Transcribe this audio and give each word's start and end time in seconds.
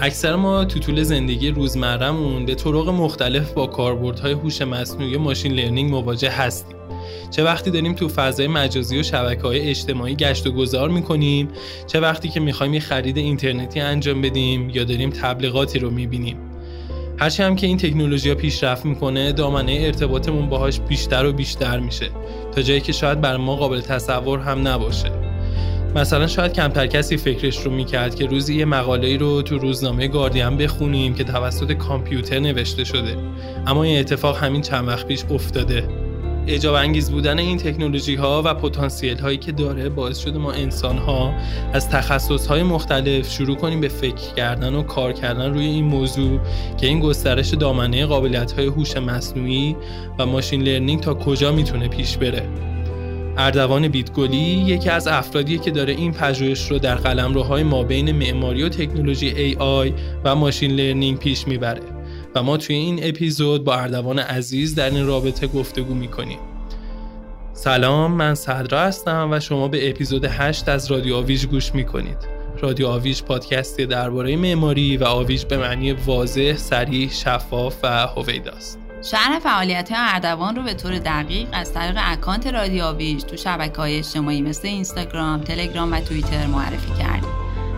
اکثر 0.00 0.36
ما 0.36 0.64
تو 0.64 0.78
طول 0.78 1.02
زندگی 1.02 1.50
روزمرهمون 1.50 2.46
به 2.46 2.54
طرق 2.54 2.88
مختلف 2.88 3.52
با 3.52 3.66
کاربردهای 3.66 4.32
هوش 4.32 4.62
مصنوعی 4.62 5.14
و 5.14 5.18
ماشین 5.18 5.52
لرنینگ 5.52 5.90
مواجه 5.90 6.30
هستیم. 6.30 6.76
چه 7.30 7.44
وقتی 7.44 7.70
داریم 7.70 7.94
تو 7.94 8.08
فضای 8.08 8.46
مجازی 8.46 8.98
و 8.98 9.02
شبکه 9.02 9.42
های 9.42 9.60
اجتماعی 9.60 10.14
گشت 10.14 10.46
و 10.46 10.52
گذار 10.52 10.88
می‌کنیم 10.88 11.48
چه 11.86 12.00
وقتی 12.00 12.28
که 12.28 12.40
می‌خوایم 12.40 12.74
یه 12.74 12.80
خرید 12.80 13.16
اینترنتی 13.16 13.80
انجام 13.80 14.22
بدیم 14.22 14.70
یا 14.70 14.84
داریم 14.84 15.10
تبلیغاتی 15.10 15.78
رو 15.78 15.90
می‌بینیم. 15.90 16.36
هرچی 17.18 17.42
هم 17.42 17.56
که 17.56 17.66
این 17.66 17.76
تکنولوژی 17.76 18.28
ها 18.28 18.34
پیشرفت 18.34 18.84
می‌کنه 18.84 19.32
دامنه 19.32 19.78
ارتباطمون 19.80 20.48
باهاش 20.48 20.80
بیشتر 20.80 21.26
و 21.26 21.32
بیشتر 21.32 21.80
میشه. 21.80 22.10
تا 22.54 22.62
جایی 22.62 22.80
که 22.80 22.92
شاید 22.92 23.20
بر 23.20 23.36
ما 23.36 23.56
قابل 23.56 23.80
تصور 23.80 24.38
هم 24.38 24.68
نباشه. 24.68 25.17
مثلا 25.94 26.26
شاید 26.26 26.52
کمتر 26.52 26.86
کسی 26.86 27.16
فکرش 27.16 27.58
رو 27.58 27.70
می‌کرد 27.70 28.14
که 28.14 28.26
روزی 28.26 28.54
یه 28.54 28.64
مقاله 28.64 29.16
رو 29.16 29.42
تو 29.42 29.58
روزنامه 29.58 30.08
گاردین 30.08 30.56
بخونیم 30.56 31.14
که 31.14 31.24
توسط 31.24 31.72
کامپیوتر 31.72 32.38
نوشته 32.38 32.84
شده. 32.84 33.16
اما 33.66 33.82
این 33.82 34.00
اتفاق 34.00 34.36
همین 34.36 34.62
چند 34.62 34.88
وقت 34.88 35.06
پیش 35.06 35.24
افتاده. 35.30 35.88
اجاب 36.46 36.74
انگیز 36.74 37.10
بودن 37.10 37.38
این 37.38 37.58
تکنولوژی 37.58 38.14
ها 38.14 38.42
و 38.44 38.54
پتانسیل 38.54 39.18
هایی 39.18 39.38
که 39.38 39.52
داره 39.52 39.88
باعث 39.88 40.18
شده 40.18 40.38
ما 40.38 40.52
انسان 40.52 40.98
ها 40.98 41.32
از 41.72 41.90
تخصص 41.90 42.46
های 42.46 42.62
مختلف 42.62 43.30
شروع 43.30 43.56
کنیم 43.56 43.80
به 43.80 43.88
فکر 43.88 44.34
کردن 44.36 44.74
و 44.74 44.82
کار 44.82 45.12
کردن 45.12 45.52
روی 45.54 45.64
این 45.64 45.84
موضوع 45.84 46.40
که 46.80 46.86
این 46.86 47.00
گسترش 47.00 47.48
دامنه 47.48 48.06
قابلیت 48.06 48.52
های 48.52 48.66
هوش 48.66 48.96
مصنوعی 48.96 49.76
و 50.18 50.26
ماشین 50.26 50.62
لرنینگ 50.62 51.00
تا 51.00 51.14
کجا 51.14 51.52
می‌تونه 51.52 51.88
پیش 51.88 52.16
بره. 52.16 52.42
اردوان 53.40 53.88
بیتگلی 53.88 54.36
یکی 54.36 54.90
از 54.90 55.06
افرادیه 55.06 55.58
که 55.58 55.70
داره 55.70 55.92
این 55.92 56.12
پژوهش 56.12 56.70
رو 56.70 56.78
در 56.78 56.94
قلمروهای 56.94 57.62
ما 57.62 57.82
بین 57.82 58.12
معماری 58.12 58.62
و 58.62 58.68
تکنولوژی 58.68 59.54
AI 59.54 59.92
و 60.24 60.34
ماشین 60.34 60.70
لرنینگ 60.70 61.18
پیش 61.18 61.48
می‌بره. 61.48 61.82
و 62.34 62.42
ما 62.42 62.56
توی 62.56 62.76
این 62.76 63.00
اپیزود 63.02 63.64
با 63.64 63.74
اردوان 63.74 64.18
عزیز 64.18 64.74
در 64.74 64.90
این 64.90 65.06
رابطه 65.06 65.46
گفتگو 65.46 65.94
می‌کنیم. 65.94 66.38
سلام 67.52 68.12
من 68.12 68.34
صدرا 68.34 68.80
هستم 68.80 69.28
و 69.32 69.40
شما 69.40 69.68
به 69.68 69.90
اپیزود 69.90 70.24
8 70.24 70.68
از 70.68 70.90
رادیو 70.90 71.16
آویژ 71.16 71.46
گوش 71.46 71.74
می‌کنید. 71.74 72.38
رادیو 72.60 72.86
آویژ 72.86 73.22
پادکستی 73.22 73.86
درباره 73.86 74.36
معماری 74.36 74.96
و 74.96 75.04
آویژ 75.04 75.44
به 75.44 75.56
معنی 75.56 75.92
واضح، 75.92 76.56
سریع، 76.56 77.08
شفاف 77.08 77.76
و 77.82 78.06
هویداست. 78.06 78.87
شرح 79.02 79.38
فعالیت 79.38 79.92
های 79.92 80.00
اردوان 80.14 80.56
رو 80.56 80.62
به 80.62 80.74
طور 80.74 80.98
دقیق 80.98 81.48
از 81.52 81.72
طریق 81.72 81.96
اکانت 81.98 82.46
رادیو 82.46 82.84
آویژ 82.84 83.22
تو 83.22 83.36
شبکه 83.36 83.76
های 83.76 83.98
اجتماعی 83.98 84.42
مثل 84.42 84.68
اینستاگرام، 84.68 85.40
تلگرام 85.40 85.92
و 85.92 86.00
توییتر 86.00 86.46
معرفی 86.46 86.92
کردیم. 86.98 87.30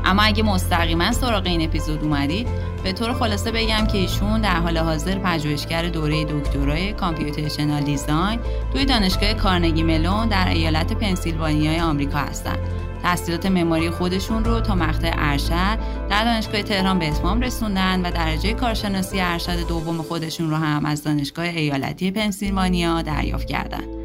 اما 0.05 0.23
اگه 0.23 0.43
مستقیما 0.43 1.13
سراغ 1.13 1.47
این 1.47 1.63
اپیزود 1.63 2.05
اومدید 2.05 2.49
به 2.85 2.93
طور 2.93 3.13
خلاصه 3.13 3.53
بگم 3.53 3.87
که 3.87 3.99
ایشون 3.99 4.41
در 4.41 4.55
حال 4.55 4.79
حاضر 4.79 5.19
پژوهشگر 5.19 5.89
دوره 5.89 6.25
دکترای 6.25 6.93
computational 6.93 7.83
design 7.83 8.41
توی 8.73 8.85
دانشگاه 8.85 9.35
کارنگی 9.35 9.83
ملون 9.83 10.29
در 10.29 10.49
ایالت 10.49 10.93
پنسیلوانیای 10.93 11.81
آمریکا 11.81 12.19
هستند. 12.19 12.59
تحصیلات 13.03 13.47
معماری 13.47 13.91
خودشون 13.91 14.45
رو 14.45 14.61
تا 14.61 14.75
مقطع 14.75 15.13
ارشد 15.15 15.79
در 16.11 16.25
دانشگاه 16.25 16.63
تهران 16.63 16.99
به 16.99 17.09
اتمام 17.09 17.41
رسوندن 17.41 18.01
و 18.01 18.11
درجه 18.11 18.53
کارشناسی 18.53 19.21
ارشد 19.21 19.69
دوم 19.69 20.03
خودشون 20.03 20.51
رو 20.51 20.57
هم 20.57 20.85
از 20.85 21.05
دانشگاه 21.05 21.45
ایالتی 21.45 22.11
پنسیلوانیا 22.11 23.03
دریافت 23.03 23.47
کردند. 23.47 24.01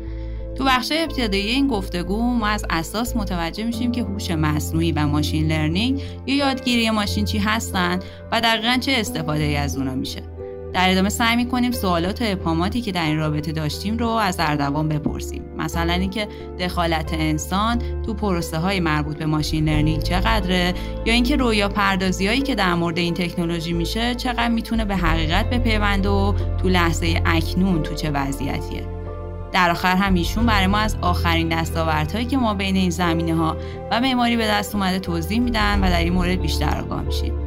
تو 0.57 0.63
بخش 0.63 0.91
ابتدایی 0.91 1.47
این 1.47 1.67
گفتگو 1.67 2.21
ما 2.21 2.47
از 2.47 2.65
اساس 2.69 3.15
متوجه 3.15 3.63
میشیم 3.63 3.91
که 3.91 4.03
هوش 4.03 4.31
مصنوعی 4.31 4.91
و 4.91 5.07
machine 5.07 5.47
learning 5.47 6.01
یا 6.25 6.35
یادگیری 6.35 6.89
ماشین 6.89 7.25
چی 7.25 7.37
هستن 7.37 7.99
و 8.31 8.41
دقیقا 8.41 8.77
چه 8.81 8.91
استفاده 8.91 9.43
ای 9.43 9.55
از 9.55 9.77
اونا 9.77 9.95
میشه 9.95 10.34
در 10.75 10.91
ادامه 10.91 11.09
سعی 11.09 11.35
می‌کنیم 11.35 11.71
سوالات 11.71 12.21
و 12.21 12.25
ابهاماتی 12.27 12.81
که 12.81 12.91
در 12.91 13.05
این 13.05 13.17
رابطه 13.17 13.51
داشتیم 13.51 13.97
رو 13.97 14.07
از 14.07 14.35
اردوان 14.39 14.89
بپرسیم. 14.89 15.41
مثلا 15.57 15.93
اینکه 15.93 16.27
دخالت 16.59 17.13
انسان 17.13 17.81
تو 18.05 18.13
پروسه 18.13 18.57
های 18.57 18.79
مربوط 18.79 19.17
به 19.17 19.25
machine 19.25 19.69
learning 19.69 20.03
چقدره؟ 20.03 20.73
یا 21.05 21.13
اینکه 21.13 21.35
رویا 21.35 21.69
پردازی 21.69 22.27
هایی 22.27 22.41
که 22.41 22.55
در 22.55 22.73
مورد 22.73 22.97
این 22.97 23.13
تکنولوژی 23.13 23.73
میشه 23.73 24.15
چقدر 24.15 24.47
می‌تونه 24.47 24.85
به 24.85 24.95
حقیقت 24.95 25.49
بپیونده 25.49 26.09
و 26.09 26.33
تو 26.61 26.69
لحظه 26.69 27.21
اکنون 27.25 27.83
تو 27.83 27.95
چه 27.95 28.11
وضعیتیه؟ 28.11 28.87
در 29.51 29.71
آخر 29.71 29.95
هم 29.95 30.13
ایشون 30.13 30.45
برای 30.45 30.67
ما 30.67 30.77
از 30.77 30.97
آخرین 31.01 31.49
دستاوردهایی 31.49 32.25
که 32.25 32.37
ما 32.37 32.53
بین 32.53 32.75
این 32.75 32.89
زمینه 32.89 33.35
ها 33.35 33.57
و 33.91 34.01
معماری 34.01 34.37
به 34.37 34.47
دست 34.47 34.75
اومده 34.75 34.99
توضیح 34.99 35.39
میدن 35.39 35.83
و 35.83 35.89
در 35.89 35.99
این 35.99 36.13
مورد 36.13 36.41
بیشتر 36.41 36.81
آگاه 36.81 37.01
میشیم. 37.01 37.44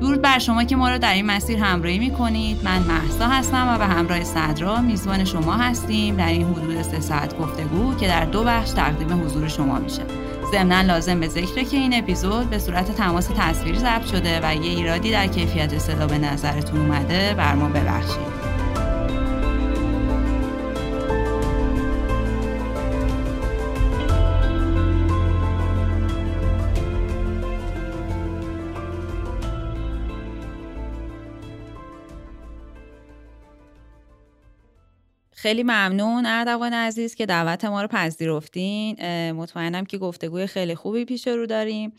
درود 0.00 0.22
بر 0.22 0.38
شما 0.38 0.64
که 0.64 0.76
ما 0.76 0.88
رو 0.88 0.98
در 0.98 1.14
این 1.14 1.26
مسیر 1.26 1.58
همراهی 1.58 1.98
می‌کنید. 1.98 2.64
من 2.64 2.82
محسا 2.82 3.28
هستم 3.28 3.74
و 3.74 3.78
به 3.78 3.86
همراه 3.86 4.24
صدرا 4.24 4.80
میزبان 4.80 5.24
شما 5.24 5.52
هستیم 5.52 6.16
در 6.16 6.28
این 6.28 6.46
حدود 6.46 6.82
سه 6.82 7.00
ساعت 7.00 7.38
گفتگو 7.38 7.94
که 7.94 8.06
در 8.06 8.24
دو 8.24 8.44
بخش 8.44 8.70
تقدیم 8.70 9.24
حضور 9.24 9.48
شما 9.48 9.78
میشه. 9.78 10.02
ضمنا 10.52 10.80
لازم 10.80 11.20
به 11.20 11.28
ذکره 11.28 11.64
که 11.64 11.76
این 11.76 11.94
اپیزود 11.94 12.50
به 12.50 12.58
صورت 12.58 12.96
تماس 12.96 13.28
تصویری 13.38 13.78
ضبط 13.78 14.06
شده 14.06 14.40
و 14.42 14.54
یه 14.54 14.70
ایرادی 14.70 15.10
در 15.10 15.26
کیفیت 15.26 15.78
صدا 15.78 16.06
به 16.06 16.18
نظرتون 16.18 16.80
اومده 16.80 17.34
بر 17.34 17.54
ما 17.54 17.68
ببخشید. 17.68 18.53
خیلی 35.44 35.62
ممنون 35.62 36.26
اردوان 36.26 36.72
عزیز 36.74 37.14
که 37.14 37.26
دعوت 37.26 37.64
ما 37.64 37.82
رو 37.82 37.88
پذیرفتین. 37.88 38.96
مطمئنم 39.32 39.84
که 39.84 39.98
گفتگوی 39.98 40.46
خیلی 40.46 40.74
خوبی 40.74 41.04
پیش 41.04 41.28
رو 41.28 41.46
داریم. 41.46 41.92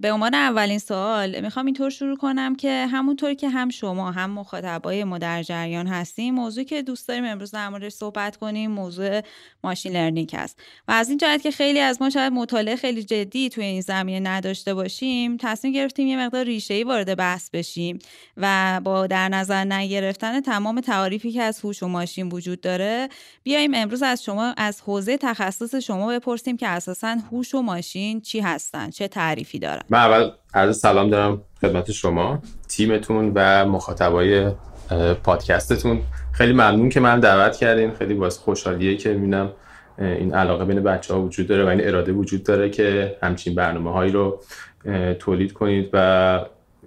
به 0.00 0.12
عنوان 0.12 0.34
اولین 0.34 0.78
سوال 0.78 1.40
می‌خوام 1.40 1.66
اینطور 1.66 1.90
شروع 1.90 2.16
کنم 2.16 2.56
که 2.56 2.86
همونطور 2.86 3.34
که 3.34 3.48
هم 3.48 3.70
شما 3.70 4.10
هم 4.10 4.30
مخاطبای 4.30 5.04
ما 5.04 5.18
در 5.18 5.42
جریان 5.42 5.86
هستیم 5.86 6.34
موضوع 6.34 6.64
که 6.64 6.82
دوست 6.82 7.08
داریم 7.08 7.24
امروز 7.24 7.50
در 7.50 7.68
موردش 7.68 7.92
صحبت 7.92 8.36
کنیم 8.36 8.70
موضوع 8.70 9.20
ماشین 9.64 9.92
لرنینگ 9.92 10.36
هست 10.36 10.60
و 10.88 10.92
از 10.92 11.08
این 11.08 11.18
جهت 11.18 11.42
که 11.42 11.50
خیلی 11.50 11.80
از 11.80 12.02
ما 12.02 12.10
شاید 12.10 12.32
مطالعه 12.32 12.76
خیلی 12.76 13.02
جدی 13.02 13.48
توی 13.48 13.64
این 13.64 13.80
زمینه 13.80 14.30
نداشته 14.30 14.74
باشیم 14.74 15.36
تصمیم 15.40 15.72
گرفتیم 15.72 16.06
یه 16.06 16.16
مقدار 16.16 16.44
ریشه 16.44 16.84
وارد 16.86 17.16
بحث 17.16 17.50
بشیم 17.50 17.98
و 18.36 18.80
با 18.84 19.06
در 19.06 19.28
نظر 19.28 19.64
نگرفتن 19.64 20.40
تمام 20.40 20.80
تعاریفی 20.80 21.32
که 21.32 21.42
از 21.42 21.60
هوش 21.60 21.82
و 21.82 21.88
ماشین 21.88 22.28
وجود 22.28 22.60
داره 22.60 23.08
بیایم 23.42 23.74
امروز 23.74 24.02
از 24.02 24.22
شما 24.22 24.54
از 24.56 24.80
حوزه 24.80 25.16
تخصص 25.16 25.74
شما 25.74 26.06
بپرسیم 26.06 26.56
که 26.56 26.68
اساسا 26.68 27.16
هوش 27.30 27.54
و 27.54 27.62
ماشین 27.62 28.20
چی 28.20 28.40
هستن 28.40 28.90
چه 28.90 29.08
تعریفی 29.24 29.58
دارن 29.58 29.80
من 29.90 29.98
اول 29.98 30.30
عرض 30.54 30.78
سلام 30.78 31.10
دارم 31.10 31.42
خدمت 31.60 31.92
شما 31.92 32.42
تیمتون 32.68 33.32
و 33.34 33.64
مخاطبای 33.64 34.50
پادکستتون. 35.22 36.00
خیلی 36.32 36.52
ممنون 36.52 36.88
که 36.88 37.00
من 37.00 37.20
دعوت 37.20 37.56
کردین. 37.56 37.94
خیلی 37.94 38.14
باعث 38.14 38.38
خوشحالیه 38.38 38.96
که 38.96 39.08
می‌بینم 39.08 39.52
این 39.98 40.34
علاقه 40.34 40.64
بین 40.64 40.82
بچه 40.82 41.14
ها 41.14 41.22
وجود 41.22 41.46
داره 41.46 41.64
و 41.64 41.68
این 41.68 41.88
اراده 41.88 42.12
وجود 42.12 42.42
داره 42.42 42.70
که 42.70 43.16
همچین 43.22 43.54
برنامه 43.54 43.92
هایی 43.92 44.12
رو 44.12 44.40
تولید 45.18 45.52
کنید 45.52 45.90
و 45.92 46.40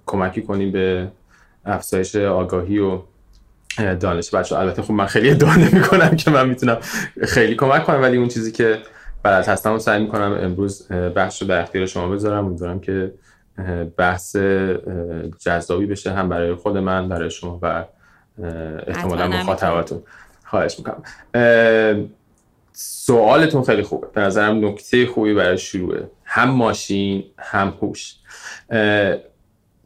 کمکی 0.06 0.42
کنید 0.42 0.72
به 0.74 1.08
افزایش 1.66 2.16
آگاهی 2.16 2.80
و 2.80 3.02
دانش 3.78 4.36
بچه 4.36 4.56
البته 4.56 4.82
خب 4.82 4.92
من 4.92 5.06
خیلی 5.06 5.30
ادعا 5.30 5.56
نمی 5.56 5.82
کنم 5.82 6.16
که 6.16 6.32
من 6.32 6.50
می‌تونم 6.50 6.78
خیلی 7.28 7.56
کمک 7.56 7.84
کنم 7.84 8.02
ولی 8.02 8.18
اون 8.18 8.28
چیزی 8.28 8.52
که 8.52 8.78
بلد 9.24 9.48
هستم 9.48 9.74
و 9.74 9.80
سعی 9.80 10.02
می‌کنم 10.02 10.38
امروز 10.42 10.88
بحث 10.92 11.42
رو 11.42 11.48
در 11.48 11.62
اختیار 11.62 11.86
شما 11.86 12.10
بذارم. 12.10 12.46
امیدوارم 12.46 12.80
که 12.80 13.14
بحث 13.98 14.36
جذابی 15.40 15.86
بشه 15.86 16.12
هم 16.12 16.30
برای 16.30 16.54
خود 16.54 16.78
من 16.78 17.10
برای 17.10 17.30
شما 17.30 17.60
و 17.62 17.86
احتمالا 18.88 19.28
مخاطباتون. 19.28 20.04
خواهش 20.46 20.80
می‌کنم. 20.80 21.04
سوالتون 22.74 23.64
خیلی 23.64 23.84
خوبه. 23.84 24.08
به 24.14 24.22
نظرم 24.22 24.66
نکته 24.66 25.06
خوبی 25.06 25.34
برای 25.34 25.58
شروعه. 25.58 26.10
هم 26.24 26.50
ماشین 26.50 27.24
هم 27.38 27.74
هوش. 27.82 28.16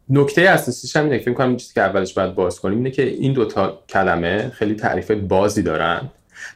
نکته 0.10 0.42
اساسیش 0.42 0.96
هم 0.96 1.04
اینه 1.04 1.18
فکر 1.18 1.34
کنم 1.34 1.58
چیزی 1.58 1.74
که 1.74 1.82
اولش 1.82 2.14
باید 2.14 2.36
باز 2.36 2.60
کنیم 2.60 2.78
اینه 2.78 2.92
که 2.92 3.04
این 3.04 3.34
دوتا 3.34 3.84
کلمه 3.90 4.50
خیلی 4.50 4.76
تعریف 4.76 5.12
بازی 5.12 5.64
دارن. 5.64 6.10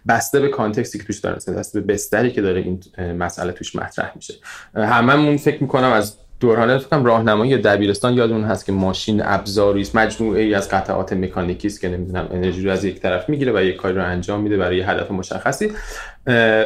بسته 0.08 0.40
به 0.40 0.48
کانتکستی 0.48 0.98
که 0.98 1.04
توش 1.04 1.20
دارن 1.20 1.36
بسته 1.36 1.82
به 1.82 1.94
بستری 1.94 2.32
که 2.32 2.42
داره 2.42 2.62
این 2.62 2.80
مسئله 3.12 3.52
توش 3.52 3.76
مطرح 3.76 4.12
میشه. 4.16 4.34
هممون 4.76 5.38
فکر 5.38 5.62
می‌کنم 5.62 5.92
از 5.92 6.18
دوران 6.40 6.78
فکر 6.78 6.98
راهنمایی 6.98 7.58
دبیرستان 7.58 8.14
یادمون 8.14 8.44
هست 8.44 8.66
که 8.66 8.72
ماشین 8.72 9.22
ابزاری 9.26 9.82
است 9.82 9.96
مجموعه 9.96 10.42
ای 10.42 10.54
از 10.54 10.70
قطعات 10.70 11.14
مکانیکی 11.14 11.68
است 11.68 11.82
که 11.82 11.90
نمی‌دونم 11.90 12.28
انرژی 12.32 12.66
رو 12.66 12.72
از 12.72 12.84
یک 12.84 13.00
طرف 13.00 13.30
می‌گیره 13.30 13.52
و 13.56 13.64
یک 13.64 13.76
کاری 13.76 13.96
رو 13.96 14.06
انجام 14.06 14.42
میده 14.42 14.58
برای 14.58 14.78
یه 14.78 14.90
هدف 14.90 15.12
مشخصی. 15.12 15.72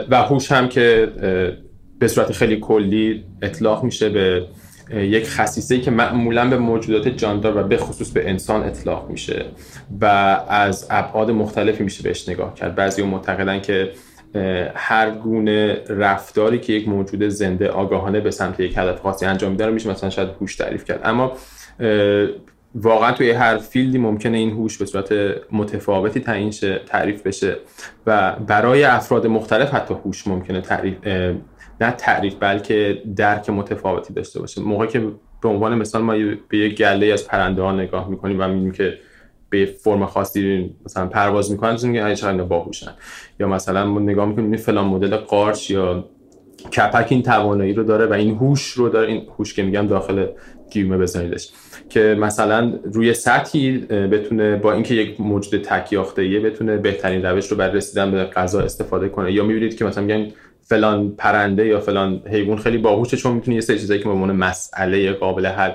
و 0.09 0.23
هوش 0.29 0.51
هم 0.51 0.69
که 0.69 1.11
به 1.99 2.07
صورت 2.07 2.31
خیلی 2.31 2.59
کلی 2.59 3.23
اطلاق 3.41 3.83
میشه 3.83 4.09
به 4.09 4.45
یک 4.93 5.29
خصیصه 5.29 5.79
که 5.79 5.91
معمولا 5.91 6.49
به 6.49 6.57
موجودات 6.57 7.07
جاندار 7.07 7.57
و 7.57 7.67
به 7.67 7.77
خصوص 7.77 8.11
به 8.11 8.29
انسان 8.29 8.63
اطلاق 8.63 9.09
میشه 9.09 9.45
و 10.01 10.05
از 10.49 10.87
ابعاد 10.89 11.31
مختلفی 11.31 11.83
میشه 11.83 12.03
بهش 12.03 12.29
نگاه 12.29 12.53
کرد. 12.53 12.75
بعضی 12.75 13.03
معتقدن 13.03 13.61
که 13.61 13.91
هر 14.75 15.11
گونه 15.11 15.81
رفتاری 15.89 16.59
که 16.59 16.73
یک 16.73 16.87
موجود 16.87 17.27
زنده 17.27 17.69
آگاهانه 17.69 18.19
به 18.19 18.31
سمت 18.31 18.59
یک 18.59 18.77
هدف 18.77 19.01
خاصی 19.01 19.25
انجام 19.25 19.51
میده 19.51 19.65
رو 19.65 19.73
میشه 19.73 19.89
مثلا 19.89 20.09
شاید 20.09 20.29
هوش 20.41 20.55
تعریف 20.55 20.83
کرد. 20.85 21.01
اما 21.03 21.31
واقعا 22.75 23.11
توی 23.11 23.31
هر 23.31 23.57
فیلدی 23.57 23.97
ممکنه 23.97 24.37
این 24.37 24.51
هوش 24.51 24.77
به 24.77 24.85
صورت 24.85 25.13
متفاوتی 25.51 26.19
تعیین 26.19 26.51
تعریف 26.87 27.27
بشه 27.27 27.57
و 28.07 28.35
برای 28.47 28.83
افراد 28.83 29.27
مختلف 29.27 29.73
حتی 29.73 29.93
هوش 29.93 30.27
ممکنه 30.27 30.61
تعریف 30.61 30.95
نه 31.81 31.91
تعریف 31.91 32.35
بلکه 32.39 33.01
درک 33.15 33.49
متفاوتی 33.49 34.13
داشته 34.13 34.39
باشه 34.39 34.61
موقعی 34.61 34.87
که 34.87 34.99
به 35.41 35.49
عنوان 35.49 35.75
مثال 35.75 36.01
ما 36.01 36.13
به 36.49 36.57
یک 36.57 36.77
گله 36.77 37.05
از 37.07 37.27
پرنده 37.27 37.61
ها 37.61 37.71
نگاه 37.71 38.09
می‌کنیم 38.09 38.39
و 38.39 38.47
می‌بینیم 38.47 38.71
که 38.71 38.93
به 39.49 39.65
فرم 39.65 40.05
خاصی 40.05 40.69
مثلا 40.85 41.07
پرواز 41.07 41.51
می‌کنن 41.51 41.77
میگن 41.83 42.13
چقدر 42.13 42.43
باهوشن. 42.43 42.91
یا 43.39 43.47
مثلا 43.47 43.85
ما 43.85 43.99
نگاه 43.99 44.25
می‌کنیم 44.25 44.57
فلان 44.57 44.85
مدل 44.85 45.15
قارچ 45.15 45.71
یا 45.71 46.05
کپک 46.71 47.07
این 47.09 47.23
توانایی 47.23 47.73
رو 47.73 47.83
داره 47.83 48.05
و 48.05 48.13
این 48.13 48.35
هوش 48.35 48.71
رو 48.71 48.89
داره. 48.89 49.07
این 49.07 49.27
هوش 49.37 49.53
که 49.53 49.63
میگم 49.63 49.87
داخل 49.87 50.27
گیومه 50.71 50.97
بزنیدش. 50.97 51.49
که 51.89 52.17
مثلا 52.19 52.73
روی 52.83 53.13
سطحی 53.13 53.77
بتونه 53.87 54.55
با 54.55 54.73
اینکه 54.73 54.95
یک 54.95 55.21
موجود 55.21 55.61
تک 55.61 55.93
یه 56.17 56.39
بتونه 56.39 56.77
بهترین 56.77 57.25
روش 57.25 57.47
رو 57.47 57.57
برای 57.57 57.77
رسیدن 57.77 58.11
به 58.11 58.23
غذا 58.23 58.61
استفاده 58.61 59.09
کنه. 59.09 59.31
یا 59.31 59.43
می‌بینید 59.43 59.77
که 59.77 59.85
مثلا 59.85 60.03
میگن 60.03 60.31
فلان 60.69 61.15
پرنده 61.17 61.65
یا 61.65 61.79
فلان 61.79 62.21
حیوان 62.31 62.57
خیلی 62.57 62.77
باهوشه 62.77 63.17
چون 63.17 63.33
می‌تونه 63.33 63.55
یه 63.55 63.61
سری 63.61 63.79
چیزایی 63.79 63.99
که 63.99 64.05
به 64.05 64.11
عنوان 64.11 64.31
مسئله 64.31 65.11
قابل 65.11 65.45
حل 65.45 65.71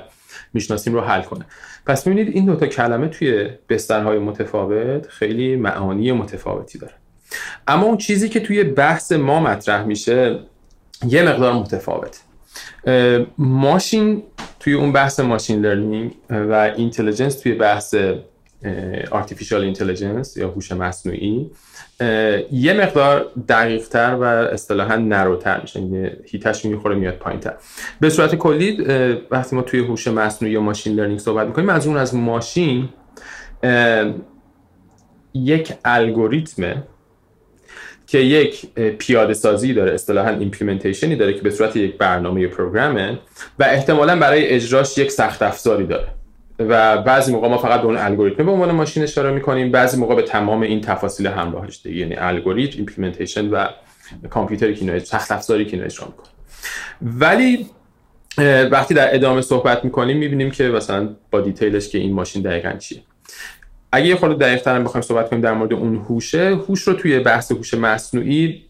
می‌شناسیم 0.52 0.94
رو 0.94 1.00
حل 1.00 1.23
کنه. 1.23 1.44
پس 1.87 2.06
می‌بینید 2.06 2.35
این 2.35 2.44
دوتا 2.44 2.67
کلمه 2.67 3.08
توی 3.08 3.49
بسترهای 3.69 4.19
متفاوت 4.19 5.06
خیلی 5.06 5.56
معانی 5.56 6.12
متفاوتی 6.12 6.79
داره 6.79 6.93
اما 7.69 7.87
اون 7.87 7.96
چیزی 7.96 8.29
که 8.29 8.41
توی 8.41 8.64
بحث 8.64 9.12
ما 9.12 9.41
مطرح 9.41 9.85
میشه 9.85 10.38
یه 11.08 11.23
مقدار 11.23 11.52
متفاوت 11.52 12.20
ماشین 13.38 14.23
توی 14.61 14.73
اون 14.73 14.93
بحث 14.93 15.20
machine 15.20 15.61
learning 15.61 16.14
و 16.31 16.73
intelligence 16.76 17.41
توی 17.41 17.52
بحث 17.52 17.94
artificial 19.11 19.62
intelligence 19.62 20.37
یا 20.37 20.49
هوش 20.49 20.73
مصنوعی 20.73 21.50
یه 22.52 22.73
مقدار 22.73 23.26
دقیق 23.49 23.88
تر 23.88 24.17
و 24.20 24.25
اصطلاحا 24.25 24.96
narrow 24.96 25.44
تر 25.44 25.61
میشه. 25.61 25.81
یعنی 25.81 26.11
هی 26.25 26.38
تراش 26.38 26.64
می‌خوره 26.64 26.94
میاد 26.94 27.14
پایین 27.14 27.41
تر 27.41 27.55
به 28.00 28.11
صورت 28.11 28.35
کلی 28.35 28.85
وقتی 29.31 29.56
ما 29.56 29.62
توی 29.62 29.81
هوش 29.81 30.08
مصنوعی 30.08 30.55
یا 30.55 30.61
machine 30.61 30.94
learning 30.94 31.19
صحبت 31.19 31.46
می‌کنیم 31.46 31.69
از 31.69 31.87
اون 31.87 31.96
از 31.96 32.14
ماشین 32.14 32.88
یک 35.35 35.73
الگوریتمه 35.85 36.82
که 38.06 38.19
یک 38.19 38.75
پیاده 38.75 39.35
سازی 39.35 39.75
داره 39.75 39.94
اصطلاحا 39.94 40.31
implementation 40.31 41.11
ی 41.11 41.17
داره 41.17 41.35
که 41.35 41.43
به 41.43 41.50
صورت 41.50 41.76
یک 41.76 41.99
برنامه 41.99 42.46
program 42.46 43.10
ه 43.10 43.19
و 43.58 43.64
احتمالا 43.64 44.19
برای 44.19 44.46
اجراش 44.46 44.99
یک 44.99 45.12
سخت 45.12 45.43
افزاری 45.43 45.87
داره. 45.87 46.08
و 46.59 47.03
بعضی 47.03 47.33
موقع 47.33 47.49
ما 47.49 47.59
فقط 47.59 47.81
به 47.81 47.87
اون 47.87 47.97
الگوریتم 47.97 48.47
به 48.47 48.53
عنوان 48.53 48.71
ماشین 48.71 49.03
اشاره 49.03 49.31
می‌کنیم 49.31 49.71
بعضی 49.71 49.97
موقع 49.97 50.15
به 50.15 50.23
تمام 50.23 50.62
این 50.62 50.81
تفاصیل 50.81 51.27
همراهش 51.27 51.81
دیگه 51.85 51.97
یعنی 51.97 52.15
الگوریتم 52.17 52.77
implementation 52.76 53.50
و 53.51 53.67
کامپیوتری 54.31 54.75
که 54.75 54.99
سخت 54.99 55.33
افزاری 55.33 55.65
که 55.65 55.85
اجرا 55.85 56.06
می‌کنه. 56.06 56.27
ولی 57.03 57.67
وقتی 58.71 58.95
در 58.95 59.15
ادامه 59.15 59.41
صحبت 59.41 59.85
می‌کنیم 59.85 60.17
می‌بینیم 60.17 60.51
که 60.51 60.65
مثلا 60.65 61.17
با 61.31 61.41
دیتیلش 61.41 61.89
که 61.89 61.99
این 61.99 62.12
ماشین 62.12 62.43
دقیقا 62.43 62.73
چیه. 62.73 63.01
اگه 63.93 64.06
یه 64.06 64.17
خورده 64.17 64.47
دقیق 64.47 64.62
تر 64.62 64.81
بخوایم 64.81 65.03
صحبت 65.03 65.31
کنیم 65.31 65.43
در 65.43 65.53
مورد 65.53 65.73
اون 65.73 65.97
هوشه 65.97 66.56
هوش 66.69 66.83
رو 66.83 66.93
توی 66.93 67.21
بحث 67.21 67.53
هوش 67.53 67.75
مصنوعی 67.75 68.62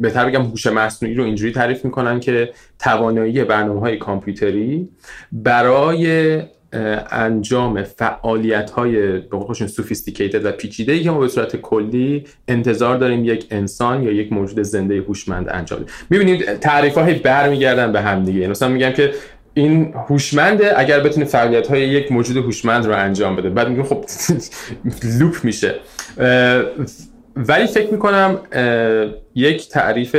بهتر 0.00 0.26
بگم 0.26 0.42
هوش 0.42 0.66
مصنوعی 0.66 1.14
رو 1.14 1.24
اینجوری 1.24 1.52
تعریف 1.52 1.84
می‌کنن 1.84 2.20
که 2.20 2.52
توانایی 2.78 3.44
برنامه 3.44 3.80
های 3.80 3.96
کامپیوتری 3.96 4.88
برای 5.32 6.42
انجام 6.72 7.82
فعالیت 7.82 8.70
های 8.70 9.18
به 9.18 9.54
سوفیستیکیتد 9.66 10.44
و 10.44 10.52
پیچیده 10.52 11.00
که 11.00 11.10
ما 11.10 11.18
به 11.18 11.28
صورت 11.28 11.56
کلی 11.56 12.24
انتظار 12.48 12.96
داریم 12.96 13.24
یک 13.24 13.46
انسان 13.50 14.02
یا 14.02 14.12
یک 14.12 14.32
موجود 14.32 14.62
زنده 14.62 15.00
هوشمند 15.00 15.48
انجام 15.50 15.80
بده. 15.80 15.90
می‌بینید 16.10 16.58
تعریف 16.58 16.98
های 16.98 17.14
برمیگردن 17.14 17.92
به 17.92 18.00
هم 18.00 18.24
دیگه. 18.24 18.46
مثلا 18.48 18.68
میگم 18.68 18.90
که 18.90 19.12
این 19.54 19.94
هوشمنده 20.08 20.80
اگر 20.80 21.00
بتونه 21.00 21.26
فعالیت 21.26 21.66
های 21.66 21.88
یک 21.88 22.12
موجود 22.12 22.36
هوشمند 22.36 22.86
رو 22.86 22.96
انجام 22.96 23.36
بده 23.36 23.50
بعد 23.50 23.68
میگم 23.68 23.82
خب 23.82 24.04
لوپ 25.20 25.44
میشه. 25.44 25.74
ولی 27.36 27.66
فکر 27.66 27.92
می‌کنم 27.92 28.38
یک 29.34 29.68
تعریف 29.68 30.16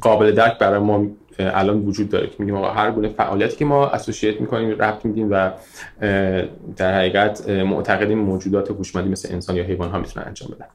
قابل 0.00 0.32
درک 0.32 0.58
برای 0.58 0.78
ما 0.78 1.06
الان 1.38 1.78
وجود 1.78 2.08
داره 2.08 2.26
که 2.26 2.34
میگیم 2.38 2.56
هر 2.56 2.90
گونه 2.90 3.08
فعالیتی 3.08 3.56
که 3.56 3.64
ما 3.64 3.86
اسوسییت 3.86 4.40
می‌کنیم 4.40 4.70
ربط 4.70 5.04
میدیم 5.04 5.28
و 5.30 5.50
در 6.76 6.94
حقیقت 6.94 7.48
معتقدیم 7.48 8.18
موجودات 8.18 8.70
هوشمندی 8.70 9.08
مثل 9.08 9.32
انسان 9.32 9.56
یا 9.56 9.64
حیوان 9.64 9.90
ها 9.90 9.98
می‌تونن 9.98 10.26
انجام 10.26 10.48
بدن. 10.54 10.66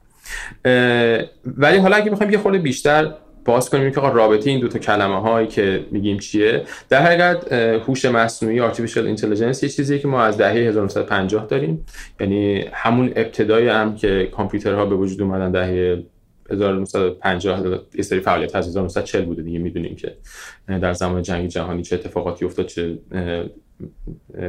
ولی 1.46 1.78
حالا 1.78 1.96
اگه 1.96 2.10
بخوایم 2.10 2.32
یه 2.32 2.38
خورده 2.38 2.58
بیشتر 2.58 3.14
باز 3.44 3.70
کنیم 3.70 3.90
که 3.90 4.00
رابطه 4.00 4.50
این 4.50 4.60
دو 4.60 4.68
تا 4.68 4.78
کلمه 4.78 5.20
هایی 5.20 5.46
که 5.46 5.84
میگیم 5.90 6.18
چیه 6.18 6.62
در 6.88 7.02
حقیقت 7.02 7.52
هوش 7.52 8.04
مصنوعی 8.04 8.70
artificial 8.70 9.16
intelligence 9.16 9.62
یه 9.62 9.68
چیزیه 9.68 9.98
که 9.98 10.08
ما 10.08 10.22
از 10.22 10.38
دهه 10.38 10.50
1950 10.50 11.46
داریم. 11.46 11.86
یعنی 12.20 12.64
همون 12.72 13.12
ابتدای 13.16 13.68
هم 13.68 13.94
که 13.94 14.28
کامپیوترها 14.36 14.86
به 14.86 14.94
وجود 14.94 15.22
اومدن 15.22 15.50
دهه 15.50 16.02
1950 16.50 17.80
یه 17.94 18.02
سری 18.02 18.20
فعالیت 18.20 18.56
از 18.56 18.68
1940 18.68 19.24
بوده 19.24 19.42
دیگه 19.42 19.58
می‌دونیم 19.58 19.96
که 19.96 20.16
در 20.68 20.92
زمان 20.92 21.22
جنگ 21.22 21.48
جهانی 21.48 21.82
چه 21.82 21.96
اتفاقاتی 21.96 22.44
افتاد 22.44 22.66
چه 22.66 22.98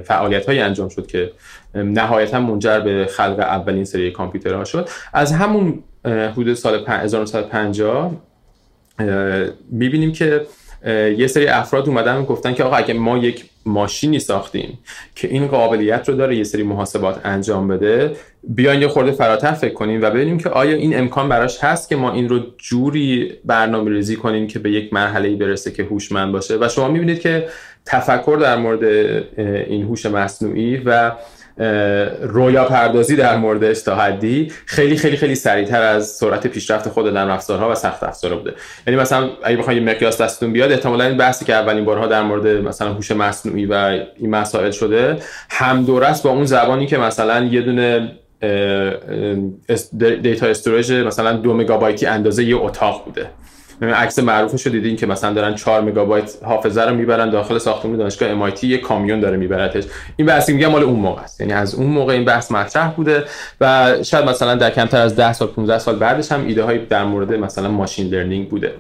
فعالیت 0.04 0.46
هایی 0.46 0.60
انجام 0.60 0.90
شد 0.90 1.08
که 1.08 1.32
نهایتا 1.74 2.40
منجر 2.40 2.80
به 2.80 3.06
خلق 3.06 3.40
اولین 3.40 3.86
سری 3.86 4.12
کامپیوترها 4.12 4.64
شد. 4.64 4.90
از 5.14 5.32
همون 5.32 5.84
حدود 6.06 6.54
سال 6.54 6.84
1950 6.88 8.22
می‌بینیم 9.72 10.12
که 10.12 10.46
یه 11.18 11.28
سری 11.28 11.48
افراد 11.48 11.90
اومدن 11.90 12.18
و 12.18 12.24
گفتن 12.24 12.54
که 12.54 12.64
آقا 12.64 12.76
اگه 12.76 12.94
ما 12.94 13.18
یک 13.18 13.46
ماشینی 13.66 14.20
ساختیم 14.20 14.80
که 15.16 15.28
این 15.28 15.48
قابلیت 15.48 16.10
رو 16.10 16.16
داره 16.16 16.36
یه 16.36 16.44
سری 16.44 16.64
محاسبات 16.64 17.22
انجام 17.24 17.68
بده. 17.68 18.16
بیاین 18.44 18.82
یه 18.82 18.88
خورده 18.88 19.12
فراتر 19.12 19.52
فکر 19.52 19.74
کنیم 19.74 20.02
و 20.02 20.10
ببینیم 20.10 20.38
که 20.38 20.50
آیا 20.50 20.76
این 20.76 21.00
امکان 21.00 21.30
براش 21.30 21.64
هست 21.64 21.90
که 21.90 21.96
ما 21.96 22.12
این 22.12 22.30
رو 22.30 22.40
جوری 22.58 23.34
برنامه 23.46 23.92
ریزی 23.92 24.16
کنیم 24.16 24.48
که 24.48 24.60
به 24.60 24.72
یک 24.72 24.94
مرحله 24.94 25.36
برسه 25.36 25.72
که 25.72 25.84
هوشمند 25.84 26.32
باشه. 26.32 26.58
و 26.62 26.68
شما 26.70 26.88
می‌بینید 26.88 27.20
که 27.20 27.48
تفکر 27.86 28.38
در 28.42 28.58
مورد 28.58 28.84
این 29.68 29.84
هوش 29.84 30.06
مصنوعی 30.06 30.78
و 30.78 31.12
رویا 32.22 32.66
پردازی 32.66 33.16
در 33.16 33.38
موردش 33.38 33.82
تا 33.82 33.96
حدی 33.96 34.52
خیلی 34.66 34.96
خیلی 34.96 35.18
خیلی 35.18 35.36
سریعتر 35.36 35.82
از 35.82 36.08
سرعت 36.08 36.48
پیشرفت 36.48 36.90
خود 36.90 37.08
نرم 37.08 37.30
افزارها 37.30 37.72
و 37.72 37.76
سخت 37.76 38.04
افزارها 38.04 38.38
بوده. 38.38 38.54
یعنی 38.88 39.00
مثلا 39.00 39.30
اگه 39.44 39.58
بخواید 39.58 39.90
مقیاس 39.90 40.22
دستتون 40.22 40.54
بیاد 40.54 40.72
احتمالاً 40.72 41.04
این 41.04 41.18
بحثی 41.18 41.46
که 41.46 41.54
اولین 41.54 41.86
بارها 41.86 42.08
در 42.08 42.22
مورد 42.22 42.48
مثلا 42.48 42.94
هوش 42.94 43.12
مصنوعی 43.12 43.66
و 43.66 43.74
این 44.18 44.30
مسائل 44.30 44.72
شده 44.72 45.18
هم 45.50 45.86
با 46.24 46.30
اون 46.30 46.46
زمانی 46.46 46.88
که 46.88 46.98
مثلا 46.98 47.44
یه 47.44 47.62
دونه 47.62 48.12
data 50.22 50.48
storage 50.48 50.92
مثلا 50.92 51.34
دو 51.34 51.54
مگابایتی 51.54 52.06
اندازه 52.06 52.44
یه 52.44 52.56
اتاق 52.56 53.06
بوده. 53.06 53.30
عکس 53.82 54.20
معروفش 54.20 54.66
رو 54.66 54.72
دیدین 54.72 54.96
که 54.96 55.06
مثلا 55.06 55.34
دارن 55.34 55.56
4 55.56 55.82
مگابایت 55.82 56.32
حافظه 56.44 56.82
رو 56.82 56.96
می‌برن 56.96 57.30
داخل 57.30 57.58
ساختمان 57.58 57.98
دانشگاه 57.98 58.52
MIT 58.52 58.64
یه 58.64 58.78
کامیون 58.78 59.20
داره 59.20 59.38
میبرتش. 59.38 59.84
این 60.16 60.28
بحثی 60.28 60.54
میگم 60.54 60.68
مال 60.68 60.84
اون 60.84 61.00
موقع 61.00 61.22
است. 61.22 61.42
یعنی 61.42 61.54
از 61.54 61.76
اون 61.76 61.88
موقع 61.88 62.14
این 62.14 62.26
بحث 62.26 62.52
مطرح 62.52 62.92
بوده 62.92 63.24
و 63.62 63.94
شاید 64.04 64.26
مثلا 64.26 64.56
در 64.56 64.70
کمتر 64.70 65.02
از 65.02 65.16
10 65.16 65.34
سال 65.34 65.48
15 65.48 65.80
سال 65.80 65.96
بعدش 65.96 66.32
هم 66.32 66.48
ایده 66.48 66.64
های 66.64 66.78
در 66.86 67.04
مورد 67.04 67.34
مثلا 67.34 67.70
machine 67.70 68.08
learning 68.08 68.50
بوده. 68.50 68.74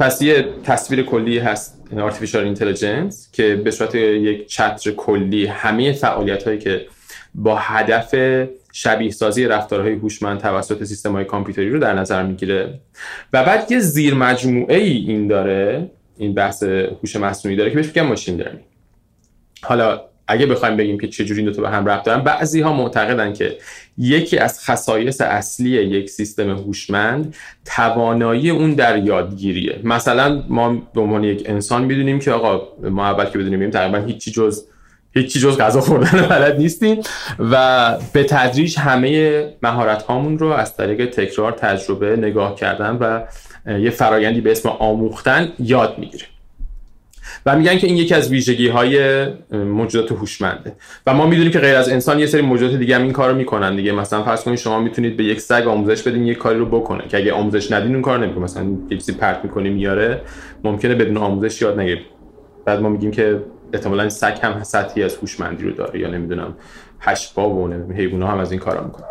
پس 0.00 0.22
یه 0.22 0.48
تصویر 0.64 1.02
کلی 1.02 1.38
هست 1.38 1.78
artificial 1.96 2.56
intelligence 2.56 3.14
که 3.32 3.60
به 3.64 3.70
صورت 3.70 3.94
یک 3.94 4.46
چتر 4.46 4.90
کلی 4.90 5.46
همه 5.46 5.92
فعالیت 5.92 6.42
هایی 6.42 6.58
که 6.58 6.86
با 7.34 7.56
هدف 7.56 8.14
شبیه 8.72 9.10
سازی 9.10 9.44
رفتارهای 9.44 9.92
هوشمند 9.92 10.40
توسط 10.40 10.84
سیستم 10.84 11.12
های 11.12 11.24
کامپیوتری 11.24 11.70
رو 11.70 11.78
در 11.78 11.94
نظر 11.94 12.22
می‌گیره. 12.22 12.80
و 13.32 13.44
بعد 13.44 13.72
یه 13.72 13.78
زیر 13.78 14.14
مجموعه 14.14 14.76
ای 14.76 14.92
این 14.92 15.28
داره 15.28 15.90
این 16.18 16.34
بحث 16.34 16.62
هوش 16.62 17.16
مصنوعی 17.16 17.56
داره 17.56 17.70
که 17.70 17.76
بهش 17.76 17.86
میگن 17.86 18.02
ماشین 18.02 18.36
لرنینگ 18.36 18.64
حالا 19.62 20.00
اگه 20.28 20.46
بخوایم 20.46 20.76
بگیم 20.76 20.98
که 20.98 21.08
چجوری 21.08 21.40
این 21.40 21.50
دو 21.50 21.56
تا 21.56 21.62
به 21.62 21.70
هم 21.70 21.86
ربط 21.86 22.04
دارن 22.04 22.20
بعضی 22.20 22.60
ها 22.60 22.72
معتقدن 22.72 23.32
که 23.32 23.58
یکی 23.98 24.38
از 24.38 24.64
خصایص 24.64 25.20
اصلی 25.20 25.70
یک 25.70 26.10
سیستم 26.10 26.50
هوشمند 26.50 27.34
توانایی 27.64 28.50
اون 28.50 28.74
در 28.74 28.98
یادگیریه. 28.98 29.80
مثلا 29.84 30.44
ما 30.48 30.74
به 30.94 31.00
عنوان 31.00 31.24
یک 31.24 31.42
انسان 31.46 31.84
می‌دونیم 31.84 32.18
که 32.18 32.32
آقا 32.32 32.68
ما 32.90 33.06
اول 33.06 33.24
که 33.24 33.38
بدونیم 33.38 33.70
تقریبا 33.70 33.98
هیچی 33.98 34.30
جز 34.30 34.64
هیچی 35.14 35.40
جز 35.40 35.58
غذا 35.58 35.80
خوردن 35.80 36.22
بلد 36.30 36.58
نیستیم 36.58 37.00
و 37.38 37.96
به 38.12 38.24
تدریج 38.24 38.78
همه 38.78 39.44
مهارت 39.62 40.02
هامون 40.02 40.38
رو 40.38 40.46
از 40.46 40.76
طریق 40.76 41.10
تکرار 41.10 41.52
تجربه 41.52 42.16
نگاه 42.16 42.54
کردن 42.54 42.96
و 43.00 43.20
یه 43.78 43.90
فرایندی 43.90 44.40
به 44.40 44.50
اسم 44.50 44.68
آموختن 44.68 45.52
یاد 45.58 45.98
می‌گیره 45.98 46.24
و 47.46 47.56
میگن 47.56 47.78
که 47.78 47.86
این 47.86 47.96
یکی 47.96 48.14
از 48.14 48.30
ویژگی 48.30 48.68
های 48.68 49.26
موجودات 49.52 50.12
هوشمنده. 50.12 50.72
و 51.06 51.14
ما 51.14 51.26
می‌دونیم 51.26 51.52
که 51.52 51.58
غیر 51.58 51.74
از 51.74 51.88
انسان 51.88 52.18
یه 52.18 52.26
سری 52.26 52.42
موجودات 52.42 52.76
دیگه 52.76 52.96
هم 52.96 53.02
این 53.02 53.12
کارو 53.12 53.34
می‌کنن 53.34 53.76
دیگه. 53.76 53.92
مثلا 53.92 54.22
فرض 54.22 54.44
کنید 54.44 54.58
شما 54.58 54.80
می‌تونید 54.80 55.16
به 55.16 55.24
یک 55.24 55.40
سگ 55.40 55.66
آموزش 55.66 56.02
بدین 56.02 56.26
یک 56.26 56.38
کاری 56.38 56.58
رو 56.58 56.66
بکنه 56.66 57.08
که 57.08 57.16
اگه 57.16 57.32
آموزش 57.32 57.72
ندین 57.72 57.92
اون 57.92 58.02
کار 58.02 58.18
نمی‌کنه. 58.18 58.44
مثلا 58.44 58.66
یه 58.90 58.96
چیزی 58.96 59.12
پرت 59.12 59.40
می‌کنی 59.44 59.68
میاره 59.68 60.20
ممکنه 60.64 60.94
بدون 60.94 61.16
آموزش 61.16 61.62
یاد 61.62 61.80
نگیره 61.80 62.00
بعد 62.64 62.80
ما 62.80 62.88
میگیم 62.88 63.10
که 63.10 63.42
احتمالاً 63.72 64.08
سگ 64.08 64.38
هم 64.42 64.62
سطحی 64.62 65.02
از 65.02 65.16
هوشمندی 65.16 65.64
رو 65.64 65.70
داره 65.70 66.00
یا 66.00 66.10
نمی‌دونم 66.10 66.56
هشت 67.00 67.38
و 67.38 67.72
حیونا 67.92 68.26
هم 68.26 68.38
از 68.38 68.50
این 68.50 68.60
کارا 68.60 68.84
می‌کنن. 68.84 69.06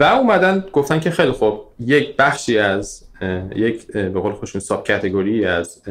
و 0.00 0.04
اومدن 0.04 0.64
گفتن 0.72 1.00
که 1.00 1.10
خیلی 1.10 1.32
خوب 1.32 1.60
یک 1.80 2.16
بخشی 2.16 2.58
از 2.58 3.04
یک 3.56 3.86
به 3.92 4.20
قول 4.20 4.32
خوشون 4.32 4.60
ساب 4.60 4.86
کاتگوری 4.86 5.44
از 5.44 5.82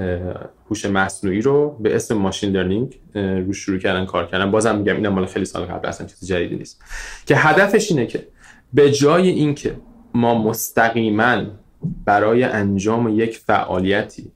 هوش 0.70 0.86
مصنوعی 0.86 1.42
رو 1.42 1.78
به 1.80 1.96
اسم 1.96 2.18
ماشین 2.18 2.52
لرنینگ 2.52 3.00
رو 3.16 3.54
شروع 3.54 3.80
کردن 3.80 4.06
کار 4.06 4.26
کردن. 4.26 4.52
بازم 4.52 4.76
میگم 4.76 4.96
این 4.96 5.08
مال 5.08 5.26
خیلی 5.26 5.46
سال 5.46 5.64
قبل 5.64 5.88
اصلا 5.88 6.08
چیز 6.08 6.28
جدیدی 6.28 6.56
نیست. 6.56 6.84
که 7.26 7.36
هدفش 7.36 7.92
اینه 7.92 8.06
که 8.06 8.28
به 8.74 8.92
جای 8.92 9.30
اینکه 9.30 9.76
ما 10.14 10.44
مستقیما 10.44 11.42
برای 12.06 12.44
انجام 12.44 13.10
یک 13.10 13.38
فعالیتی 13.38 14.32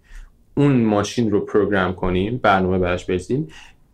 اون 0.56 0.84
ماشین 0.84 1.32
رو 1.32 1.40
پروگرام 1.40 1.96
کنیم 1.96 2.38
برنامه 2.44 2.80
براش 2.80 3.06
بریزیم 3.06 3.48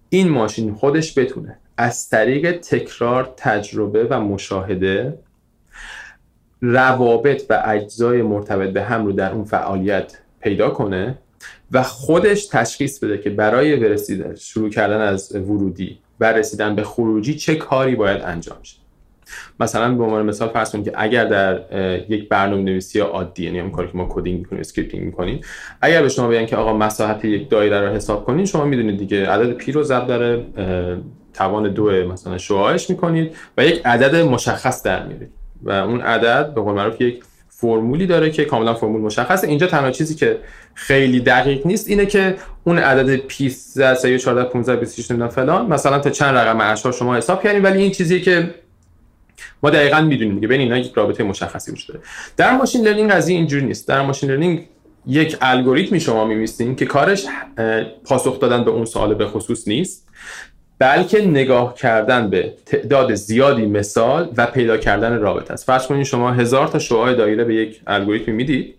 این 0.10 0.30
ماشین 0.30 0.74
خودش 0.74 1.18
بتونه 1.18 1.58
از 1.78 2.10
طریق 2.10 2.60
تکرار 2.60 3.34
تجربه 3.38 4.08
و 4.10 4.20
مشاهده 4.20 5.18
روابط 6.62 7.44
و 7.50 7.64
اجزای 7.66 8.22
مرتبط 8.22 8.70
به 8.74 8.84
هم 8.84 9.06
رو 9.06 9.12
در 9.12 9.32
اون 9.32 9.44
فعالیت 9.44 10.18
پیدا 10.42 10.70
کنه 10.70 11.18
و 11.72 11.84
خودش 11.84 12.48
تشخیص 12.48 13.00
بده 13.00 13.18
که 13.18 13.30
برای 13.30 13.76
برسیدن 13.76 14.36
شروع 14.36 14.70
کردن 14.70 15.02
از 15.02 15.36
ورودی 15.36 16.00
و 16.20 16.34
رسیدن 16.34 16.76
به 16.76 16.84
خروجی 16.84 17.34
چه 17.36 17.56
کاری 17.56 17.96
باید 17.96 18.22
انجام 18.22 18.58
شه. 18.64 18.81
مثلا 19.60 19.96
به 19.96 20.04
عنوان 20.04 20.26
مثال 20.26 20.50
فرض 20.50 20.72
کنید 20.72 20.86
که 20.86 20.92
اگر 20.96 21.26
در 21.26 21.60
یک 22.10 22.30
برنامه 22.30 22.62
نویسی 22.62 23.00
عادی 23.00 23.44
یعنی 23.44 23.72
کاری 23.72 23.88
که 23.88 23.98
ما 23.98 24.08
coding 24.10 24.40
می‌کنیم 24.40 24.60
scripting 24.60 25.06
می‌کنیم 25.06 25.42
اگر 25.82 26.02
به 26.02 26.10
شما 26.10 26.28
بگن 26.28 26.46
که 26.46 26.56
آقا 26.56 26.78
مساحت 26.78 27.26
یک 27.26 27.50
دایره 27.50 27.82
رو 27.82 27.96
حساب 27.96 28.26
کنین 28.26 28.46
شما 28.46 28.66
می‌دونید 28.66 28.98
دیگه 28.98 29.30
عدد 29.30 29.52
پی 29.52 29.72
رو 29.72 29.84
ضربدر 29.84 30.46
توان 31.34 31.74
دو 31.74 31.92
مثلا 31.92 32.38
شعاعش 32.38 32.90
می‌کنید 32.90 33.36
و 33.58 33.66
یک 33.66 33.82
عدد 33.86 34.16
مشخص 34.16 34.84
در 34.84 35.06
میارید 35.06 35.30
و 35.64 35.72
اون 35.72 36.02
عدد 36.02 36.54
به 36.54 36.62
قول 36.62 36.74
معروف 36.74 37.02
یک 37.02 37.24
فرمولی 37.62 38.08
داره 38.08 38.32
که 38.32 38.46
کاملا 38.46 38.74
فرمول 38.74 39.02
مشخصه. 39.02 39.48
اینجا 39.48 39.68
تنها 39.68 39.92
چیزی 39.92 40.16
که 40.16 40.38
خیلی 40.74 41.20
دقیق 41.20 41.68
نیست 41.68 41.88
اینه 41.88 42.06
که 42.06 42.36
اون 42.64 42.78
عدد 42.78 43.16
پی 43.16 43.50
3 43.50 44.20
14 44.20 44.44
15 44.44 44.76
26 44.76 45.28
فلان 45.28 45.66
مثلا 45.66 46.00
تا 46.00 46.10
چند 46.10 46.36
رقم 46.36 46.62
اعشار 46.62 46.92
شما 46.92 47.16
حساب 47.16 47.44
کردیم 47.44 47.64
ولی 47.64 47.82
این 47.82 47.92
چیزیه 47.92 48.20
که 48.20 48.50
ما 49.64 49.70
دقیقا 49.70 50.02
می‌دونیم 50.02 50.36
دیگه 50.36 50.48
بین 50.48 50.62
اینا 50.62 50.78
یک 50.78 50.94
رابطه 50.96 51.24
مشخصی 51.24 51.72
وجود 51.72 51.88
داره. 51.88 52.02
در 52.38 52.58
machine 52.58 52.88
learning 52.88 53.12
قضیه 53.12 53.38
اینجوری 53.38 53.66
نیست. 53.66 53.88
در 53.88 54.02
machine 54.02 54.30
learning 54.32 54.68
یک 55.08 55.38
الگوریتمی 55.42 56.00
شما 56.00 56.26
می‌نویسین 56.26 56.76
که 56.76 56.86
کارش 56.86 57.26
پاسخ 58.06 58.40
دادن 58.40 58.64
به 58.64 58.72
اون 58.72 58.86
سوال 58.86 59.14
به 59.14 59.26
خصوص 59.26 59.68
نیست 59.68 60.08
بلکه 60.80 61.26
نگاه 61.26 61.74
کردن 61.74 62.30
به 62.30 62.54
تعداد 62.66 63.14
زیادی 63.14 63.66
مثال 63.66 64.30
و 64.38 64.46
پیدا 64.46 64.78
کردن 64.78 65.20
رابطه 65.20 65.54
است. 65.54 65.66
فرض 65.66 65.88
کنید 65.88 66.04
شما 66.04 66.32
هزار 66.32 66.68
تا 66.68 66.80
شعاع 66.80 67.14
دایره 67.14 67.44
به 67.44 67.56
یک 67.56 67.82
الگوریتم 67.88 68.32
می‌دید 68.32 68.76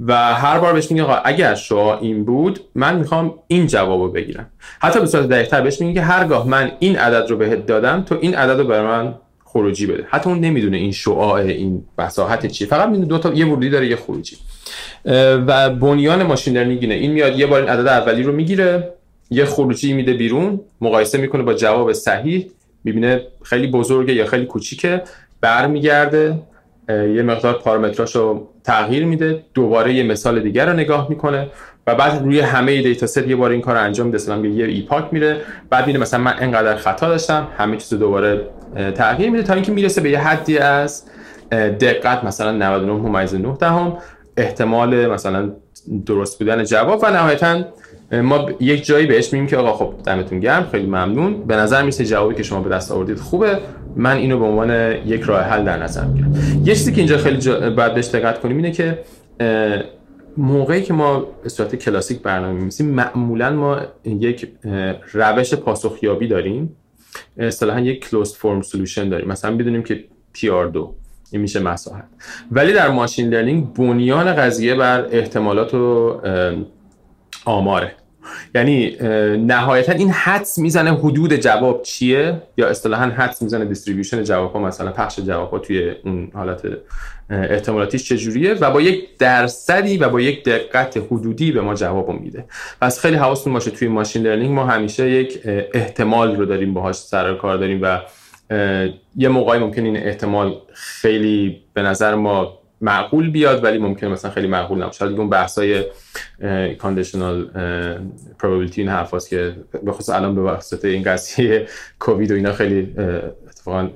و 0.00 0.34
هر 0.34 0.58
بار 0.58 0.72
بهش 0.72 0.90
میگه 0.90 1.26
اگر 1.26 1.54
شعاع 1.54 1.98
این 2.00 2.24
بود 2.24 2.60
من 2.74 2.96
می‌خوام 2.96 3.34
این 3.46 3.66
جوابو 3.66 4.08
بگیرم. 4.08 4.46
حتی 4.80 5.00
به 5.00 5.06
صورت 5.06 5.28
دقیق‌تر 5.28 5.60
بهش 5.60 5.80
میگه 5.80 5.94
که 5.94 6.00
هرگاه 6.06 6.48
من 6.48 6.72
این 6.78 6.96
عدد 6.96 7.30
رو 7.30 7.36
بهت 7.36 7.66
دادم 7.66 8.02
تو 8.02 8.18
این 8.20 8.34
عدد 8.34 8.58
رو 8.58 8.64
برای 8.64 8.86
من 8.86 9.14
خروجی 9.52 9.86
بده. 9.86 10.06
حتی 10.10 10.30
اون 10.30 10.40
نمی‌دونه 10.40 10.76
این 10.76 10.92
شعاع 10.92 11.40
این 11.40 11.84
مساحت 11.98 12.46
چیه 12.46 12.66
فقط 12.66 12.88
می‌دونه 12.88 13.06
دو 13.06 13.18
تا 13.18 13.32
یه 13.34 13.46
ورودی 13.46 13.70
داره 13.70 13.86
یه 13.86 13.96
خروجی. 13.96 14.36
و 15.46 15.70
بنیان 15.70 16.22
machine 16.22 16.56
learning 16.56 16.84
این 16.84 17.12
میاد 17.12 17.38
یه 17.38 17.46
بار 17.46 17.60
این 17.60 17.70
عدد 17.70 17.86
اولی 17.86 18.22
رو 18.22 18.32
می‌گیره 18.32 18.92
یه 19.30 19.44
خروجی 19.44 19.92
میده 19.92 20.12
بیرون 20.12 20.60
مقایسه 20.80 21.18
می‌کنه 21.18 21.42
با 21.42 21.54
جواب 21.54 21.92
صحیح 21.92 22.50
می‌بینه 22.84 23.22
خیلی 23.42 23.66
بزرگه 23.66 24.14
یا 24.14 24.26
خیلی 24.26 24.46
کوچیکه 24.46 25.02
برمیگرده 25.40 26.42
یه 26.88 27.22
مقدار 27.22 27.58
پارامتراش 27.58 28.16
تغییر 28.64 29.04
میده 29.04 29.42
دوباره 29.54 29.94
یه 29.94 30.02
مثال 30.02 30.40
دیگر 30.40 30.66
رو 30.66 30.72
نگاه 30.72 31.06
می‌کنه. 31.10 31.48
و 31.86 31.94
بعد 31.94 32.22
روی 32.24 32.40
همه 32.40 32.82
data 32.82 33.06
set 33.06 33.28
یه 33.28 33.36
بار 33.36 33.50
این 33.50 33.60
کار 33.60 33.74
رو 33.74 33.82
انجام 33.82 34.06
میده. 34.06 34.18
مثلا 34.18 34.46
یه 34.46 34.66
epoch 34.66 35.04
میره 35.12 35.40
بعد 35.70 35.86
میره 35.86 36.00
مثلا 36.00 36.20
من 36.20 36.34
انقدر 36.40 36.76
خطا 36.76 37.08
داشتم. 37.08 37.48
همه 37.58 37.76
چیز 37.76 37.98
دوباره 37.98 38.46
تغییر 38.94 39.30
میده 39.30 39.42
تا 39.42 39.54
اینکه 39.54 39.72
می‌رسه 39.72 40.00
به 40.00 40.10
یه 40.10 40.18
حدی 40.18 40.58
از 40.58 41.04
دقت. 41.80 42.24
مثلا 42.24 42.52
99 42.52 42.92
ممیز 42.92 43.34
9 43.34 43.56
دهم 43.60 43.96
احتمال 44.36 45.06
مثلا 45.06 45.50
درست 46.06 46.38
بودن 46.38 46.64
جواب 46.64 47.00
و 47.02 47.10
نهایتا 47.10 47.64
ما 48.12 48.50
یک 48.60 48.84
جایی 48.84 49.06
بهش 49.06 49.32
میگیم 49.32 49.46
که 49.46 49.56
آقا 49.56 49.72
خب 49.72 49.94
دمتون 50.06 50.40
گرم 50.40 50.68
خیلی 50.70 50.86
ممنون. 50.86 51.46
به 51.46 51.56
نظر 51.56 51.82
میسه 51.82 52.04
جوابی 52.04 52.34
که 52.34 52.42
شما 52.42 52.60
به 52.60 52.70
دست 52.70 52.92
آوردید 52.92 53.18
خوبه. 53.18 53.58
من 53.96 54.16
اینو 54.16 54.38
به 54.38 54.44
عنوان 54.44 54.96
یک 55.06 55.22
راه 55.22 55.42
حل 55.42 55.64
در 55.64 55.82
نظر 55.82 56.04
می‌گیرم. 56.04 56.34
یه 56.64 56.74
چیزی 56.74 56.92
که 56.92 56.98
اینجا 56.98 57.18
خیلی 57.18 57.38
جا... 57.38 57.70
باید 57.70 57.94
بهش 57.94 58.06
دقت 58.06 58.40
کنیم 58.40 58.56
اینه 58.56 58.70
که 58.70 58.98
موقعی 60.36 60.82
که 60.82 60.92
ما 60.92 61.20
به 61.20 61.48
صورت 61.48 61.74
کلاسیک 61.74 62.22
برنامه 62.22 62.52
می‌نویسیم 62.52 62.86
معمولا 62.86 63.50
ما 63.50 63.80
یک 64.04 64.48
روش 65.12 65.54
پاسخیابی 65.54 66.28
داریم. 66.28 66.76
اصطلاحا 67.38 67.80
یک 67.80 68.08
closed 68.08 68.36
form 68.36 68.62
solution 68.62 69.08
داریم. 69.08 69.28
مثلا 69.28 69.56
بدونیم 69.56 69.82
که 69.82 70.04
PR2 70.36 70.76
این 71.32 71.42
میشه 71.42 71.60
مساحت. 71.60 72.04
ولی 72.50 72.72
در 72.72 72.88
machine 72.90 73.28
learning 73.28 73.74
بنیان 73.74 74.34
قضیه 74.34 74.74
بر 74.74 75.06
احتمالات 75.10 75.74
و 75.74 76.20
آماره. 77.44 77.96
یعنی 78.54 78.96
نهایتا 79.36 79.92
این 79.92 80.10
حدس 80.10 80.58
می‌زنه 80.58 80.94
حدود 80.94 81.36
جواب 81.36 81.82
چیه؟ 81.82 82.42
یا 82.56 82.68
اصطلاحا 82.68 83.04
حدس 83.04 83.42
می‌زنه 83.42 83.64
distribution 83.64 84.22
جواب 84.22 84.52
ها 84.52 84.58
مثلا 84.60 84.92
پخش 84.92 85.20
جواب 85.20 85.50
ها 85.50 85.58
توی 85.58 85.90
اون 86.04 86.30
حالت 86.34 86.62
احتمالاتیش 87.30 88.08
چجوریه؟ 88.08 88.54
و 88.54 88.70
با 88.70 88.80
یک 88.80 89.18
درصدی 89.18 89.96
و 89.96 90.08
با 90.08 90.20
یک 90.20 90.44
دقت 90.44 90.96
حدودی 90.96 91.52
به 91.52 91.60
ما 91.60 91.74
جواب 91.74 92.10
میده. 92.10 92.44
پس 92.80 93.00
خیلی 93.00 93.16
حواستون 93.16 93.52
باشه 93.52 93.70
توی 93.70 93.88
ماشین 93.88 94.22
لرنینگ 94.22 94.54
ما 94.54 94.66
همیشه 94.66 95.10
یک 95.10 95.40
احتمال 95.74 96.36
رو 96.36 96.44
داریم 96.44 96.74
باهاش 96.74 96.96
سر 96.96 97.34
کار 97.34 97.56
داریم 97.56 97.78
و 97.82 98.00
یه 99.16 99.28
موقعی 99.28 99.58
ممکن 99.58 99.84
این 99.84 99.96
احتمال 99.96 100.54
خیلی 100.72 101.62
به 101.74 101.82
نظر 101.82 102.14
ما 102.14 102.59
معقول 102.80 103.30
بیاد 103.30 103.64
ولی 103.64 103.78
ممکنه 103.78 104.10
مثلا 104.10 104.30
خیلی 104.30 104.46
معقول 104.46 104.82
نباشه. 104.82 105.04
اون 105.04 105.28
بحثای 105.28 105.84
کاندیشنال 106.78 107.50
پروبابیلیتی 108.38 108.80
این 108.80 108.90
حرف 108.90 109.28
که 109.28 109.56
به 109.84 109.92
خصوص 109.92 110.08
الان 110.08 110.34
به 110.34 110.40
واسطه 110.40 110.88
این 110.88 111.02
قضیه 111.02 111.66
کووید 111.98 112.30
و 112.30 112.34
اینا 112.34 112.52
خیلی 112.52 112.94
اتفاقا 113.48 113.88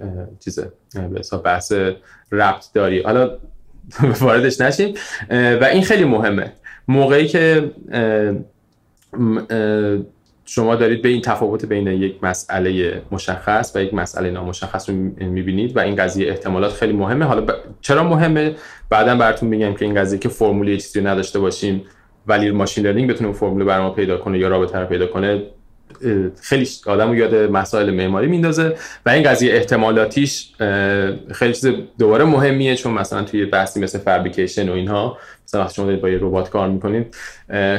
چیزه 0.44 0.72
به 0.94 1.18
حساب 1.18 1.42
بحث 1.42 1.72
ربط 2.32 2.64
داری. 2.74 3.02
حالا 3.02 3.38
واردش 4.20 4.60
نشیم. 4.60 4.94
و 5.30 5.68
این 5.72 5.82
خیلی 5.82 6.04
مهمه. 6.04 6.52
موقعی 6.88 7.26
که 7.26 7.70
شما 10.44 10.76
دارید 10.76 11.02
به 11.02 11.08
این 11.08 11.20
تفاوت 11.20 11.64
بین 11.64 11.86
یک 11.86 12.24
مسئله 12.24 13.02
مشخص 13.10 13.72
و 13.74 13.82
یک 13.82 13.94
مسئله 13.94 14.30
نامشخص 14.30 14.90
رو 14.90 14.94
می‌بینید 15.18 15.76
و 15.76 15.80
این 15.80 15.96
قضیه 15.96 16.28
احتمالات 16.28 16.72
خیلی 16.72 16.92
مهمه. 16.92 17.24
حالا 17.24 17.54
چرا 17.80 18.04
مهمه؟ 18.04 18.54
بعدا 18.90 19.16
براتون 19.16 19.48
میگم 19.48 19.74
که 19.74 19.84
این 19.84 19.94
قضیه 19.94 20.18
که 20.18 20.28
فرمولی 20.28 20.76
چیزی 20.76 21.00
نداشته 21.00 21.38
باشیم 21.38 21.84
ولی 22.26 22.50
ماشین 22.50 22.86
لرنینگ 22.86 23.10
بتونه 23.10 23.32
فرمول 23.32 23.64
برای 23.64 23.82
ما 23.82 23.90
پیدا 23.90 24.16
کنه 24.16 24.38
یا 24.38 24.48
رابطه 24.48 24.78
رو 24.78 24.86
پیدا 24.86 25.06
کنه 25.06 25.42
خیلی 26.42 26.68
آدم 26.86 27.08
رو 27.08 27.14
یاد 27.14 27.34
مسائل 27.34 27.90
معماری 27.90 28.26
میندازه 28.26 28.76
و 29.06 29.10
این 29.10 29.22
قضیه 29.22 29.54
احتمالاتیش 29.54 30.52
خیلی 31.32 31.52
چیز 31.52 31.66
دوباره 31.98 32.24
مهمیه 32.24 32.76
چون 32.76 32.92
مثلا 32.92 33.22
توی 33.22 33.44
بحثی 33.44 33.80
مثل 33.80 33.98
فابریکیشن 33.98 34.68
و 34.68 34.72
اینها 34.72 35.18
مثلا 35.44 35.60
وقتی 35.60 35.74
شما 35.74 35.96
با 35.96 36.08
یه 36.08 36.18
ربات 36.20 36.50
کار 36.50 36.68
می‌کنید. 36.68 37.16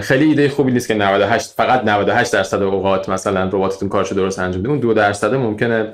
خیلی 0.02 0.26
ایده 0.26 0.50
خوبی 0.50 0.72
نیست 0.72 0.88
که 0.88 0.94
98 0.94 1.54
فقط 1.58 1.84
98 1.84 2.34
درصد 2.34 2.62
اوقات 2.62 3.10
مثلا 3.10 3.44
رباتتون 3.44 3.90
کارشو 3.90 4.16
درست 4.16 4.40
انجام 4.40 4.62
بده 4.62 4.70
اون 4.70 4.80
دو 4.80 4.94
درصد 4.94 5.34
ممکنه 5.34 5.94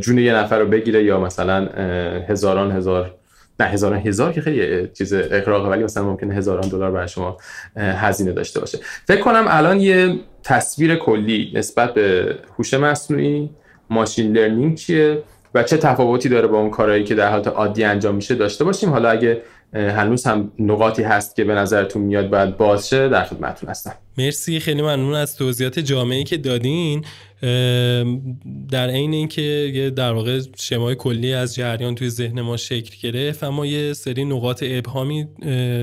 جون 0.00 0.18
یه 0.18 0.34
نفر 0.34 0.58
رو 0.58 0.66
بگیره 0.66 1.04
یا 1.04 1.20
مثلا 1.20 1.68
هزاران 2.28 2.72
هزار 2.72 3.14
نه 3.60 3.66
هزاران 3.66 3.98
هزار 3.98 4.32
که 4.32 4.40
خیلی 4.40 4.88
چیز 4.88 5.12
اقراقه 5.12 5.68
ولی 5.68 5.84
مثلا 5.84 6.04
ممکنه 6.04 6.34
هزاران 6.34 6.68
دلار 6.68 6.90
برای 6.90 7.08
شما 7.08 7.36
هزینه 7.76 8.32
داشته 8.32 8.60
باشه. 8.60 8.78
فکر 9.08 9.20
کنم 9.20 9.44
الان 9.48 9.80
یه 9.80 10.14
تصویر 10.44 10.96
کلی 10.96 11.52
نسبت 11.54 11.94
به 11.94 12.34
هوش 12.58 12.74
مصنوعی 12.74 13.50
ماشین 13.90 14.32
لرنینگ 14.32 14.76
چیه 14.76 15.22
و 15.54 15.62
چه 15.62 15.76
تفاوتی 15.76 16.28
داره 16.28 16.46
با 16.46 16.58
اون 16.58 16.70
کارهایی 16.70 17.04
که 17.04 17.14
در 17.14 17.30
حالت 17.30 17.48
عادی 17.48 17.84
انجام 17.84 18.14
میشه 18.14 18.34
داشته 18.34 18.64
باشیم. 18.64 18.90
حالا 18.90 19.08
اگه 19.08 19.42
هنوز 19.76 20.24
هم 20.24 20.52
نقاطی 20.58 21.02
هست 21.02 21.36
که 21.36 21.44
به 21.44 21.54
نظرتون 21.54 22.02
میاد 22.02 22.30
باید 22.30 22.56
بازشه 22.56 23.08
در 23.08 23.24
خدمتتون 23.24 23.70
هستم. 23.70 23.94
مرسی 24.18 24.60
خیلی 24.60 24.82
ممنون 24.82 25.14
از 25.14 25.36
توضیحات 25.36 25.78
جامعی 25.78 26.24
که 26.24 26.36
دادین. 26.36 27.04
در 28.70 28.90
عین 28.90 29.14
اینکه 29.14 29.92
در 29.96 30.12
واقع 30.12 30.40
شمای 30.58 30.94
کلی 30.94 31.34
از 31.34 31.54
جریان 31.54 31.94
توی 31.94 32.10
ذهن 32.10 32.40
ما 32.40 32.56
شکل 32.56 32.94
گرفت 33.02 33.44
اما 33.44 33.66
یه 33.66 33.92
سری 33.92 34.24
نقاط 34.24 34.64
ابهامی 34.66 35.28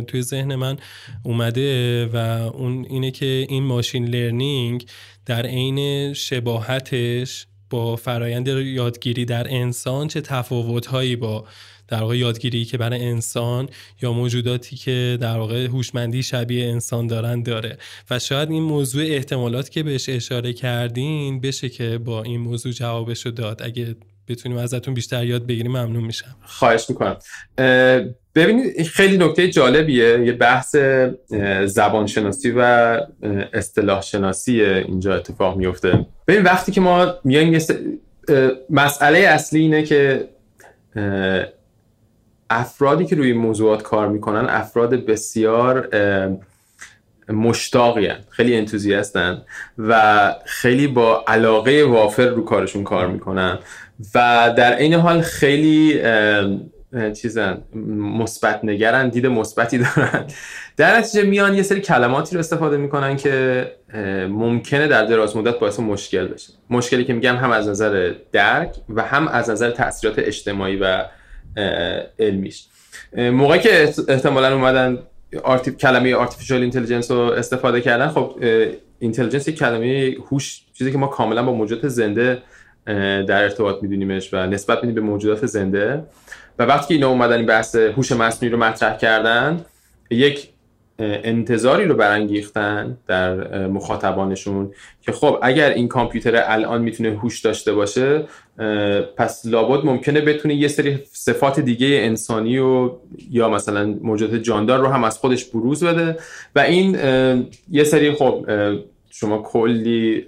توی 0.07 0.21
ذهن 0.21 0.55
من 0.55 0.77
اومده 1.23 2.05
و 2.05 2.17
اون 2.53 2.85
اینه 2.89 3.12
که 3.12 3.45
این 3.50 3.63
ماشین 3.63 4.05
لرنینگ 4.05 4.85
در 5.25 5.45
عین 5.45 6.13
شباهتش 6.13 7.47
با 7.69 7.95
فرایند 7.95 8.47
یادگیری 8.47 9.25
در 9.25 9.47
انسان 9.50 10.07
چه 10.07 10.21
تفاوتهایی 10.21 11.15
با 11.15 11.45
در 11.93 12.01
واقع 12.01 12.17
یادگیری 12.17 12.65
که 12.65 12.77
برای 12.77 13.05
انسان 13.05 13.69
یا 14.01 14.13
موجوداتی 14.13 14.75
که 14.75 15.17
در 15.21 15.38
واقع 15.38 15.65
هوشمندی 15.65 16.23
شبیه 16.23 16.65
انسان 16.65 17.07
دارن 17.07 17.43
داره. 17.43 17.77
و 18.09 18.19
شاید 18.19 18.51
این 18.51 18.63
موضوع 18.63 19.03
احتمالات 19.03 19.69
که 19.69 19.83
بهش 19.83 20.09
اشاره 20.09 20.53
کردین 20.53 21.41
بشه 21.41 21.69
که 21.69 21.97
با 21.97 22.23
این 22.23 22.41
موضوع 22.41 22.71
جوابشو 22.71 23.29
داد. 23.29 23.62
اگه 23.63 23.95
بتونیم 24.27 24.57
ازتون 24.57 24.93
بیشتر 24.93 25.25
یاد 25.25 25.45
بگیریم 25.47 25.71
ممنون 25.71 26.03
میشم. 26.03 26.35
خواهش 26.41 26.89
می‌کنم. 26.89 27.17
ببینید 28.35 28.88
خیلی 28.88 29.17
نکته 29.17 29.50
جالبیه. 29.50 30.19
یه 30.25 30.31
بحث 30.31 30.75
زبانشناسی 31.65 32.53
و 32.57 32.62
اصطلاح 33.53 34.01
شناسی 34.01 34.62
اینجا 34.62 35.15
اتفاق 35.15 35.57
میفته 35.57 36.05
ببین 36.27 36.43
وقتی 36.43 36.71
که 36.71 36.81
ما 36.81 37.13
میایم 37.23 37.62
مسئله 38.69 39.19
اصلی 39.19 39.59
اینه 39.59 39.83
که 39.83 40.29
افرادی 42.53 43.05
که 43.05 43.15
روی 43.15 43.33
موضوعات 43.33 43.81
کار 43.81 44.07
می‌کنن 44.07 44.45
افراد 44.50 44.93
بسیار 44.93 45.89
مشتاقی 47.29 48.10
خیلی 48.29 48.55
انتوزیاستن 48.55 49.41
و 49.77 50.36
خیلی 50.45 50.88
با 50.88 51.24
علاقه 51.27 51.83
وافر 51.83 52.25
رو 52.25 52.45
کارشون 52.45 52.83
کار 52.83 53.07
می‌کنن 53.07 53.60
و 54.15 54.53
در 54.57 54.77
این 54.77 54.93
حال 54.93 55.22
خیلی 55.22 56.01
چیزن 57.22 57.57
مثبت 57.98 58.60
نگرن 58.63 59.10
دید 59.10 59.27
مثبتی 59.27 59.77
دارن. 59.95 60.25
در 60.77 60.98
نتیجه 60.98 61.24
میان 61.24 61.53
یه 61.53 61.63
سری 61.63 61.81
کلماتی 61.81 62.36
رو 62.36 62.39
استفاده 62.39 62.77
می‌کنن 62.77 63.17
که 63.17 63.72
ممکنه 64.29 64.88
در 64.88 65.05
دراز 65.05 65.38
مدت 65.38 65.60
باعث 65.60 65.79
مشکل 65.79 66.27
بشه. 66.27 66.53
مشکلی 66.69 67.03
که 67.03 67.13
میگم 67.13 67.36
هم 67.36 67.51
از 67.51 67.67
نظر 67.67 68.13
درک 68.31 68.75
و 68.89 69.01
هم 69.01 69.27
از 69.27 69.50
نظر 69.50 69.72
تاثیرات 69.72 70.19
اجتماعی 70.19 70.75
و 70.75 71.05
علمیش 72.19 72.65
موقعی 73.17 73.60
که 73.60 73.93
احتمالا 74.07 74.53
اومدن 74.53 75.00
artif... 75.43 75.77
کلمه 75.77 76.15
artificial 76.15 76.61
intelligence 76.61 77.11
رو 77.11 77.18
استفاده 77.18 77.81
کردن 77.81 78.07
خب 78.07 78.35
intelligence 79.00 79.48
یک 79.48 79.57
کلمه 79.57 80.16
هوش 80.31 80.61
چیزی 80.74 80.92
که 80.92 80.98
ما 80.98 81.07
کاملا 81.07 81.44
با 81.44 81.53
موجودات 81.53 81.87
زنده 81.87 82.42
در 83.27 83.44
ارتباط 83.44 83.83
میدونیمش 83.83 84.33
و 84.33 84.37
نسبت 84.48 84.77
میدیم 84.77 84.96
به 84.96 85.01
موجودات 85.01 85.46
زنده. 85.46 86.03
و 86.59 86.63
وقتی 86.63 86.87
که 86.87 86.94
اینا 86.94 87.09
اومدن 87.09 87.37
این 87.37 87.46
بحث 87.46 87.75
هوش 87.75 88.11
مصنوعی 88.11 88.51
رو 88.51 88.57
مطرح 88.57 88.98
کردن 88.98 89.66
یک 90.09 90.50
انتظاری 91.00 91.86
رو 91.86 91.96
برانگیختن 91.96 92.98
در 93.08 93.68
مخاطبانشون 93.68 94.72
که 95.01 95.12
خب 95.12 95.40
اگر 95.42 95.70
این 95.70 95.88
کامپیوتر 95.88 96.44
الان 96.46 96.82
می‌تونه 96.82 97.10
هوش 97.10 97.42
داشته 97.42 97.74
باشه 97.74 98.24
پس 99.18 99.46
لابد 99.46 99.86
ممکنه 99.86 100.22
بتونه 100.22 100.56
یه 100.56 100.68
سری 100.68 101.00
صفات 101.12 101.60
دیگه 101.60 101.88
انسانی 101.88 102.58
و 102.58 102.92
یا 103.32 103.50
مثلا 103.50 103.96
موجودات 104.01 104.42
جاندار 104.42 104.79
رو 104.79 104.88
هم 104.88 105.03
از 105.03 105.18
خودش 105.18 105.46
بروز 105.46 105.84
بده 105.84 106.18
و 106.56 106.60
این 106.60 106.98
یه 107.72 107.84
سری 107.84 108.12
خب 108.12 108.46
شما 109.10 109.38
کلی 109.38 110.25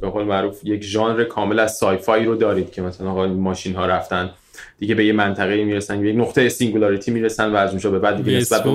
به 0.00 0.10
قول 0.12 0.24
معروف 0.24 0.64
یک 0.64 0.84
ژانر 0.84 1.24
کامل 1.24 1.58
از 1.58 1.76
sci-fi 1.76 2.24
رو 2.24 2.36
دارید 2.36 2.72
که 2.72 2.82
مثلا 2.82 3.26
ماشین 3.26 3.74
ها 3.74 3.86
رفتن 3.86 4.30
دیگه 4.78 4.94
به 4.94 5.04
یه 5.04 5.12
منطقه 5.12 5.64
می‌رسن 5.64 6.00
به 6.00 6.08
یک 6.08 6.16
نقطه 6.16 6.48
singularity 6.48 7.10
می‌رسن 7.10 7.52
و 7.52 7.56
از 7.56 7.70
اونجا 7.70 7.90
به 7.90 7.98
بعد 7.98 8.16
دیگه 8.16 8.36
نسبت 8.38 8.62
به 8.62 8.70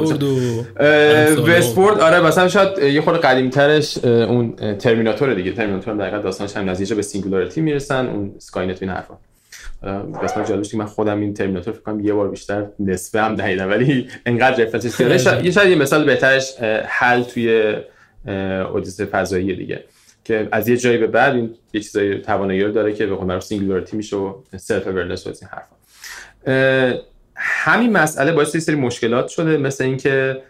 Westworld 1.35 1.99
آره 1.99 2.19
مثلا 2.19 2.47
شاید 2.47 2.77
یه 2.77 3.01
خورده 3.01 3.19
قدیم 3.19 3.49
ترش 3.49 3.97
اون 4.03 4.55
Terminator 4.55 5.33
دیگه. 5.33 5.51
Terminator 5.51 5.95
دقیقاً 5.95 6.17
داستانش 6.17 6.57
هم 6.57 6.69
نزدیک 6.69 6.93
به 6.93 7.01
singularity 7.01 7.61
می‌رسن 7.61 8.07
اون 8.07 8.31
Skynet 8.39 8.83
این 8.83 8.91
حرفا. 8.91 9.17
قسمت 10.23 10.49
جالبش 10.49 10.75
من 10.75 10.85
خودم 10.85 11.19
این 11.19 11.33
Terminator 11.33 11.73
فکر 11.73 11.83
کنم 11.83 12.05
یه 12.05 12.13
بار 12.13 12.29
بیشتر 12.29 12.65
نصفه 12.79 13.21
هم 13.21 13.35
دیدم 13.35 13.69
ولی 13.69 14.07
انقدر 14.25 14.63
reference 14.63 14.93
ش 14.93 14.99
یه 14.99 15.51
شاید 15.51 15.69
یه 15.69 15.75
مثال 15.75 16.03
بهترش 16.03 16.53
HAL 16.87 17.23
توی 17.23 17.75
اودیسه 18.73 19.05
فضایی 19.05 19.55
دیگه. 19.55 19.83
که 20.27 20.47
از 20.51 20.67
یه 20.67 20.77
جایی 20.77 20.97
به 20.97 21.07
بعد 21.07 21.35
این 21.35 21.55
یه 21.73 21.81
چیزای 21.81 22.21
توانایی 22.21 22.63
رو 22.63 22.71
داره 22.71 22.93
که 22.93 23.05
به 23.05 23.15
قول 23.15 23.39
singularity 23.39 23.97
میشه 23.97 24.15
و 24.15 24.33
self-awareness 24.57 25.27
و 25.27 25.29
این 25.29 25.49
حرفا. 25.51 25.75
همین 27.35 27.91
مسئله 27.91 28.31
باعث 28.31 28.55
یه 28.55 28.61
سری 28.61 28.75
مشکلات 28.75 29.27
شده 29.27 29.57
مثل 29.57 29.83
اینکه 29.83 30.41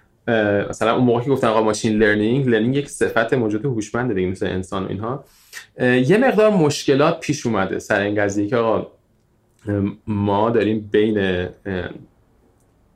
مثلا 0.70 0.96
اون 0.96 1.04
موقعی 1.04 1.26
که 1.26 1.32
گفتن 1.32 1.48
آقا 1.48 1.62
machine 1.62 1.98
learning 1.98 2.48
learning 2.48 2.76
یک 2.76 2.90
صفت 2.90 3.34
موجود 3.34 3.66
هوشمند 3.66 4.16
دیگه 4.16 4.28
مثل 4.28 4.46
انسان 4.46 4.86
و 4.86 4.88
اینها. 4.90 5.26
یه 5.80 6.18
مقدار 6.18 6.50
مشکلات 6.50 7.20
پیش 7.20 7.46
اومده 7.46 7.80
سر 7.80 8.00
این 8.00 8.24
قضیه 8.24 8.48
که 8.48 8.56
آقا 8.56 8.92
ما 10.08 10.50
داریم 10.50 10.90
بین 10.92 11.48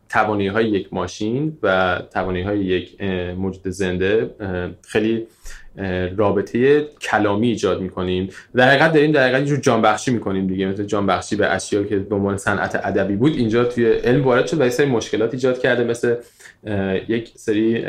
توانایی 0.09 0.47
های 0.47 0.69
یک 0.69 0.93
ماشین 0.93 1.57
و 1.63 2.01
توانایی 2.13 2.43
های 2.43 2.59
یک 2.59 3.01
موجود 3.37 3.67
زنده 3.67 4.29
خیلی 4.87 5.27
رابطه 6.17 6.87
کلامی 7.01 7.47
ایجاد 7.47 7.81
می‌کنیم. 7.81 8.29
در 8.55 8.69
حقیقت 8.69 8.93
داریم 8.93 9.11
در 9.11 9.33
حقیقت 9.33 9.61
جانبخشی 9.61 10.11
می‌کنیم 10.11 10.47
دیگه 10.47 10.65
مثل 10.65 10.83
جانبخشی 10.83 11.35
به 11.35 11.47
اشیا 11.47 11.83
که 11.83 11.99
به 11.99 12.15
عنوان 12.15 12.37
صنعت 12.37 12.75
ادبی 12.83 13.15
بود. 13.15 13.35
اینجا 13.35 13.63
توی 13.63 13.85
علم 13.85 14.23
وارد 14.23 14.47
شد 14.47 14.61
و 14.61 14.63
یه 14.63 14.69
سری 14.69 14.85
مشکلات 14.85 15.33
ایجاد 15.33 15.59
کرده 15.59 15.83
مثل 15.83 16.15
یک 17.07 17.31
سری 17.35 17.85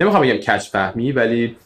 نمی‌خوام 0.00 0.22
بگم 0.22 0.36
کچ 0.36 0.68
فهمی 0.68 1.12
ولی 1.12 1.56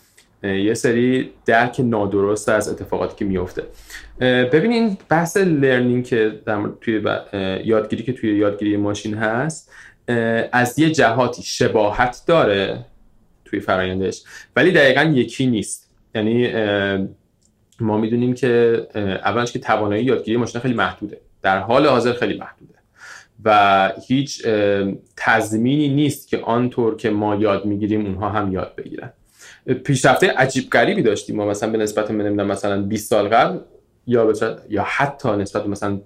یه 0.42 0.74
سری 0.74 1.31
درک 1.46 1.77
نادرست 1.79 2.48
از 2.48 2.68
اتفاقاتی 2.68 3.16
که 3.16 3.24
میفته 3.24 3.62
ببینین 4.20 4.98
بحث 5.09 5.37
لرنینگ 5.37 6.05
که 6.05 6.33
توی 6.81 7.03
یادگیری 7.64 8.03
که 8.03 8.12
توی 8.12 8.37
یادگیری 8.38 8.77
ماشین 8.77 9.14
هست 9.14 9.72
از 10.53 10.79
یه 10.79 10.90
جهاتی 10.90 11.42
شباهت 11.42 12.22
داره. 12.27 12.85
توی 13.44 13.61
فرایندش. 13.61 14.22
ولی 14.57 14.72
دقیقا 14.72 15.02
یکی 15.02 15.46
نیست. 15.46 15.90
یعنی 16.14 16.52
ما 17.80 17.98
می‌دونیم 17.98 18.35
که 18.35 18.87
اولش 19.24 19.52
که 19.52 19.59
توانایی 19.59 20.04
یادگیری 20.04 20.37
ماشین 20.37 20.61
خیلی 20.61 20.74
محدوده. 20.74 21.20
در 21.42 21.59
حال 21.59 21.87
حاضر 21.87 22.12
خیلی 22.12 22.38
محدوده. 22.38 22.74
و 23.44 23.92
هیچ 24.07 24.46
تضمینی 25.16 25.88
نیست 25.88 26.28
که 26.28 26.38
آنطور 26.38 26.96
که 26.96 27.11
ما 27.11 27.35
یاد 27.35 27.64
می‌گیریم 27.64 28.07
اونها 28.07 28.28
هم 28.28 28.52
یاد 28.52 28.74
بگیرن. 28.76 29.12
پیشرفته 29.85 30.30
عجیب 30.30 30.70
غریبی 30.70 31.02
داشتیم 31.02 31.37
ما. 31.37 31.46
مثلا 31.46 31.70
به 31.70 31.78
نسبت 31.78 32.11
من 32.11 32.46
مثلا 32.46 32.83
20 32.83 33.11
سال 33.11 33.28
قبل 33.28 33.59
یا 34.07 34.33
یا 34.68 34.83
حتی 34.83 35.28
نسبت 35.28 35.66
مثلا 35.66 36.00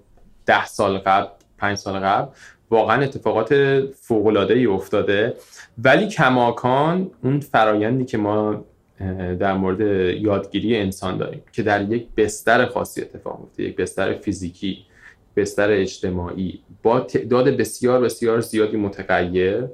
10 0.45 0.65
سال 0.65 0.97
قبل 0.97 1.27
5 1.57 1.77
سال 1.77 1.99
قبل 1.99 2.31
واقعا 2.69 3.03
اتفاقات 3.03 3.53
فوق 3.91 4.27
العاده 4.27 4.53
ای 4.53 4.65
افتاده. 4.65 5.33
ولی 5.83 6.07
کماکان 6.07 7.11
اون 7.23 7.39
فرایندی 7.39 8.05
که 8.05 8.17
ما 8.17 8.65
در 9.39 9.53
مورد 9.53 9.81
یادگیری 10.21 10.77
انسان 10.77 11.17
داریم 11.17 11.41
که 11.51 11.63
در 11.63 11.91
یک 11.91 12.07
بستر 12.17 12.65
خاصی 12.65 13.01
اتفاق 13.01 13.39
میفته 13.39 13.63
یک 13.63 13.75
بستر 13.75 14.13
فیزیکی 14.13 14.77
بستر 15.35 15.71
اجتماعی 15.71 16.59
با 16.83 16.99
تعداد 16.99 17.49
بسیار 17.49 18.01
بسیار 18.01 18.39
زیادی 18.39 18.77
متغیر 18.77 19.65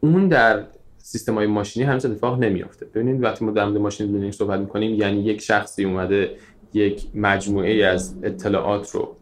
اون 0.00 0.28
در 0.28 0.64
سیستم 0.98 1.34
های 1.34 1.46
ماشینی 1.46 1.86
هنوز 1.86 2.06
اتفاق 2.06 2.38
نمیافته. 2.38 2.86
ببینید 2.86 3.22
وقتی 3.22 3.44
ما 3.44 3.50
در 3.50 3.64
مورد 3.64 3.78
ماشین 3.78 4.06
لرنینگ 4.06 4.32
صحبت 4.32 4.60
می‌کنیم 4.60 4.94
یعنی 4.94 5.20
یک 5.22 5.40
شخصی 5.40 5.84
اومده 5.84 6.30
یک 6.74 7.06
مجموعه 7.14 7.84
از 7.84 8.14
اطلاعات 8.22 8.90
رو 8.90 9.16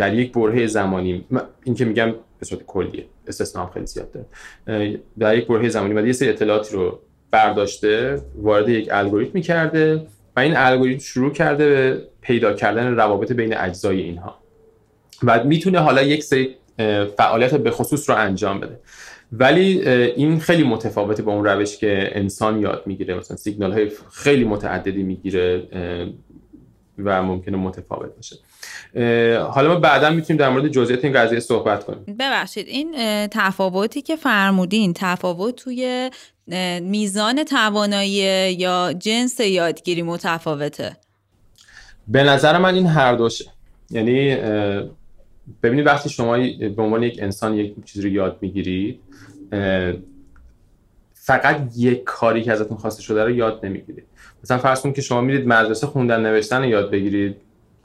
در 0.00 0.14
یک 0.14 0.32
برهه 0.32 0.66
زمانی 0.66 1.24
این 1.64 1.74
که 1.74 1.84
میگم 1.84 2.14
به 2.38 2.44
صورت 2.46 2.62
کلیه 2.66 3.04
استثنا 3.26 3.70
خیلی 3.74 3.86
زیاد 3.86 4.08
داره. 4.12 5.00
در 5.18 5.36
یک 5.36 5.46
برهه 5.46 5.68
زمانی 5.68 5.94
بعد 5.94 6.06
یه 6.06 6.12
سری 6.12 6.28
اطلاعاتی 6.28 6.74
رو 6.74 6.98
برداشته 7.30 8.20
وارد 8.36 8.68
یک 8.68 8.88
الگوریتم 8.92 9.40
کرده 9.40 10.06
و 10.36 10.40
این 10.40 10.56
الگوریتم 10.56 11.00
شروع 11.00 11.32
کرده 11.32 11.66
به 11.66 12.02
پیدا 12.20 12.52
کردن 12.52 12.94
روابط 12.94 13.32
بین 13.32 13.56
اجزای 13.56 14.00
اینها. 14.00 14.38
و 15.22 15.44
می‌تونه 15.44 15.78
حالا 15.78 16.02
یک 16.02 16.22
سری 16.24 16.56
فعالیت 17.16 17.54
به 17.54 17.70
خصوص 17.70 18.10
رو 18.10 18.16
انجام 18.16 18.60
بده. 18.60 18.80
ولی 19.32 19.88
این 19.88 20.40
خیلی 20.40 20.62
متفاوته 20.62 21.22
با 21.22 21.32
اون 21.32 21.44
روش 21.44 21.76
که 21.76 22.10
انسان 22.12 22.60
یاد 22.60 22.82
می‌گیره. 22.86 23.14
مثلا 23.14 23.36
سیگنال 23.36 23.72
های 23.72 23.90
خیلی 24.12 24.44
متعددی 24.44 25.02
می‌گیره 25.02 25.62
و 26.98 27.22
ممکنه 27.22 27.56
متفاوت 27.56 28.16
باشه. 28.16 28.36
حالا 29.50 29.68
ما 29.68 29.80
بعدا 29.80 30.10
می‌تونیم 30.10 30.40
در 30.40 30.48
مورد 30.48 30.68
جزئیات 30.68 31.04
این 31.04 31.12
قضیه 31.12 31.40
صحبت 31.40 31.84
کنیم. 31.84 32.16
ببخشید 32.18 32.68
این 32.68 32.94
تفاوتی 33.26 34.02
که 34.02 34.16
فرمودین 34.16 34.92
تفاوت 34.96 35.56
توی 35.56 36.10
میزان 36.82 37.44
توانایی 37.44 38.52
یا 38.52 38.92
جنس 38.98 39.40
یادگیری 39.40 40.02
متفاوته. 40.02 40.96
به 42.08 42.22
نظر 42.22 42.58
من 42.58 42.74
این 42.74 42.86
هر 42.86 43.14
دوشه. 43.14 43.44
یعنی 43.90 44.36
ببینید 45.62 45.86
وقتی 45.86 46.08
شما 46.08 46.36
به 46.76 46.82
عنوان 46.82 47.02
یک 47.02 47.18
انسان 47.22 47.54
یک 47.54 47.74
چیزی 47.84 48.08
رو 48.08 48.14
یاد 48.14 48.38
می‌گیرید 48.40 49.00
فقط 51.14 51.60
یک 51.76 52.04
کاری 52.04 52.42
که 52.42 52.52
ازتون 52.52 52.76
خواسته 52.76 53.02
شده 53.02 53.24
رو 53.24 53.30
یاد 53.30 53.66
نمی‌گیرید. 53.66 54.04
مثلا 54.44 54.58
فرض 54.58 54.80
کنید 54.80 54.94
که 54.94 55.02
شما 55.02 55.20
میرید 55.20 55.46
مدرسه 55.46 55.86
خوندن 55.86 56.20
نوشتن 56.20 56.64
یاد 56.64 56.90
بگیرید. 56.90 57.36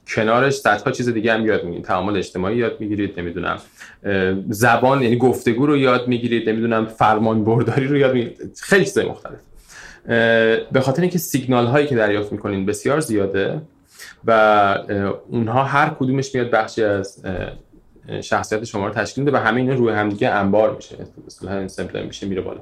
کنارش 0.08 0.54
صدها 0.54 0.92
چیز 0.92 1.10
دیگه 1.10 1.34
هم 1.34 1.46
یاد 1.46 1.64
می‌گیرید. 1.64 1.86
تعامل 1.86 2.18
اجتماعی 2.18 2.58
یاد 2.58 2.80
می‌گیرید 2.80 3.20
نمی‌دونم 3.20 3.58
زبان 4.50 5.02
یعنی 5.02 5.18
گفتگو 5.18 5.66
رو 5.66 5.78
یاد 5.78 6.08
می‌گیرید 6.08 6.50
نمی‌دونم 6.50 6.86
فرمان 6.86 7.44
برداری 7.44 7.88
رو 7.88 7.98
یاد 7.98 8.14
می‌گیرید. 8.14 8.58
خیلی 8.62 8.86
چیزای 8.86 9.06
مختلف. 9.06 9.40
به 10.72 10.82
خاطر 10.82 11.02
اینکه 11.02 11.18
سیگنال 11.18 11.66
هایی 11.66 11.88
که 11.88 11.96
دریافت 11.96 12.32
می‌کنین 12.32 12.66
بسیار 12.66 13.00
زیاده 13.00 13.62
و 14.26 14.32
اونها 15.30 15.64
هر 15.64 15.90
کدومش 16.00 16.36
میاد 16.36 16.52
بخشی 16.52 16.84
از 16.84 17.26
شخصیت 18.22 18.64
شما 18.64 18.88
رو 18.88 18.94
تشکیل 18.94 19.24
میده 19.24 19.38
و 19.38 19.42
همه 19.42 19.62
اینا 19.62 19.74
روی 19.74 19.94
همدیگه 19.94 20.30
انبار 20.30 20.76
میشه. 20.76 20.96
سمپل 21.68 22.06
میشه 22.06 22.28
میره 22.28 22.42
بالا. 22.42 22.60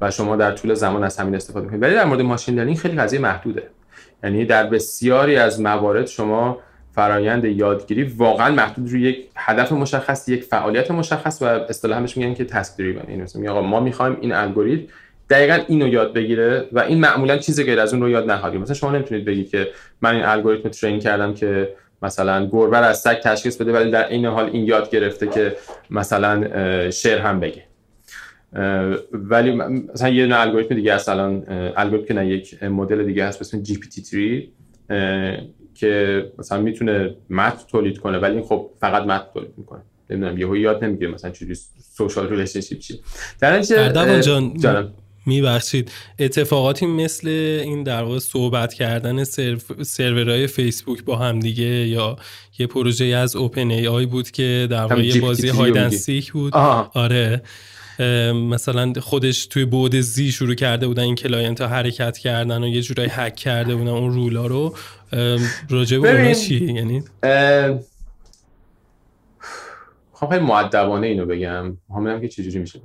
و 0.00 0.10
شما 0.10 0.36
در 0.36 0.52
طول 0.52 0.74
زمان 0.74 1.04
از 1.04 1.16
همین 1.16 1.34
استفاده 1.34 1.64
می‌کنید. 1.64 1.82
ولی 1.82 1.94
در 1.94 2.04
مورد 2.04 2.20
ماشین 2.20 2.54
لرنینگ 2.54 2.76
خیلی 2.76 2.96
قضیه 2.96 3.20
محدوده. 3.20 3.62
یعنی 4.24 4.44
در 4.44 4.66
بسیاری 4.66 5.36
از 5.36 5.60
موارد 5.60 6.06
شما 6.06 6.58
فرایند 6.98 7.44
یادگیری 7.44 8.02
واقعا 8.02 8.54
محدود 8.54 8.90
روی 8.90 9.02
یک 9.02 9.26
هدف 9.36 9.72
مشخص 9.72 10.28
یک 10.28 10.44
فعالیت 10.44 10.90
مشخص 10.90 11.42
و 11.42 11.44
اصطلاحا 11.44 12.00
بهش 12.00 12.16
میگن 12.16 12.34
که 12.34 12.44
تاسک 12.44 12.76
دریون 12.78 13.02
یعنی 13.08 13.22
مثلا 13.22 13.50
آقا 13.50 13.62
ما 13.62 13.80
می‌خوایم 13.80 14.16
این 14.20 14.32
الگوریتم 14.32 14.92
دقیقا 15.30 15.58
اینو 15.68 15.88
یاد 15.88 16.12
بگیره 16.12 16.68
و 16.72 16.80
این 16.80 17.00
معمولا 17.00 17.38
چیز 17.38 17.60
غیر 17.60 17.80
از 17.80 17.92
اون 17.92 18.02
رو 18.02 18.08
یاد 18.10 18.30
نخواهید 18.30 18.60
مثلا 18.60 18.74
شما 18.74 18.90
نمی‌تونید 18.90 19.24
بگید 19.24 19.50
که 19.50 19.68
من 20.02 20.14
این 20.14 20.24
الگوریتم 20.24 20.68
ترین 20.68 20.98
کردم 20.98 21.34
که 21.34 21.68
مثلا 22.02 22.46
گربه 22.46 22.78
از 22.78 23.00
سگ 23.00 23.20
تشخیص 23.20 23.56
بده 23.56 23.72
ولی 23.72 23.90
در 23.90 24.08
این 24.08 24.26
حال 24.26 24.50
این 24.52 24.64
یاد 24.64 24.90
گرفته 24.90 25.26
که 25.26 25.56
مثلا 25.90 26.44
شعر 26.90 27.18
هم 27.18 27.40
بگه. 27.40 27.62
ولی 29.12 29.52
مثلا 29.92 30.08
یه 30.08 30.36
الگوریتم 30.36 30.74
دیگه 30.74 30.94
هست 30.94 31.08
الان 31.08 31.44
الگوریتم 31.76 32.06
که 32.08 32.14
نه 32.14 32.26
یک 32.26 32.62
مدل 32.62 33.04
دیگه 33.04 33.24
هست 33.24 33.38
به 33.38 33.42
اسم 33.42 33.62
GPT-3 33.64 34.14
که 35.78 36.24
مثلا 36.38 36.60
می‌تونه 36.60 37.14
متن 37.30 37.64
تولید 37.68 37.98
کنه 37.98 38.18
ولی 38.18 38.42
خب 38.42 38.70
فقط 38.80 39.02
متن 39.02 39.26
تولید 39.34 39.52
می‌کنه. 39.56 39.80
نمی‌دونم 40.10 40.38
یهو 40.38 40.56
یاد 40.56 40.84
نمی‌گیره 40.84 41.10
مثلا 41.10 41.30
چجوری 41.30 41.54
social 41.94 42.28
relationship 42.28 42.78
چیه 42.78 42.98
در 43.40 43.58
نتیجه 43.58 44.22
جان 44.60 44.92
میبخشید. 45.26 45.92
اتفاقاتی 46.18 46.86
مثل 46.86 47.28
این 47.64 47.82
در 47.82 48.02
واقع 48.02 48.18
صحبت 48.18 48.74
کردن 48.74 49.24
سرورهای 49.82 50.46
فیسبوک 50.46 51.04
با 51.04 51.16
هم 51.16 51.40
دیگه 51.40 51.64
یا 51.64 52.16
یه 52.58 52.66
پروژه 52.66 53.04
از 53.04 53.36
OpenAI 53.36 54.06
بود 54.06 54.30
که 54.30 54.66
در 54.70 54.80
واقع 54.80 55.06
یه 55.06 55.20
بازی 55.20 55.48
hide 55.48 55.71
and 55.71 55.88
seek 55.88 56.32
بود. 56.32 56.54
آره. 56.94 57.42
مثلا 58.34 58.92
خودش 59.00 59.46
توی 59.46 59.64
بود 59.64 59.96
زی 59.96 60.32
شروع 60.32 60.54
کرده 60.54 60.86
بودن 60.86 61.02
این 61.02 61.14
client 61.14 61.60
ها 61.60 61.66
حرکت 61.66 62.18
کردن 62.18 62.64
و 62.64 62.68
یه 62.68 62.82
جورایی 62.82 63.10
هک 63.12 63.36
کرده 63.36 63.76
بودن 63.76 63.90
اون 63.90 64.12
rule 64.12 64.39
ا 64.39 64.46
رو. 64.46 64.74
راجع 65.70 65.98
به 65.98 66.10
اونا 66.10 66.32
چی؟ 66.32 66.64
یعنی؟ 66.64 67.02
خب 70.12 70.28
خیلی 70.28 70.44
مودبانه 70.44 71.06
اینو 71.06 71.26
بگم. 71.26 71.76
همینم 71.96 72.20
که 72.20 72.28
چجوری 72.28 72.58
میشه. 72.58 72.80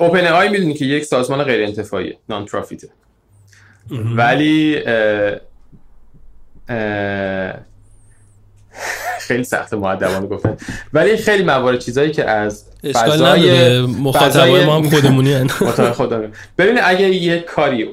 OpenAI 0.00 0.48
می‌دونی 0.48 0.74
که 0.74 0.84
یک 0.84 1.04
سازمان 1.04 1.44
غیر 1.44 1.66
انتفاعی 1.66 2.18
non-profit 2.28 2.44
ه 2.44 2.88
ولی 3.90 4.82
خیلی 9.26 9.44
سخت 9.44 9.74
معدبانه 9.74 10.26
گفتن. 10.26 10.56
ولی 10.92 11.16
خیلی 11.16 11.44
موارد 11.44 11.78
چیزایی 11.78 12.10
که 12.10 12.24
از 12.30 12.64
فضای 12.94 13.80
مخاطبای 13.80 14.64
ما 14.64 14.76
هم 14.76 14.88
خودمونی 14.90 15.32
هن. 15.32 15.46
ببین 16.58 16.78
اگر 16.84 17.08
یک 17.08 17.44
کاری 17.44 17.88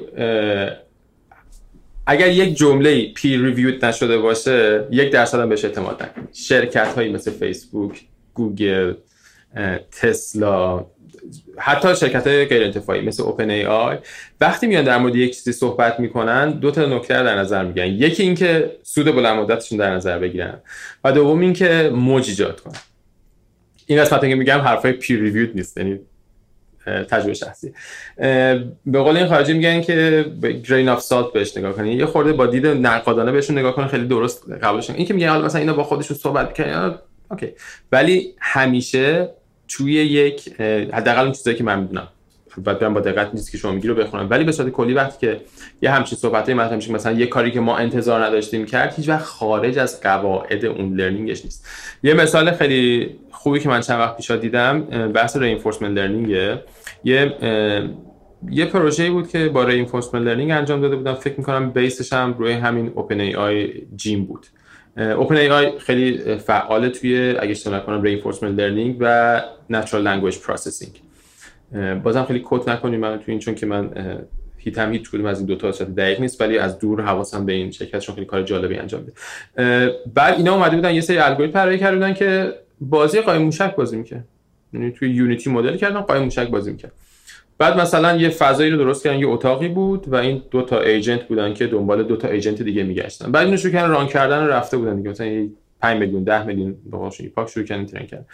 اگر 2.06 2.28
یک 2.28 2.56
جمله 2.56 3.12
پیر 3.12 3.40
ریویوت 3.40 3.84
نشده 3.84 4.18
باشه 4.18 4.84
یک 4.90 5.10
درصد 5.12 5.40
هم 5.40 5.48
بهش 5.48 5.64
اعتماد 5.64 6.02
نکنید. 6.02 6.28
شرکت 6.32 6.94
هایی 6.96 7.12
مثل 7.12 7.30
فیسبوک 7.30 8.00
گوگل 8.34 8.94
تسلا 10.00 10.86
حتی 11.58 11.96
شرکت 11.96 12.26
های 12.26 12.44
غیر 12.44 12.62
انتفاعی 12.62 13.00
مثل 13.00 13.22
اوپن 13.22 13.50
ای 13.50 13.64
آی 13.64 13.98
وقتی 14.40 14.66
میان 14.66 14.84
در 14.84 14.98
مورد 14.98 15.16
یک 15.16 15.34
چیزی 15.34 15.52
صحبت 15.52 16.00
می‌کنن 16.00 16.50
دو 16.50 16.70
تا 16.70 16.86
نکته 16.86 17.14
در 17.14 17.38
نظر 17.38 17.64
می‌گیرن. 17.64 17.86
یکی 17.86 18.22
اینکه 18.22 18.76
سود 18.82 19.14
بلند 19.14 19.38
مدتشون 19.38 19.78
در 19.78 19.94
نظر 19.94 20.18
بگیرن 20.18 20.58
و 21.04 21.12
دوم 21.12 21.40
اینکه 21.40 21.90
موج 21.94 22.28
ایجاد 22.28 22.60
کنن. 22.60 22.74
این 23.86 24.00
قسمت 24.00 24.20
که 24.20 24.34
میگم 24.34 24.58
حرفای 24.58 24.92
پیر 24.92 25.20
ریویود 25.20 25.56
نیست 25.56 25.76
یعنی 25.76 26.00
تجربه 26.86 27.34
شخصی. 27.34 27.72
به 28.86 28.98
قول 28.98 29.16
این 29.16 29.26
خارجی 29.26 29.52
میگن 29.52 29.80
که 29.80 30.26
گرین 30.68 30.88
اف 30.88 31.00
سالت 31.00 31.32
بهش 31.32 31.56
نگاه 31.56 31.72
کنید 31.72 31.98
یه 31.98 32.06
خورده 32.06 32.32
با 32.32 32.46
دید 32.46 32.66
نقادانه 32.66 33.32
بهشون 33.32 33.58
نگاه 33.58 33.74
کنن 33.74 33.86
خیلی 33.86 34.06
درست 34.06 34.52
قبولش 34.62 34.90
این 34.90 35.06
که 35.06 35.14
میگن 35.14 35.28
حالا 35.28 35.44
مثلا 35.44 35.60
اینا 35.60 35.72
با 35.72 35.84
خودشون 35.84 36.16
صحبت 36.16 36.56
کنن 36.56 36.94
OK. 37.30 37.48
ولی 37.92 38.34
همیشه 38.40 39.28
توی 39.68 39.92
یک 39.92 40.60
حداقل 40.92 41.22
اون 41.22 41.32
چیزایی 41.32 41.56
که 41.56 41.64
من 41.64 41.80
می‌دونم. 41.80 42.08
برم 42.64 42.94
با 42.94 43.00
دقت 43.00 43.34
نیست 43.34 43.52
که 43.52 43.58
شما 43.58 43.72
میگی 43.72 43.88
رو 43.88 43.94
بخونم. 43.94 44.30
ولی 44.30 44.44
به 44.44 44.52
صورت 44.52 44.68
کلی 44.68 44.94
وقتی 44.94 45.26
که 45.26 45.40
یه 45.82 45.90
همچین 45.90 46.18
صحبتی 46.18 46.54
مطرح 46.54 46.76
میشه 46.76 46.92
مثلا 46.92 47.12
یه 47.12 47.26
کاری 47.26 47.50
که 47.50 47.60
ما 47.60 47.76
انتظار 47.76 48.24
نداشتیم 48.24 48.66
کرد 48.66 48.94
هیچ 48.94 49.08
وقت 49.08 49.24
خارج 49.24 49.78
از 49.78 50.00
قواعد 50.00 50.64
اون 50.64 50.94
learning 50.96 51.34
ش 51.34 51.44
نیست. 51.44 51.66
یه 52.02 52.14
مثال 52.14 52.52
خیلی 52.52 53.10
خوبی 53.30 53.60
که 53.60 53.68
من 53.68 53.80
چند 53.80 53.98
وقت 54.00 54.16
پیش 54.16 54.30
دیدم 54.30 54.80
بحث 55.12 55.36
reinforcement 55.36 55.98
learning 55.98 56.28
یه 57.04 57.34
یه 58.50 58.64
پروژه‌ای 58.64 59.10
بود 59.10 59.28
که 59.28 59.48
با 59.48 59.64
reinforcement 59.64 60.22
learning 60.22 60.50
انجام 60.50 60.80
داده 60.80 60.96
بودن. 60.96 61.14
فکر 61.14 61.34
می‌کنم 61.38 61.70
base 61.70 61.98
ش 61.98 62.12
هم 62.12 62.34
روی 62.38 62.52
همین 62.52 62.92
OpenAI 62.94 63.20
Gym 63.20 64.24
بود. 64.24 64.46
اوپن 64.96 65.36
ای 65.36 65.48
آی 65.48 65.78
خیلی 65.78 66.36
فعال 66.36 66.88
توی 66.88 67.36
اگه 67.38 67.50
اشتباه 67.50 67.78
نکنم 67.78 68.02
reinforcement 68.02 68.58
learning 68.58 68.96
و 69.00 69.42
natural 69.72 70.04
language 70.04 70.36
processing. 70.36 70.88
بازم 72.02 72.24
خیلی 72.24 72.40
کوت 72.40 72.68
نکنیم 72.68 73.00
من 73.00 73.18
توی 73.18 73.32
این 73.32 73.38
چون 73.38 73.54
که 73.54 73.66
من 73.66 73.90
هیتم 74.56 74.92
هیچ 74.92 75.10
کدوم 75.10 75.26
از 75.26 75.38
این 75.38 75.46
دو 75.46 75.56
تا 75.56 75.70
دقیق 75.70 76.20
نیست 76.20 76.40
ولی 76.40 76.58
از 76.58 76.78
دور 76.78 77.02
حواسم 77.02 77.46
به 77.46 77.52
این 77.52 77.70
شرکتشون 77.70 78.14
خیلی 78.14 78.26
کار 78.26 78.42
جالبی 78.42 78.76
انجام 78.76 79.00
میده. 79.00 79.12
بعد 80.14 80.34
اینا 80.36 80.54
اومده 80.54 80.76
بودن 80.76 80.94
یه 80.94 81.00
سری 81.00 81.18
الگوریتم 81.18 81.52
طراحی 81.52 81.78
کرده 81.78 81.96
بودن 81.96 82.14
که 82.14 82.52
بازی 82.80 83.20
قایم 83.20 83.42
موشک 83.42 83.74
بازی 83.76 83.96
می‌کرد. 83.96 84.24
یعنی 84.72 84.90
توی 84.90 85.10
یونیتی 85.10 85.50
مدل 85.50 85.76
کردن 85.76 86.00
قایم 86.00 86.22
موشک 86.22 86.48
بازی 86.48 86.70
می‌کرد. 86.70 86.92
بعد 87.58 87.80
مثلا 87.80 88.16
یه 88.16 88.28
فضایی 88.28 88.70
رو 88.70 88.78
درست 88.78 89.04
کردن 89.04 89.18
یه 89.18 89.28
اتاقی 89.28 89.68
بود 89.68 90.08
و 90.08 90.14
این 90.14 90.42
دو 90.50 90.62
تا 90.62 90.80
ایجنت 90.80 91.22
بودن 91.28 91.54
که 91.54 91.66
دنبال 91.66 92.02
دو 92.02 92.16
تا 92.16 92.28
ایجنت 92.28 92.62
دیگه 92.62 92.82
میگشتن. 92.82 93.32
بعد 93.32 93.44
اینو 93.46 93.56
شروع 93.56 93.72
کردن 93.72 93.90
ران 93.90 94.06
کردن 94.06 94.44
و 94.44 94.48
رفته 94.48 94.76
بودن 94.76 94.96
دیگه. 94.96 95.10
مثلا 95.10 95.48
5 95.80 96.00
میلیون 96.00 96.24
10 96.24 96.44
میلیون 96.44 96.76
بقاشون 96.92 97.26
پاک 97.28 97.48
شروع 97.48 97.66
کردن 97.66 97.86
ترین 97.86 98.06
کردن. 98.06 98.24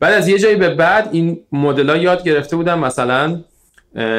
بعد 0.00 0.14
از 0.14 0.28
یه 0.28 0.38
جایی 0.38 0.56
به 0.56 0.68
بعد 0.68 1.08
این 1.12 1.40
مدل‌ها 1.52 1.96
یاد 1.96 2.24
گرفته 2.24 2.56
بودن 2.56 2.78
مثلا 2.78 3.40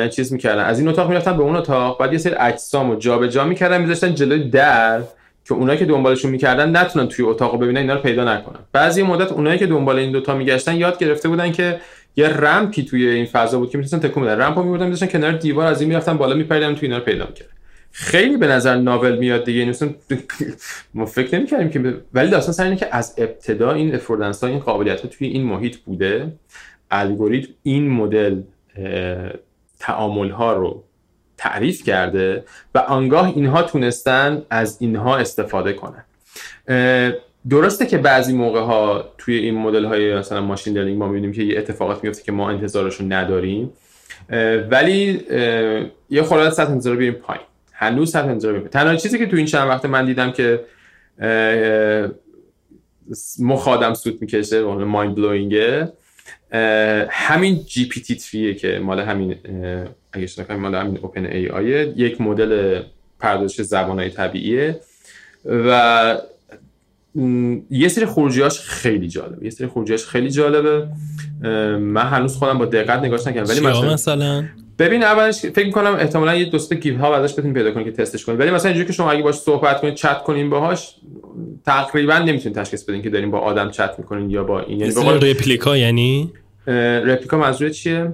چیز 0.09 0.33
می‌کردن. 0.33 0.63
از 0.63 0.79
این 0.79 0.87
اتاق 0.87 1.09
می‌رفتن 1.09 1.37
به 1.37 1.43
اون 1.43 1.55
اتاق 1.55 1.99
بعد 1.99 2.13
یه 2.13 2.19
سری 2.19 2.35
اجسامو 2.39 2.95
جابجا 2.95 3.45
می‌کردن 3.45 3.81
میذاشتن 3.81 4.15
جلوی 4.15 4.49
در 4.49 5.01
که 5.45 5.53
اونایی 5.53 5.79
که 5.79 5.85
دنبالشون 5.85 6.31
می‌کردن 6.31 6.77
نتونن 6.77 7.07
توی 7.07 7.25
اتاقو 7.25 7.57
ببینن 7.57 7.77
اینا 7.77 7.93
رو 7.93 7.99
پیدا 7.99 8.35
نکنن. 8.35 8.59
بعضی 8.73 9.03
مدت 9.03 9.31
اونایی 9.31 9.59
که 9.59 9.65
دنبال 9.65 9.99
این 9.99 10.11
دوتا 10.11 10.35
میگشتن 10.35 10.75
یاد 10.75 10.99
گرفته 10.99 11.29
بودن 11.29 11.51
که 11.51 11.79
یه 12.17 12.27
رمپی 12.27 12.83
توی 12.83 13.07
این 13.07 13.25
فضا 13.25 13.59
بود 13.59 13.69
که 13.69 13.77
می‌تونستن 13.77 14.07
تکون 14.09 14.23
بدن. 14.23 14.41
رمپو 14.41 14.63
میبردن 14.63 14.85
میذاشتن 14.85 15.19
کنار 15.19 15.31
دیوار 15.31 15.67
از 15.67 15.81
این 15.81 15.89
می‌رفتن 15.89 16.17
بالا 16.17 16.35
میپریدن 16.35 16.75
تو 16.75 16.79
اینا 16.81 16.97
رو 16.97 17.03
پیدا 17.03 17.25
می‌کرد 17.25 17.47
خیلی 17.91 18.37
به 18.37 18.47
نظر 18.47 18.75
ناول 18.75 19.17
میاد 19.17 19.45
دیگه. 19.45 19.59
این 19.59 19.69
مثلا 19.69 19.89
ما 20.93 21.05
فکر 21.05 21.37
نمی‌کردیم 21.37 21.69
که 21.69 21.97
ولی 22.13 22.29
داستان 22.29 22.53
سر 22.53 22.63
اینه 22.63 22.75
که 22.75 22.87
از 22.91 23.15
ابتدا 23.17 23.73
این 23.73 23.95
افوردنس 23.95 24.43
این 24.43 24.59
قابلیت 24.59 25.01
ها 25.01 25.07
توی 25.07 25.27
این 25.27 25.43
محیط 25.43 25.77
بوده. 25.77 26.31
الگوریتم 26.91 27.53
این 27.63 27.89
مدل 27.89 28.41
تعامل 29.79 30.29
ها 30.29 30.53
رو 30.53 30.83
تعریف 31.37 31.83
کرده 31.83 32.43
و 32.75 32.79
آنگاه 32.79 33.27
اینها 33.35 33.63
تونستن 33.63 34.41
از 34.49 34.77
اینها 34.79 35.17
استفاده 35.17 35.73
کنن. 35.73 36.03
درسته 37.49 37.85
که 37.85 37.97
بعضی 37.97 38.33
موقع 38.33 38.59
ها 38.59 39.13
توی 39.17 39.35
این 39.35 39.55
مدل 39.55 39.85
های 39.85 40.15
مثلا 40.15 40.41
ماشین 40.41 40.77
لرنینگ 40.77 40.97
ما 40.97 41.07
می‌بینیم 41.07 41.31
که 41.31 41.43
یه 41.43 41.57
اتفاقات 41.57 42.03
میفته 42.03 42.23
که 42.23 42.31
ما 42.31 42.49
انتظارش 42.49 42.95
رو 42.95 43.05
نداریم 43.05 43.71
ولی 44.71 45.21
یه 46.09 46.21
خورده 46.21 46.49
سطح 46.49 46.71
انتظار 46.71 46.95
بیاریم 46.95 47.19
پایین. 47.19 47.43
هنوز 47.73 48.11
سطح 48.11 48.27
انتظار 48.27 48.51
بیاریم. 48.51 48.69
تنها 48.69 48.95
چیزی 48.95 49.17
که 49.17 49.25
تو 49.25 49.35
این 49.35 49.45
چند 49.45 49.69
وقت 49.69 49.85
من 49.85 50.05
دیدم 50.05 50.31
که 50.31 50.59
مخادم 53.39 53.93
سوت 53.93 54.21
می‌کشه 54.21 54.61
مایند 54.63 55.15
بلوینگه 55.15 55.93
همین 57.09 57.63
جی 57.63 57.85
پی 57.85 58.01
تی 58.01 58.55
که 58.55 58.79
مال 58.79 58.99
همین 58.99 59.35
اگه 60.11 60.55
مال 60.55 60.75
همین 60.75 60.99
اوپن 61.01 61.25
ای 61.25 61.49
آی 61.49 61.65
یک 61.95 62.21
مدل 62.21 62.81
پردازش 63.19 63.61
زبانهای 63.61 64.09
طبیعیه 64.09 64.79
و 65.45 66.17
یه 67.69 67.87
سری 67.87 68.05
خروجیاش 68.05 68.59
خیلی 68.59 69.07
جالبه. 69.07 69.45
یه 69.45 69.49
سری 69.49 69.67
خروجیاش 69.67 70.05
خیلی 70.05 70.31
جالبه. 70.31 70.87
من 71.79 72.01
هنوز 72.01 72.35
خودم 72.35 72.57
با 72.57 72.65
دقت 72.65 72.99
نگاش 72.99 73.27
نکردم. 73.27 73.49
ولی 73.49 73.59
مثلا 73.59 73.93
مثلا؟ 73.93 74.43
ببین 74.79 75.03
اولش 75.03 75.41
فکر 75.41 75.65
می‌کنم 75.65 75.93
احتمالاً 75.99 76.35
یه 76.35 76.45
دوست 76.45 76.73
گیف 76.73 76.97
ها 76.99 77.15
ازش 77.15 77.33
بتونید 77.33 77.53
پیدا 77.53 77.71
کنید 77.71 77.85
که 77.85 77.91
تستش 77.91 78.25
کنید 78.25 78.39
ولی 78.39 78.51
مثلا 78.51 78.69
اینجوری 78.69 78.87
که 78.87 78.93
شما 78.93 79.11
اگه 79.11 79.23
باش 79.23 79.35
صحبت 79.35 79.81
کنید 79.81 79.93
چت 79.93 80.23
کنین 80.23 80.49
باهاش 80.49 80.95
تقریبا 81.65 82.17
نمی‌تونید 82.17 82.57
تشخیص 82.57 82.83
بدین 82.83 83.01
که 83.01 83.09
دارین 83.09 83.31
با 83.31 83.39
آدم 83.39 83.71
چت 83.71 83.95
می‌کنین 83.97 84.29
یا 84.29 84.43
با 84.43 84.59
این. 84.59 84.79
یعنی 84.79 84.93
Replika 85.31 85.77
یعنی؟ 85.77 86.31
Replika 86.67 87.37
منظور 87.37 87.69
چیه؟ 87.69 88.13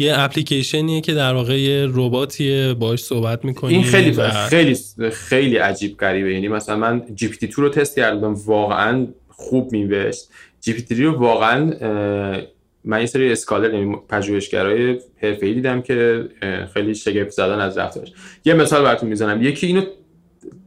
یه 0.00 0.20
اپلیکیشنیه 0.20 1.00
که 1.00 1.14
در 1.14 1.34
واقع 1.34 1.60
یه 1.60 1.88
رباتیه 1.94 2.74
باش 2.74 3.04
صحبت 3.04 3.44
می‌کنی 3.44 3.74
این 3.74 3.82
خیلی 3.82 4.10
و... 4.10 4.30
خیلی 4.30 4.76
خیلی 5.12 5.56
عجیب 5.56 5.96
غریبه. 5.96 6.32
یعنی 6.32 6.48
مثلا 6.48 6.76
من 6.76 7.02
GPT-2 7.14 7.62
رو 7.62 7.68
تست 7.68 7.96
کردم 7.96 8.34
واقعا 8.34 9.06
خوب 9.28 9.72
می‌نوشت 9.72 10.28
GPT 10.60 11.04
رو 11.04 11.18
واقعا 11.18 11.70
من 12.84 13.00
یه 13.00 13.06
سری 13.06 13.32
scholar 13.32 13.74
یعنی 13.74 13.96
پژوهشگرای 14.08 15.00
حرفه‌ای 15.22 15.54
دیدم 15.54 15.82
که 15.82 16.24
خیلی 16.74 16.94
شگفت 16.94 17.30
زدن 17.30 17.60
از 17.60 17.78
رفتارش. 17.78 18.12
یه 18.44 18.54
مثال 18.54 18.82
براتون 18.82 19.08
می‌زنم. 19.08 19.42
یکی 19.42 19.66
اینو 19.66 19.82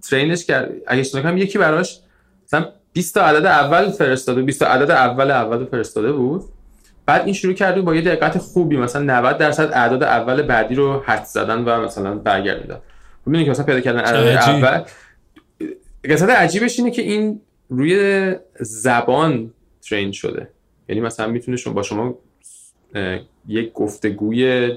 train 0.10 0.36
ش 0.36 0.46
کرد. 0.46 0.72
اگه 0.88 1.00
اشتباه 1.00 1.40
یکی 1.40 1.58
براش 1.58 2.00
مثلا 2.48 2.66
20 2.94 3.14
تا 3.14 3.22
عدد 3.22 3.46
اول 3.46 3.90
فرستاده 3.90 4.42
20 4.42 4.60
تا 4.60 4.66
عدد 4.66 4.92
اول 4.92 5.32
اول 5.32 5.66
فرستاده 5.66 6.12
بود. 6.12 6.42
بعد 7.06 7.26
این 7.26 7.34
شروع 7.34 7.54
کرده 7.54 7.82
با 7.82 7.96
یه 7.96 8.02
دقت 8.02 8.38
خوبی 8.38 8.78
مثلا 8.78 9.20
90 9.20 9.38
درصد 9.38 9.72
اعداد 9.74 10.04
اول 10.04 10.42
بعدی 10.42 10.76
رو 10.76 11.04
حدس 11.06 11.24
زدن 11.24 11.64
و 11.64 11.82
مثلا 11.82 12.16
برگردوندن 12.16 12.80
می‌بینید 13.26 13.46
که 13.46 13.52
مثلا 13.52 13.66
پیدا 13.66 13.80
کردن 13.80 14.00
عدد 14.00 14.38
اول. 14.38 14.84
قصد 16.10 16.30
عجیبش 16.30 16.80
اینه 16.80 16.92
که 16.92 17.02
این 17.02 17.42
روی 17.70 18.36
زبان 18.60 19.54
ترین 19.90 20.12
شده. 20.12 20.50
یعنی 20.90 21.02
مثلا 21.02 21.28
می‌تونه 21.28 21.58
شما 21.58 21.74
با 21.74 21.84
شما 21.84 22.16
یک 23.48 23.74
گفتگوی 23.74 24.72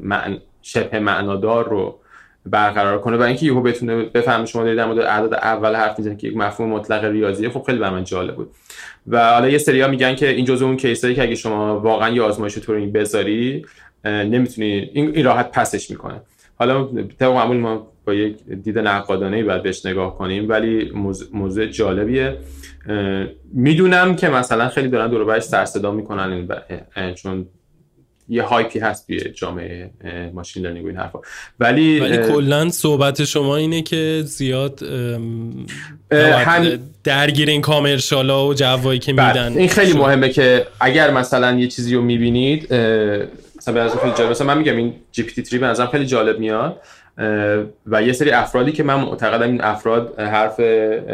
معن... 0.00 0.38
شبه 0.62 1.00
معنادار 1.00 1.68
رو 1.68 1.98
برقرار 2.46 3.00
کنه 3.00 3.16
و 3.16 3.22
اینکه 3.22 3.46
یهو 3.46 3.60
بتونه 3.60 4.04
بفهمه 4.04 4.46
شما 4.46 4.62
دارید 4.62 4.78
در 4.78 4.86
مورد 4.86 4.98
اعداد 4.98 5.34
اول 5.34 5.74
حرف 5.74 5.98
می‌زنید 5.98 6.18
که 6.18 6.28
یک 6.28 6.36
مفهوم 6.36 6.70
مطلق 6.70 7.04
ریاضیه 7.04 7.48
خب 7.48 7.62
خیلی 7.62 7.78
برای 7.78 7.94
من 7.94 8.04
جالب 8.04 8.36
بود. 8.36 8.50
و 9.06 9.30
حالا 9.32 9.48
یه 9.48 9.58
سریا 9.58 9.88
میگن 9.88 10.14
که 10.14 10.28
این 10.28 10.44
جزء 10.44 10.66
اون 10.66 10.76
کیسایی 10.76 11.14
که 11.14 11.22
اگه 11.22 11.34
شما 11.34 11.80
واقعا 11.80 12.10
یه 12.10 12.22
آزمایش 12.22 12.54
تورینگ 12.54 12.92
بذاری 12.92 13.66
نمی‌تونی 14.04 14.90
این 14.92 15.24
راحت 15.24 15.50
پسش 15.50 15.90
می‌کنه. 15.90 16.20
حالا 16.54 16.88
طبق 17.18 17.32
معمول 17.32 17.56
ما 17.56 17.92
با 18.04 18.14
یک 18.14 18.44
دید 18.62 18.78
نقادانه 18.78 19.44
باید 19.44 19.62
بهش 19.62 19.86
نگاه 19.86 20.18
کنیم 20.18 20.48
ولی 20.48 20.92
موضوع 21.32 21.66
جالبیه. 21.66 22.38
می‌دونم 23.54 24.16
که 24.16 24.28
مثلا 24.28 24.68
خیلی 24.68 24.88
دارن 24.88 25.10
دور 25.10 25.40
سر 25.40 25.64
صدا 25.64 25.90
می‌کنن 25.90 26.48
چون 27.14 27.46
یه 28.32 28.42
هایپی 28.42 28.78
هست 28.78 29.06
توی 29.06 29.20
جامعه 29.20 29.90
ماشین 30.34 30.66
لرنینگ 30.66 30.86
این 30.86 30.96
حرفا. 30.96 31.18
ولی 31.60 32.00
ولی 32.00 32.18
کلا 32.18 32.68
صحبت 32.68 33.24
شما 33.24 33.56
اینه 33.56 33.82
که 33.82 34.22
زیاد 34.24 34.82
هم 36.12 36.78
درگیر 37.04 37.48
این 37.48 37.60
کامرشالا 37.60 38.46
و 38.46 38.54
جوایی 38.54 38.98
که 38.98 39.12
بله، 39.12 39.48
میدن. 39.48 39.58
این 39.58 39.68
خیلی 39.68 39.92
مهمه 39.92 40.28
که 40.28 40.66
اگر 40.80 41.10
مثلا 41.10 41.58
یه 41.58 41.68
چیزی 41.68 41.94
رو 41.94 42.02
می‌بینید 42.02 42.74
مثلا 43.56 43.88
خیلی 44.02 44.14
جالب. 44.18 44.42
من 44.42 44.58
میگم 44.58 44.76
این 44.76 44.94
GPT 45.12 45.44
3 45.44 45.58
به 45.58 45.66
نظرم 45.66 45.86
خیلی 45.86 46.06
جالب 46.06 46.38
میاد. 46.38 46.80
و 47.86 48.02
یه 48.02 48.12
سری 48.12 48.30
افرادی 48.30 48.72
که 48.72 48.82
من 48.82 48.94
معتقدم 48.94 49.46
این 49.46 49.64
افراد 49.64 50.20
حرف 50.20 50.60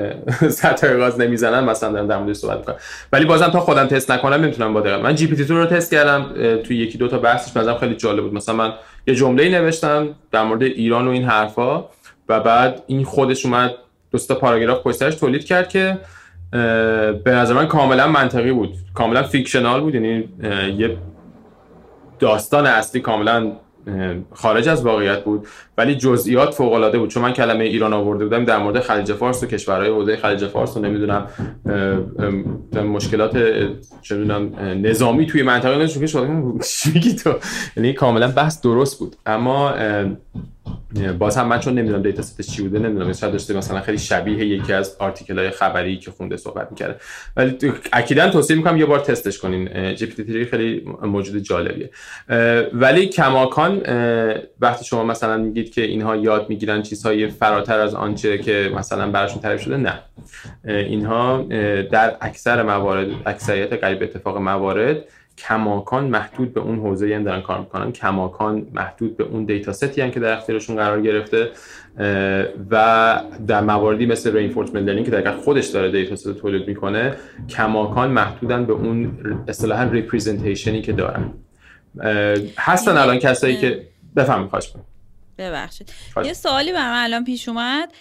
سطح 0.59 0.97
غاز 0.97 1.21
نمی‌زنن 1.21 1.65
مثلا 1.65 1.93
دارن 1.93 2.07
در 2.07 2.19
موردش 2.19 2.37
صحبت 2.37 2.59
می‌کنن. 2.59 2.77
ولی 3.13 3.25
بازم 3.25 3.49
تا 3.49 3.61
خودم 3.61 3.87
تست 3.87 4.11
نکنم 4.11 4.45
نمی‌تونم 4.45 4.75
با 4.75 4.81
دقت 4.81 5.01
من 5.01 5.15
GPT 5.15 5.45
رو 5.45 5.67
تست 5.67 5.91
کردم 5.91 6.27
توی 6.65 6.77
یکی 6.77 6.99
دو 6.99 7.09
تا 7.09 7.19
بحثش 7.19 7.57
مثلا 7.57 7.79
خیلی 7.79 7.95
جالب 7.95 8.23
بود. 8.23 8.35
مثلا 8.35 8.55
من 8.55 8.73
یه 9.07 9.15
جمله 9.15 9.49
نوشتم 9.49 10.09
در 10.33 10.45
مورد 10.45 10.63
ایران 10.63 11.09
و 11.09 11.11
این 11.11 11.25
حرفا 11.25 11.85
و 12.29 12.41
بعد 12.41 12.83
این 12.87 13.05
خودش 13.05 13.47
اومد 13.47 13.75
دو 14.11 14.19
تا 14.19 14.35
پاراگراف 14.35 14.83
پشتش 14.83 15.15
تولید 15.15 15.45
کرد 15.45 15.69
که 15.69 15.99
به 17.25 17.31
نظر 17.31 17.55
من 17.55 17.67
کاملا 17.67 18.09
منطقی 18.09 18.53
بود. 18.53 18.75
کاملا 18.95 19.23
fictional 19.23 19.81
بود 19.81 19.95
یعنی 19.95 20.29
یه 20.77 20.97
داستان 22.19 22.67
اصلی 22.67 23.01
کاملا 23.01 23.53
خارج 24.35 24.69
از 24.69 24.87
واقعیت 24.87 25.25
بود. 25.25 25.47
ولی 25.79 25.95
جزئیات 25.95 26.55
فوق 26.55 26.73
العاده 26.73 26.99
بود. 26.99 27.11
چون 27.11 27.23
من 27.23 27.33
کلمه 27.33 27.65
ایران 27.65 27.93
آورده 27.93 28.25
بودم 28.25 28.45
در 28.45 28.59
مورد 28.59 28.81
خلیج 28.81 29.13
فارس 29.13 29.43
و 29.43 29.47
کشورهای 29.47 29.91
حوزه 29.91 30.17
خلیج 30.17 30.47
فارس 30.47 30.77
رو 30.77 30.83
نمی‌دونم 30.83 31.27
مشکلات 32.75 33.37
چه 34.03 34.17
نظامی 34.75 35.27
توی 35.27 35.43
منطقه 35.43 35.79
نشون 35.79 36.07
که 37.01 37.15
تو. 37.25 37.35
یعنی 37.77 37.93
کاملا 37.93 38.29
بحث 38.29 38.63
درست 38.63 38.99
بود. 38.99 39.17
اما 39.27 39.75
باز 41.19 41.37
هم 41.37 41.49
من 41.49 41.61
چون 41.61 41.75
نمی‌دونم 41.75 42.03
دیتا 42.03 42.23
ستش 42.23 42.47
چی 42.47 42.63
بوده 42.63 42.79
نمی‌دونم 42.79 43.13
شاید 43.13 43.33
داشته 43.33 43.57
مثلا 43.57 43.81
خیلی 43.81 43.99
شبیه 43.99 44.47
یکی 44.47 44.73
از 44.73 44.97
آرتیکل 44.99 45.39
های 45.39 45.51
خبری 45.51 45.99
که 45.99 46.11
خونده 46.11 46.37
صحبت 46.37 46.71
می‌کرده. 46.71 46.97
ولی 47.37 47.57
اکیدا 47.93 48.31
توصیه 48.31 48.57
می‌کنم 48.57 48.77
یه 48.77 48.87
بار 48.87 48.99
تستش 48.99 49.39
کنین. 49.39 49.95
جی 49.95 50.07
پی 50.07 50.45
خیلی 50.45 50.83
موجود 51.03 51.43
جالبیه. 51.43 51.91
ولی 52.73 53.07
کماکان 53.07 53.83
وقتی 54.61 54.85
شما 54.85 55.05
مثلا 55.05 55.37
میگید 55.37 55.68
که 55.71 55.83
اینها 55.83 56.17
یاد 56.17 56.49
می‌گیرن 56.49 56.83
چیزهای 56.83 57.29
فراتر 57.29 57.81
از 57.81 57.95
آنچه 57.95 58.39
که 58.39 58.71
مثلا 58.77 59.11
براشون 59.11 59.43
تعریف 59.43 59.61
شده؟ 59.61 59.77
نه. 59.77 59.95
اینها 60.65 61.43
در 61.91 62.17
اکثر 62.21 62.63
موارد 62.63 63.07
اکثریت 63.27 63.73
قریب 63.73 64.03
اتفاق 64.03 64.39
موارد 64.39 64.97
کماکان 65.39 66.05
محدود 66.05 66.55
به 66.55 66.61
اون 66.61 66.79
حوزه 66.79 67.15
هم 67.15 67.25
دارن 67.25 67.41
کار 67.41 67.59
می‌کنن. 67.59 67.93
کماکان 67.93 68.67
محدود 68.75 69.17
به 69.17 69.25
اون 69.25 69.45
دیتا 69.45 69.73
ستی 69.73 70.11
که 70.11 70.21
در 70.21 70.33
اختیارشون 70.33 70.77
قرار 70.77 71.03
گرفته. 71.03 71.49
و 72.71 73.23
در 73.47 73.61
مواردی 73.61 74.07
مثل 74.07 74.37
reinforcement 74.37 74.85
learning 74.85 75.05
که 75.05 75.11
در 75.11 75.37
خودش 75.37 75.67
داره 75.67 75.91
data 75.91 76.17
set 76.17 76.33
تولید 76.33 76.69
می‌کنه 76.69 77.17
کماکان 77.49 78.11
محدودن 78.11 78.65
به 78.65 78.73
اون 78.73 79.19
اصطلاحا 79.49 79.85
representation 79.85 80.76
ی 80.76 80.83
که 80.83 80.93
دارن. 80.93 81.31
هستن 82.59 82.97
الان 82.97 83.19
کسایی 83.19 83.57
که 83.57 83.81
بفهمید 84.17 84.51
خواهش 84.51 84.73
ببخشید. 85.39 85.93
یه 86.25 86.33
سوالی 86.33 86.73
به 86.73 86.79
من 86.79 87.05
الان 87.05 87.25
پیش 87.25 87.49
اومد. 87.49 87.93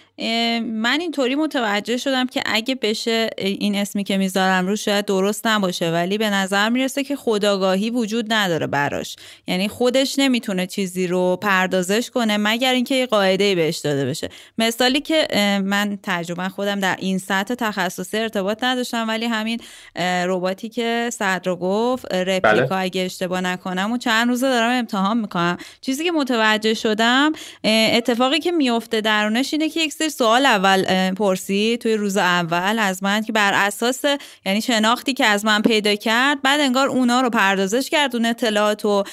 من 0.62 0.98
اینطوری 1.00 1.34
متوجه 1.34 1.96
شدم 1.96 2.26
که 2.26 2.42
اگه 2.46 2.74
بشه 2.74 3.30
این 3.38 3.74
اسمی 3.74 4.04
که 4.04 4.18
می‌ذارم 4.18 4.66
رو 4.66 4.76
شاید 4.76 5.04
درست 5.04 5.46
نباشه 5.46 5.90
ولی 5.90 6.18
به 6.18 6.30
نظر 6.30 6.68
می‌رسه 6.68 7.04
که 7.04 7.16
خودآگاهی 7.16 7.90
وجود 7.90 8.32
نداره 8.32 8.66
براش. 8.66 9.16
یعنی 9.46 9.68
خودش 9.68 10.18
نمی‌تونه 10.18 10.66
چیزی 10.66 11.06
رو 11.06 11.36
پردازش 11.36 12.10
کنه 12.10 12.36
مگر 12.36 12.72
اینکه 12.72 12.94
یه 12.94 13.06
قاعده 13.06 13.54
بهش 13.54 13.78
داده 13.78 14.06
بشه. 14.06 14.28
مثالی 14.58 15.00
که 15.00 15.28
من 15.64 15.98
تجربه 16.02 16.48
خودم 16.48 16.80
در 16.80 16.96
این 16.98 17.18
سطح 17.18 17.54
تخصصی 17.54 18.18
ارتباط 18.18 18.64
نداشتم 18.64 19.08
ولی 19.08 19.26
همین 19.26 19.60
رباتی 20.26 20.68
که 20.68 21.10
صدر 21.12 21.54
گفت 21.54 22.14
رپلیکا 22.14 22.66
بله. 22.66 22.78
اگه 22.78 23.02
اشتباه 23.02 23.40
نکنم 23.40 23.92
و 23.92 23.98
چند 23.98 24.28
روزه 24.28 24.48
دارم 24.48 24.70
امتحان 24.70 25.18
می‌کنم. 25.18 25.58
چیزی 25.80 26.04
که 26.04 26.12
متوجه 26.12 26.74
شدم 26.74 27.32
اتفاقی 27.64 28.38
که 28.38 28.50
میفته 28.50 29.00
درونش 29.00 29.52
اینه 29.52 29.68
که 29.68 29.80
یک 29.80 29.92
سری 30.08 30.16
سوال 30.16 30.46
اول 30.46 31.10
پرسی 31.14 31.78
توی 31.82 31.94
روز 31.94 32.16
اول 32.16 32.78
از 32.78 33.02
من 33.02 33.22
که 33.22 33.32
بر 33.32 33.52
اساس 33.54 34.00
یعنی 34.46 34.60
شناختی 34.60 35.14
که 35.14 35.26
از 35.26 35.44
من 35.44 35.62
پیدا 35.62 35.94
کرد 35.94 36.42
بعد 36.42 36.60
انگار 36.60 36.88
اونا 36.88 37.20
رو 37.20 37.30
پردازش 37.30 37.90
کرد 37.90 38.16
اون 38.16 38.26
اطلاعات 38.26 38.84
و 38.84 39.04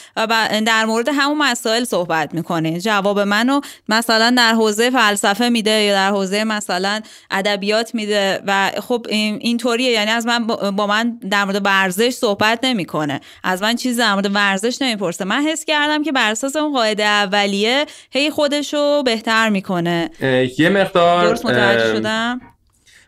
در 0.65 0.85
مورد 0.85 1.09
همون 1.09 1.37
مسائل 1.37 1.83
صحبت 1.83 2.33
می‌کنه. 2.33 2.79
جواب 2.79 3.19
منو 3.19 3.61
مثلا 3.89 4.33
در 4.37 4.53
حوزه 4.53 4.89
فلسفه 4.89 5.49
میده 5.49 5.71
یا 5.71 5.93
در 5.93 6.09
حوزه 6.09 6.43
مثلا 6.43 7.01
ادبیات 7.31 7.95
میده 7.95 8.41
و 8.47 8.71
خب 8.79 9.05
اینطوریه. 9.09 9.91
یعنی 9.91 10.11
از 10.11 10.25
من 10.25 10.47
با 10.47 10.87
من 10.87 11.19
در 11.29 11.43
مورد 11.43 11.65
ورزش 11.65 12.09
صحبت 12.09 12.59
نمی‌کنه. 12.63 13.21
از 13.43 13.61
من 13.61 13.75
چیزی 13.75 13.99
در 13.99 14.13
مورد 14.13 14.35
ورزش 14.35 14.81
نمی‌پرسه. 14.81 15.25
من 15.25 15.41
حس 15.41 15.65
کردم 15.65 16.03
که 16.03 16.11
بر 16.11 16.31
اساس 16.31 16.55
اون 16.55 16.73
قاعده 16.73 17.05
اولیه 17.05 17.85
هی 18.11 18.29
خودشو 18.29 19.03
بهتر 19.03 19.49
می‌کنه. 19.49 20.09
یه 20.57 20.69
مقدار 20.85 21.27
درست 21.27 21.45
متوجه 21.45 21.95
شدم. 21.95 22.41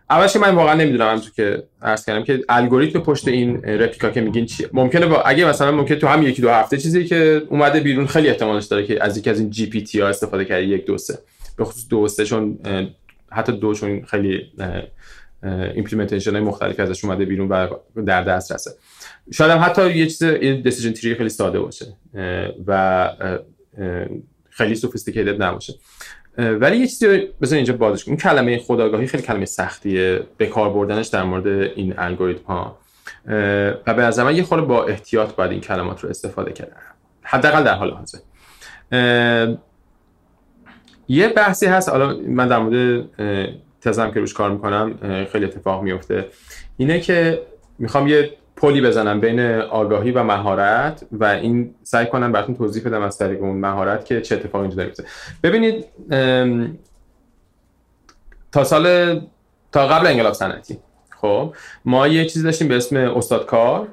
اولش 0.10 0.36
من 0.36 0.56
واقعا 0.56 0.74
نمی‌دونم 0.74 1.08
همونطور 1.08 1.32
که 1.32 1.63
عرض 1.82 2.06
کردم 2.06 2.24
که 2.24 2.44
الگوریتم 2.50 3.00
پشت 3.00 3.28
این 3.28 3.63
رپلیکا 3.63 4.10
که 4.10 4.22
میگین 4.22 4.46
چیه. 4.46 4.70
ممکنه 4.74 5.06
با 5.06 5.22
اگه 5.22 5.46
مثلا 5.46 5.72
ممکنه 5.72 5.98
تو 5.98 6.08
هم 6.08 6.24
یکی 6.24 6.42
دو 6.42 6.50
هفته 6.50 6.78
چیزی 6.78 7.06
که 7.06 7.42
اومده 7.50 7.80
بیرون 7.80 8.08
خیلی 8.08 8.30
احتمالش 8.30 8.66
داره 8.66 8.86
که 8.86 9.04
از 9.04 9.18
یکی 9.18 9.30
از 9.30 9.40
این 9.40 9.50
جی 9.50 9.66
پی 9.66 9.82
تی 9.82 10.00
ها 10.00 10.08
استفاده 10.08 10.46
کرده 10.46 10.66
یک 10.66 10.86
دو 10.86 10.98
سه. 10.98 11.20
به 11.58 11.66
خصوص 11.66 11.88
دو 11.90 12.08
سه 12.08 12.26
چون 12.26 12.60
حتی 13.32 13.52
دو 13.52 13.74
چون 13.74 14.06
خیلی 14.06 14.52
implementation 15.76 16.32
های 16.32 16.42
مختلفی 16.42 16.82
ازش 16.82 17.06
اومده 17.06 17.26
بیرون 17.26 17.48
و 17.48 17.68
در 18.06 18.24
دسترسه. 18.24 18.72
شاید 19.34 19.52
هم 19.52 19.60
حتی 19.60 19.98
یه 19.98 20.06
چیز 20.06 20.24
decision 20.23 20.91
tree 20.91 21.15
خیلی 21.16 21.30
ساده 21.30 21.60
باشه 21.60 21.86
و 22.68 23.10
خیلی 24.50 24.76
sophisticated 24.76 25.41
نباشه. 25.42 25.74
ولی 26.38 26.78
یه 26.78 26.88
چیزی 26.88 27.28
بذار 27.41 27.56
اینجا 27.56 27.73
بازش 27.73 28.06
کنم 28.06 28.17
کلمه 28.17 28.58
خودآگاهی 28.58 29.08
خیلی 29.08 29.23
کلمه 29.23 29.45
سختیه. 29.45 30.23
به 30.38 30.45
کار 30.45 30.69
بردنش 30.69 31.08
در 31.08 31.23
مورد 31.23 31.47
این 31.47 31.93
الگوریتم 31.97 32.43
ها. 32.47 32.78
و 33.88 33.93
به 33.93 34.02
نظر 34.02 34.23
من 34.23 34.36
یه 34.36 34.43
خورده 34.43 34.65
با 34.65 34.86
احتیاط 34.86 35.36
باید 35.36 35.52
این 35.52 35.62
کلمات 35.62 36.04
رو 36.04 36.10
استفاده 36.10 36.52
کرد. 36.52 36.71
حداقل 37.21 37.63
در 37.63 37.73
حال 37.73 37.91
حاضر. 37.91 38.17
یه 41.08 41.28
بحثی 41.28 41.65
هست. 41.65 41.89
حالا 41.89 42.17
من 42.28 42.47
در 42.47 42.58
مورد 42.58 43.06
تزم 43.82 44.12
که 44.12 44.19
روش 44.19 44.34
کار 44.34 44.52
می‌کنم 44.52 45.00
خیلی 45.32 45.45
اتفاق 45.45 45.84
میفته 45.84 46.26
اینه 46.78 47.00
که 47.00 47.41
می‌خوام 47.80 48.08
یه 48.08 48.32
پلی 48.58 48.82
بزنم 48.82 49.20
بین 49.20 49.39
آگاهی 49.60 50.12
و 50.12 50.24
مهارت 50.24 51.06
و 51.12 51.26
این 51.26 51.76
سعی 51.84 52.06
کنم 52.06 52.32
براتون 52.32 52.56
توضیح 52.56 52.84
بدم 52.84 53.02
از 53.02 53.17
طریق 53.17 53.41
اون 53.43 53.58
مهارت 53.58 54.06
که 54.06 54.22
چه 54.22 54.36
اتفاقی 54.36 54.67
اینجا 54.67 54.84
داره 54.84 54.93
ببینید 55.43 55.86
تا 58.52 58.63
سال 58.63 59.15
تا 59.72 59.88
قبل 59.88 60.08
انقلاب 60.08 60.34
صنعتی. 60.34 60.78
خب 61.10 61.54
ما 61.86 62.08
یه 62.08 62.26
چیزی 62.26 62.43
داشتیم 62.43 62.67
به 62.67 62.76
اسم 62.76 62.98
استادکار 62.98 63.88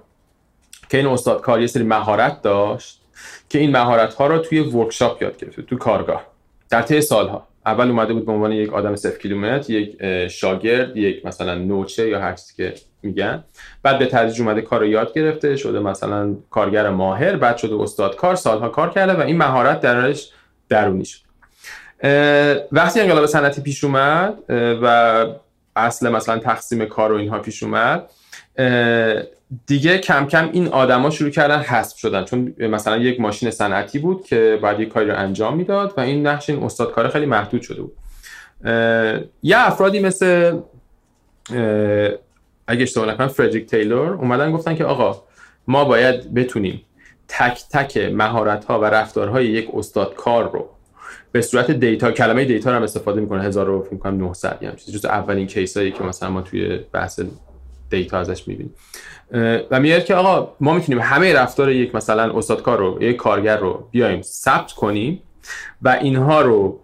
که 0.88 0.98
این 0.98 1.07
استادکار 1.07 1.61
یه 1.61 1.66
سری 1.66 1.83
مهارت 1.83 2.42
داشت 2.42 3.00
که 3.48 3.59
این 3.59 3.70
مهارت 3.70 4.14
ها 4.14 4.27
رو 4.27 4.38
توی 4.38 4.61
ورکشاپ 4.61 5.22
یاد 5.22 5.37
گرفته 5.37 5.62
تو 5.62 5.77
کارگاه 5.77 6.27
در 6.70 6.83
طی 6.83 7.00
سالها. 7.00 7.46
اول 7.66 7.88
اومده 7.90 8.12
بود 8.12 8.27
به 8.27 8.33
عنوان 8.33 8.53
یک 8.53 8.72
آدم 8.72 8.96
صفر 8.96 9.18
کیلومتر 9.18 9.72
یک 9.72 10.29
شاگرد 10.29 10.96
یک 10.96 11.27
مثلا 11.27 11.55
نوچه 11.55 12.09
یا 12.09 12.20
هر 12.20 12.33
چیزی 12.35 12.55
که 12.57 12.74
میگن. 13.03 13.44
بعد 13.83 13.98
به 13.98 14.07
تدریج 14.07 14.40
اومده 14.40 14.62
کار 14.62 14.81
رو 14.81 14.87
یاد 14.87 15.14
گرفته 15.14 15.57
شده 15.57 15.81
مثلا 15.81 16.35
کارگر 16.50 16.90
ماهر 16.90 17.37
بعد 17.37 17.57
شده 17.57 17.74
استاد 17.74 18.16
کار 18.16 18.35
سالها 18.35 18.68
کار 18.68 18.90
کرده 18.90 19.12
و 19.12 19.20
این 19.20 19.37
مهارت 19.37 19.81
درش 19.81 20.31
درونی 20.68 21.05
شد. 21.05 21.20
وقتی 22.72 23.00
انقلاب 23.00 23.27
صنعتی 23.27 23.62
پیش 23.62 23.85
اومد 23.85 24.35
و 24.83 25.27
اصل 25.77 26.09
مثلا 26.09 26.38
تقسیم 26.38 26.85
کار 26.85 27.12
و 27.12 27.16
اینها 27.16 27.38
پیش 27.38 27.62
اومد 27.62 28.11
دیگه 29.66 29.98
کم 29.98 30.26
کم 30.26 30.50
این 30.52 30.68
آدما 30.68 31.11
شروع 31.11 31.30
کردن 31.30 31.59
حذف 31.59 31.96
شدن. 31.96 32.24
چون 32.24 32.54
مثلا 32.59 32.96
یک 32.96 33.20
ماشین 33.20 33.50
صنعتی 33.50 33.98
بود 33.98 34.24
که 34.24 34.59
بعد 34.62 34.80
یک 34.80 34.88
کاری 34.88 35.07
رو 35.11 35.16
انجام 35.18 35.57
می‌داد 35.57 35.94
و 35.96 36.00
این 36.00 36.26
نقش 36.26 36.50
این 36.50 36.62
استاد 36.62 36.92
کار 36.92 37.09
خیلی 37.09 37.26
محدود 37.26 37.62
شده 37.62 37.83
بود. 37.83 37.96
یه 39.42 39.59
افرادی 39.59 40.00
مثل 40.00 40.59
اگه 42.66 42.83
اشتباه 42.83 43.09
نکنم 43.09 43.28
فردریک 43.28 43.66
تیلور 43.66 44.14
اومدن 44.14 44.52
گفتن 44.52 44.74
که 44.74 44.85
آقا 44.85 45.22
ما 45.68 45.85
باید 45.85 46.35
بتونیم 46.35 46.83
تک 47.28 47.61
تک 47.70 47.96
مهارت 47.96 48.64
ها 48.64 48.80
و 48.80 48.85
رفتارهای 48.85 49.46
یک 49.46 49.68
استاد 49.74 50.14
کار 50.14 50.50
رو 50.52 50.70
به 51.33 51.42
صورت 51.42 51.70
دیتا 51.70 52.12
کلمه 52.12 52.44
دیتا 52.44 52.70
رو 52.70 52.76
هم 52.76 52.83
استفاده 52.83 53.20
می‌کنه. 53.20 53.42
1900 53.42 54.59
یعنی 54.61 54.76
چیزی 54.76 54.92
جز 54.98 55.04
اولین 55.04 55.46
کیسایی 55.46 55.92
که 55.92 56.04
مثلا 56.04 56.30
ما 56.30 56.42
توی 56.42 56.78
بحث 56.78 57.20
data 57.90 58.18
ازش 58.18 58.48
می‌بینیم. 58.48 58.74
و 59.70 59.80
میگه 59.80 60.00
که 60.00 60.14
آقا 60.14 60.52
ما 60.60 60.74
می‌تونیم 60.74 61.02
همه 61.02 61.32
رفتار 61.32 61.70
یک 61.70 61.94
مثلا 61.94 62.38
استادکار 62.38 62.78
رو 62.78 63.02
یک 63.02 63.16
کارگر 63.16 63.56
رو 63.56 63.88
بیایم 63.90 64.22
ثبت 64.22 64.72
کنیم 64.72 65.22
و 65.82 65.88
اینها 65.88 66.42
رو 66.42 66.78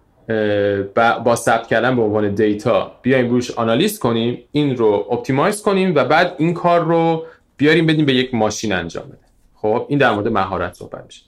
با 1.25 1.35
ثبت 1.35 1.67
کردن 1.67 1.95
به 1.95 2.01
عنوان 2.01 2.35
data 2.35 2.91
بیایم 3.01 3.29
روش 3.29 3.51
آنالیز 3.51 3.99
کنیم 3.99 4.43
این 4.51 4.77
رو 4.77 5.07
optimize 5.11 5.61
کنیم 5.61 5.95
و 5.95 6.05
بعد 6.05 6.35
این 6.37 6.53
کار 6.53 6.79
رو 6.83 7.25
بیاریم 7.57 7.85
بدیم 7.85 8.05
به 8.05 8.13
یک 8.13 8.33
ماشین 8.33 8.73
انجام 8.73 9.05
بده. 9.05 9.17
خب 9.55 9.85
این 9.89 9.99
در 9.99 10.11
مورد 10.11 10.27
مهارت 10.27 10.73
صحبت 10.73 11.03
میشه. 11.05 11.21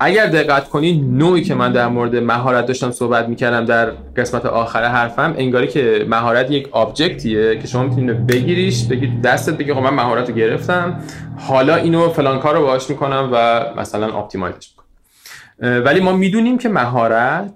اگر 0.00 0.26
دقت 0.26 0.68
کنید 0.68 1.04
نوعی 1.04 1.42
که 1.42 1.54
من 1.54 1.72
در 1.72 1.88
مورد 1.88 2.16
مهارت 2.16 2.66
داشتم 2.66 2.90
صحبت 2.90 3.28
می‌کردم 3.28 3.64
در 3.64 3.90
قسمت 3.90 4.46
آخر 4.46 4.84
حرفم 4.84 5.34
انگاری 5.38 5.68
که 5.68 6.06
مهارت 6.08 6.50
یک 6.50 6.68
object 6.72 7.37
یه 7.37 7.58
که 7.58 7.66
شما 7.66 7.82
می‌تونید 7.82 8.26
بگیریش 8.26 8.84
بگیری 8.84 9.22
دستت 9.22 9.54
بگی 9.54 9.74
خب 9.74 9.80
من 9.80 9.94
مهارت 9.94 10.28
رو 10.28 10.34
گرفتم 10.34 11.04
حالا 11.38 11.76
اینو 11.76 12.08
فلان 12.08 12.38
کار 12.38 12.54
رو 12.54 12.62
باهاش 12.62 12.90
می‌کنم 12.90 13.30
و 13.32 13.64
مثلا 13.76 14.12
آپتیمایزش 14.12 14.68
می‌کنم. 14.70 15.84
ولی 15.84 16.00
ما 16.00 16.12
می‌دونیم 16.12 16.58
که 16.58 16.68
مهارت 16.68 17.52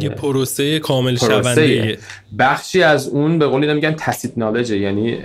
یه 0.00 0.08
پروسه 0.08 0.78
کامل 0.78 1.16
شونده. 1.16 1.98
بخشی 2.38 2.82
از 2.82 3.08
اون 3.08 3.38
به 3.38 3.46
قولی 3.46 3.74
میگن 3.74 3.92
تسید 3.92 4.32
نالجه 4.36 4.78
یعنی 4.78 5.18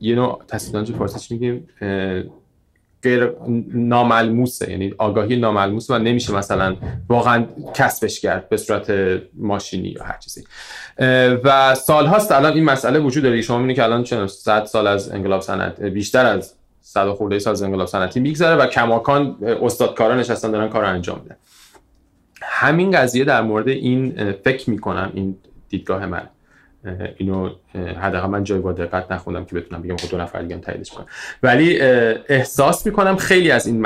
یه 0.00 0.14
نوع 0.14 0.42
تسید 0.48 0.76
نالج 0.76 0.92
فارسیش 0.92 1.30
میگیم 1.30 1.68
غیر 3.04 3.30
ناملموسه 3.74 4.70
یعنی 4.70 4.94
آگاهی 4.98 5.36
ناملموس 5.36 5.90
و 5.90 5.98
نمیشه 5.98 6.34
مثلا 6.34 6.76
واقعا 7.08 7.44
کسبش 7.74 8.20
کرد 8.20 8.48
به 8.48 8.56
صورت 8.56 8.92
ماشینی 9.34 9.88
یا 9.88 10.04
هر 10.04 10.18
چیزی. 10.18 10.44
و 11.44 11.74
سالهاست 11.74 12.32
الان 12.32 12.52
این 12.52 12.64
مسئله 12.64 12.98
وجود 12.98 13.22
داره. 13.22 13.42
شما 13.42 13.56
می‌بینید 13.56 13.76
که 13.76 13.84
الان 13.84 14.04
چه 14.04 14.26
100 14.26 14.64
سال 14.64 14.86
از 14.86 15.12
انقلاب 15.12 15.40
صنعت 15.40 15.82
بیشتر 15.82 16.26
از 16.26 16.54
100 16.80 17.08
خورده 17.08 17.38
سال 17.38 17.52
از 17.52 17.62
انقلاب 17.62 17.86
صنعتی 17.88 18.20
میگذره 18.20 18.56
و 18.56 18.66
کماکان 18.66 19.36
استادکارا 19.62 20.14
نشستن 20.14 20.50
دارن 20.50 20.68
کار 20.68 20.84
انجام 20.84 21.20
میدن. 21.22 21.36
همین 22.42 22.90
قضیه 22.90 23.24
در 23.24 23.42
مورد 23.42 23.68
این 23.68 24.32
فکر 24.44 24.70
می‌کنم 24.70 25.10
این 25.14 25.36
دیدگاه 25.68 26.06
من. 26.06 26.28
اینو 27.16 27.50
حداقل 27.74 28.28
من 28.28 28.44
جای 28.44 28.58
با 28.58 28.72
دقت 28.72 29.12
نخوندم 29.12 29.44
که 29.44 29.54
بتونم 29.54 29.82
بگم 29.82 29.96
خود 29.96 30.10
خب 30.10 30.16
دو 30.16 30.22
نفر 30.22 30.42
دیگه 30.42 30.56
تاییدش 30.56 30.90
کنم 30.90 31.06
ولی 31.42 31.80
احساس 32.28 32.86
می‌کنم 32.86 33.16
خیلی 33.16 33.50
از 33.50 33.66
این 33.66 33.82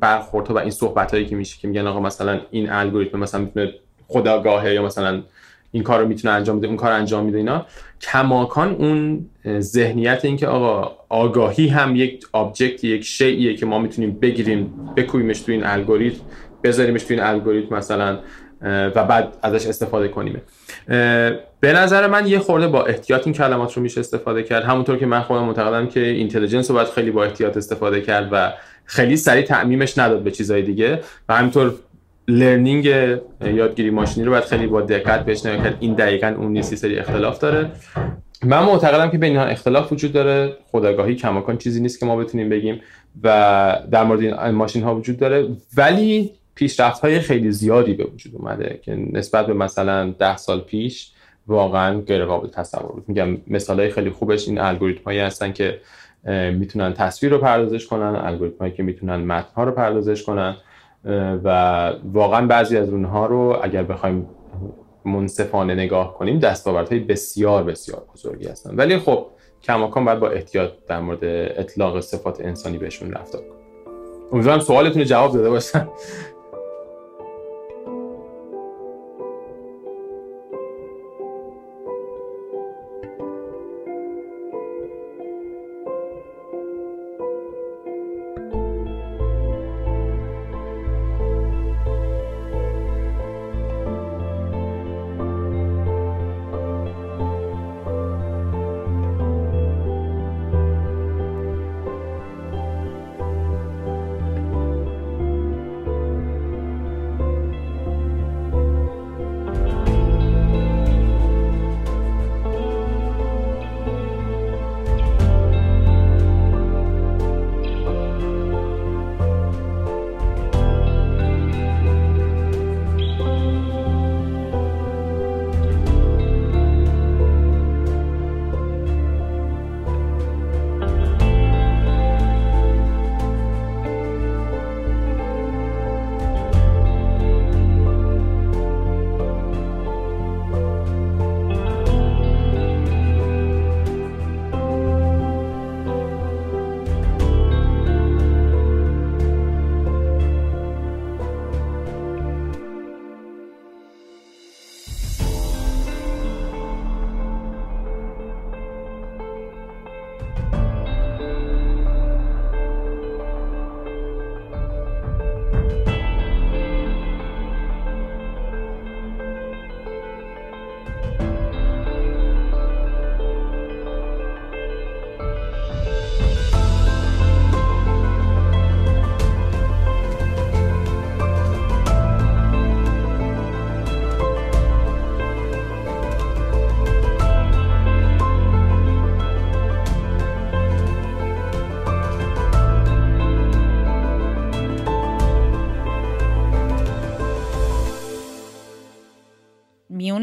برخوردها 0.00 0.54
و 0.54 0.58
این 0.58 0.70
صحبت 0.70 1.14
هایی 1.14 1.26
که 1.26 1.36
میشه 1.36 1.58
که 1.60 1.68
میگن 1.68 1.86
آقا 1.86 2.00
مثلا 2.00 2.40
این 2.50 2.70
الگوریتم 2.70 3.18
مثلا 3.18 3.40
می‌تونه 3.40 3.72
خودآگاهه 4.08 4.74
یا 4.74 4.82
مثلا 4.82 5.22
این 5.72 5.82
کار 5.82 6.00
رو 6.00 6.08
می‌تونه 6.08 6.34
انجام 6.34 6.58
بده 6.58 6.66
اون 6.66 6.76
کار 6.76 6.92
انجام 6.92 7.24
میده 7.24 7.38
اینا 7.38 7.66
کماکان 8.00 8.74
اون 8.74 9.26
ذهنیت 9.58 10.24
این 10.24 10.36
که 10.36 10.46
آقا 10.46 10.96
آگاهی 11.08 11.68
هم 11.68 11.96
یک 11.96 12.26
object 12.32 12.84
یک 12.84 13.04
شیئیه 13.04 13.56
که 13.56 13.66
ما 13.66 13.78
می‌تونیم 13.78 14.18
بگیریم 14.22 14.72
بکوبیمش 14.96 15.40
تو 15.40 15.52
این 15.52 15.66
الگوریتم 15.66 16.20
بذاریمش 16.64 17.02
تو 17.02 17.14
این 17.14 17.22
الگوریتم 17.22 17.76
مثلا. 17.76 18.18
و 18.62 19.04
بعد 19.04 19.36
ازش 19.42 19.66
استفاده 19.66 20.08
کنیم 20.08 20.42
به 21.60 21.72
نظر 21.72 22.06
من 22.06 22.26
یه 22.26 22.38
خورده 22.38 22.68
با 22.68 22.84
احتیاط 22.84 23.26
این 23.26 23.34
کلمات 23.34 23.72
رو 23.76 23.82
میشه 23.82 24.00
استفاده 24.00 24.42
کرد. 24.42 24.64
همونطور 24.64 24.96
که 24.96 25.06
من 25.06 25.20
خودم 25.20 25.44
معتقدم 25.44 25.86
که 25.86 26.00
intelligence 26.00 26.70
رو 26.70 26.76
باید 26.76 26.88
خیلی 26.88 27.10
با 27.10 27.24
احتیاط 27.24 27.56
استفاده 27.56 28.00
کرد 28.00 28.28
و 28.32 28.52
خیلی 28.84 29.16
سریع 29.16 29.44
تعمیمش 29.44 29.98
نداد 29.98 30.22
به 30.22 30.30
چیزهای 30.30 30.62
دیگه. 30.62 31.00
و 31.28 31.36
همینطور 31.36 31.74
لرنینگ 32.28 32.84
یادگیری 33.44 33.90
ماشینی 33.90 34.26
رو 34.26 34.32
باید 34.32 34.44
خیلی 34.44 34.66
با 34.66 34.80
دقت 34.80 35.24
بهش 35.24 35.46
نگاه 35.46 35.64
کرد. 35.64 35.76
این 35.80 35.94
دقیقا 35.94 36.34
اون 36.38 36.52
نیستی 36.52 36.76
سری 36.76 36.98
اختلاف 36.98 37.38
داره. 37.38 37.70
من 38.44 38.62
معتقدم 38.62 39.10
که 39.10 39.18
بین 39.18 39.30
اینها 39.30 39.44
اختلاف 39.44 39.92
وجود 39.92 40.12
داره. 40.12 40.56
خداگاهی 40.72 41.14
کماکان 41.14 41.58
چیزی 41.58 41.80
نیست 41.80 42.00
که 42.00 42.06
ما 42.06 42.16
بتونیم 42.16 42.48
بگیم 42.48 42.80
و 43.22 43.78
در 43.90 44.04
مورد 44.04 44.20
این 44.20 44.50
ماشین 44.50 44.82
ها 44.82 44.94
وجود 44.94 45.18
داره. 45.18 45.48
ولی 45.76 46.30
پیشرفت 46.58 47.00
های 47.00 47.20
خیلی 47.20 47.50
زیادی 47.50 47.94
به 47.94 48.04
وجود 48.04 48.34
اومده 48.36 48.80
که 48.82 48.94
نسبت 49.12 49.46
به 49.46 49.54
مثلا 49.54 50.10
ده 50.18 50.36
سال 50.36 50.60
پیش 50.60 51.12
واقعا 51.46 52.00
غیر 52.00 52.24
قابل 52.24 52.48
تصور 52.48 52.92
بود. 52.92 53.04
میگم 53.08 53.36
مثال 53.46 53.80
های 53.80 53.90
خیلی 53.90 54.10
خوبش 54.10 54.48
این 54.48 54.58
الگوریتم 54.58 55.04
هایی 55.04 55.18
هستن 55.18 55.52
که 55.52 55.80
می‌تونن 56.52 56.92
تصویر 56.92 57.32
رو 57.32 57.38
پردازش 57.38 57.86
کنن 57.86 58.16
الگوریتم 58.16 58.58
هایی 58.60 58.72
که 58.72 58.82
می‌تونن 58.82 59.16
متن 59.16 59.54
ها 59.56 59.64
رو 59.64 59.72
پردازش 59.72 60.22
کنن 60.22 60.56
و 61.44 61.48
واقعا 62.12 62.46
بعضی 62.46 62.76
از 62.76 62.88
اونها 62.88 63.26
رو 63.26 63.60
اگر 63.62 63.82
بخوایم 63.82 64.26
منصفانه 65.04 65.74
نگاه 65.74 66.14
کنیم 66.14 66.38
دستاوردهای 66.38 66.98
بسیار 67.00 67.62
بسیار 67.62 68.02
بزرگی 68.14 68.46
هستن. 68.46 68.76
ولی 68.76 68.98
خب 68.98 69.26
کماکان 69.62 70.04
باید 70.04 70.18
با 70.18 70.28
احتیاط 70.28 70.70
در 70.88 71.00
مورد 71.00 71.24
اطلاق 71.58 72.00
صفات 72.00 72.40
انسانی 72.40 72.78
بهشون 72.78 73.12
رفتار 73.12 73.40
کنیم. 73.40 73.52
امیدوارم 74.32 74.60
سوالتون 74.60 75.04
جواب 75.04 75.32
داده 75.32 75.50
باشم 75.50 75.88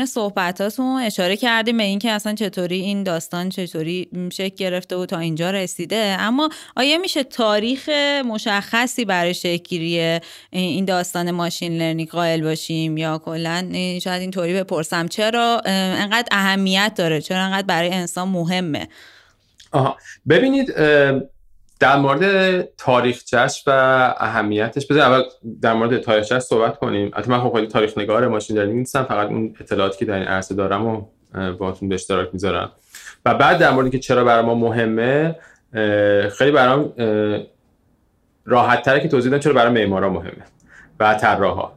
صحبتاتون 0.03 1.01
اشاره 1.01 1.37
کردیم 1.37 1.77
به 1.77 1.83
اینکه 1.83 2.11
اصلا 2.11 2.33
چطوری 2.33 2.81
این 2.81 3.03
داستان 3.03 3.49
چطوری 3.49 4.09
شکل 4.31 4.55
گرفته 4.55 4.95
و 4.95 5.05
تا 5.05 5.19
اینجا 5.19 5.51
رسیده. 5.51 6.15
اما 6.19 6.49
آیا 6.75 6.97
میشه 6.97 7.23
تاریخ 7.23 7.89
مشخصی 8.25 9.05
برای 9.05 9.33
شکل 9.33 10.19
این 10.51 10.85
داستان 10.85 11.31
ماشین 11.31 11.77
لرنینگ 11.77 12.09
قائل 12.09 12.43
باشیم 12.43 12.97
یا 12.97 13.17
کلا؟ 13.17 13.69
شاید 14.03 14.21
اینطوری 14.21 14.53
بپرسم. 14.53 15.07
چرا 15.07 15.61
انقدر 15.65 16.27
اهمیت 16.31 16.93
داره؟ 16.95 17.21
چرا 17.21 17.39
انقدر 17.39 17.67
برای 17.67 17.89
انسان 17.89 18.27
مهمه؟ 18.27 18.87
آها. 19.71 19.97
ببینید 20.29 20.73
در 21.79 21.95
مورد 21.95 22.61
تاریخچش 22.77 23.63
و 23.67 23.71
اهمیتش 24.17 24.87
بذار 24.87 25.01
اول 25.01 25.23
در 25.61 25.73
مورد 25.73 25.97
تاریخچش 25.97 26.39
صحبت 26.39 26.79
کنیم. 26.79 27.11
البته 27.13 27.31
من 27.31 27.39
خب 27.39 27.53
خیلی 27.53 27.67
تاریخ 27.67 27.97
نگار 27.97 28.27
ماشین 28.27 28.57
لرنینگ 28.57 28.77
نیستم 28.77 29.03
فقط 29.03 29.27
اون 29.27 29.55
اطلاعاتی 29.59 29.97
که 29.97 30.05
در 30.05 30.13
این 30.13 30.23
عرصه 30.23 30.55
دارم 30.55 30.87
و 30.87 31.05
باهاتون 31.51 31.89
به 31.89 31.95
اشتراک 31.95 32.29
می‌ذارم. 32.33 32.71
و 33.25 33.33
بعد 33.33 33.57
در 33.57 33.71
مورد 33.71 33.91
که 33.91 33.99
چرا 33.99 34.23
برای 34.23 34.45
ما 34.45 34.55
مهمه 34.55 35.35
خیلی 36.29 36.51
برام 36.51 36.93
راحت 38.45 38.81
تره 38.81 38.99
که 38.99 39.07
توضیح 39.07 39.31
بدم 39.31 39.39
چرا 39.39 39.53
برای 39.53 39.71
معمارا 39.71 40.09
مهمه 40.09 40.43
و 40.99 41.13
طراحا. 41.13 41.71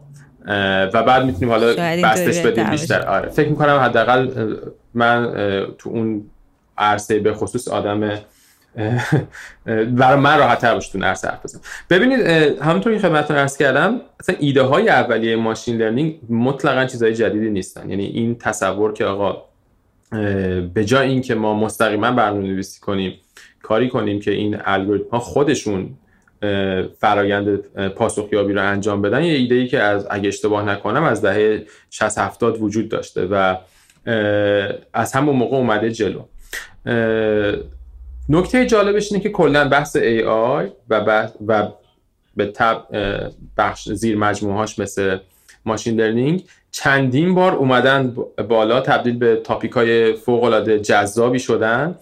و 0.94 1.02
بعد 1.02 1.24
می‌تونیم 1.24 1.50
حالا 1.50 1.66
بستش 2.04 2.38
بدیم 2.46 2.70
بیشتر. 2.70 3.06
آره 3.06 3.28
فکر 3.28 3.48
می‌کنم 3.48 3.76
حداقل 3.76 4.54
من 4.94 5.32
تو 5.78 5.90
اون 5.90 6.30
عرصه 6.78 7.18
به 7.18 7.34
خصوص 7.34 7.68
آدم 7.68 8.18
برای 9.66 10.20
من 10.20 10.38
راحت 10.38 10.58
تر 10.58 10.74
باشه 10.74 10.92
تو 10.92 11.04
حرف 11.04 11.24
بزنم. 11.44 11.60
ببینید 11.90 12.20
همونطور 12.60 12.92
که 12.92 12.98
خدمتتون 12.98 13.36
عرض 13.36 13.56
کردم 13.56 14.00
اصلا 14.20 14.36
ایده 14.38 14.62
های 14.62 14.88
اولیه 14.88 15.36
ماشین 15.36 15.76
لرنینگ 15.76 16.18
مطلقا 16.28 16.86
چیزهای 16.86 17.14
جدیدی 17.14 17.50
نیستن. 17.50 17.90
یعنی 17.90 18.04
این 18.04 18.38
تصور 18.38 18.92
که 18.92 19.04
آقا 19.04 19.42
به 20.74 20.84
جای 20.84 21.08
اینکه 21.08 21.34
ما 21.34 21.54
مستقیما 21.54 22.10
برنامه 22.10 22.48
نویسی 22.48 22.80
کنیم 22.80 23.14
کاری 23.62 23.88
کنیم 23.88 24.20
که 24.20 24.30
این 24.30 24.56
الگوریتم 24.64 25.10
ها 25.10 25.18
خودشون 25.18 25.90
فرایند 26.98 27.58
پاسخیابی 27.88 28.52
رو 28.52 28.62
انجام 28.62 29.02
بدن 29.02 29.24
یه 29.24 29.32
ایده 29.32 29.54
ای 29.54 29.66
که 29.66 29.80
از 29.80 30.06
اگه 30.10 30.28
اشتباه 30.28 30.64
نکنم 30.64 31.02
از 31.02 31.22
دهه 31.22 31.66
60 31.90 32.18
70 32.18 32.62
وجود 32.62 32.88
داشته 32.88 33.26
و 33.26 33.56
از 34.92 35.12
همون 35.12 35.36
موقع 35.36 35.56
اومده 35.56 35.92
جلو. 35.92 36.22
نکته 38.28 38.66
جالبش 38.66 39.12
اینه 39.12 39.22
که 39.22 39.28
کلا 39.28 39.68
بحث 39.68 39.96
AI 39.96 40.70
و 40.90 41.00
بحث 41.04 41.30
و 41.46 41.68
به 42.36 42.46
تب 42.46 42.86
بخش 43.56 43.92
زیر 43.92 44.16
مجموعهاش 44.16 44.78
مثل 44.78 45.18
ماشین 45.64 46.00
لرنینگ 46.00 46.44
چندین 46.70 47.34
بار 47.34 47.52
اومدن 47.54 48.16
بالا 48.48 48.80
تبدیل 48.80 49.18
به 49.18 49.36
تاپیک 49.36 49.72
های 49.72 50.12
فوق 50.12 50.44
العاده 50.44 50.80
جذابی 50.80 51.38
شدن 51.38 51.94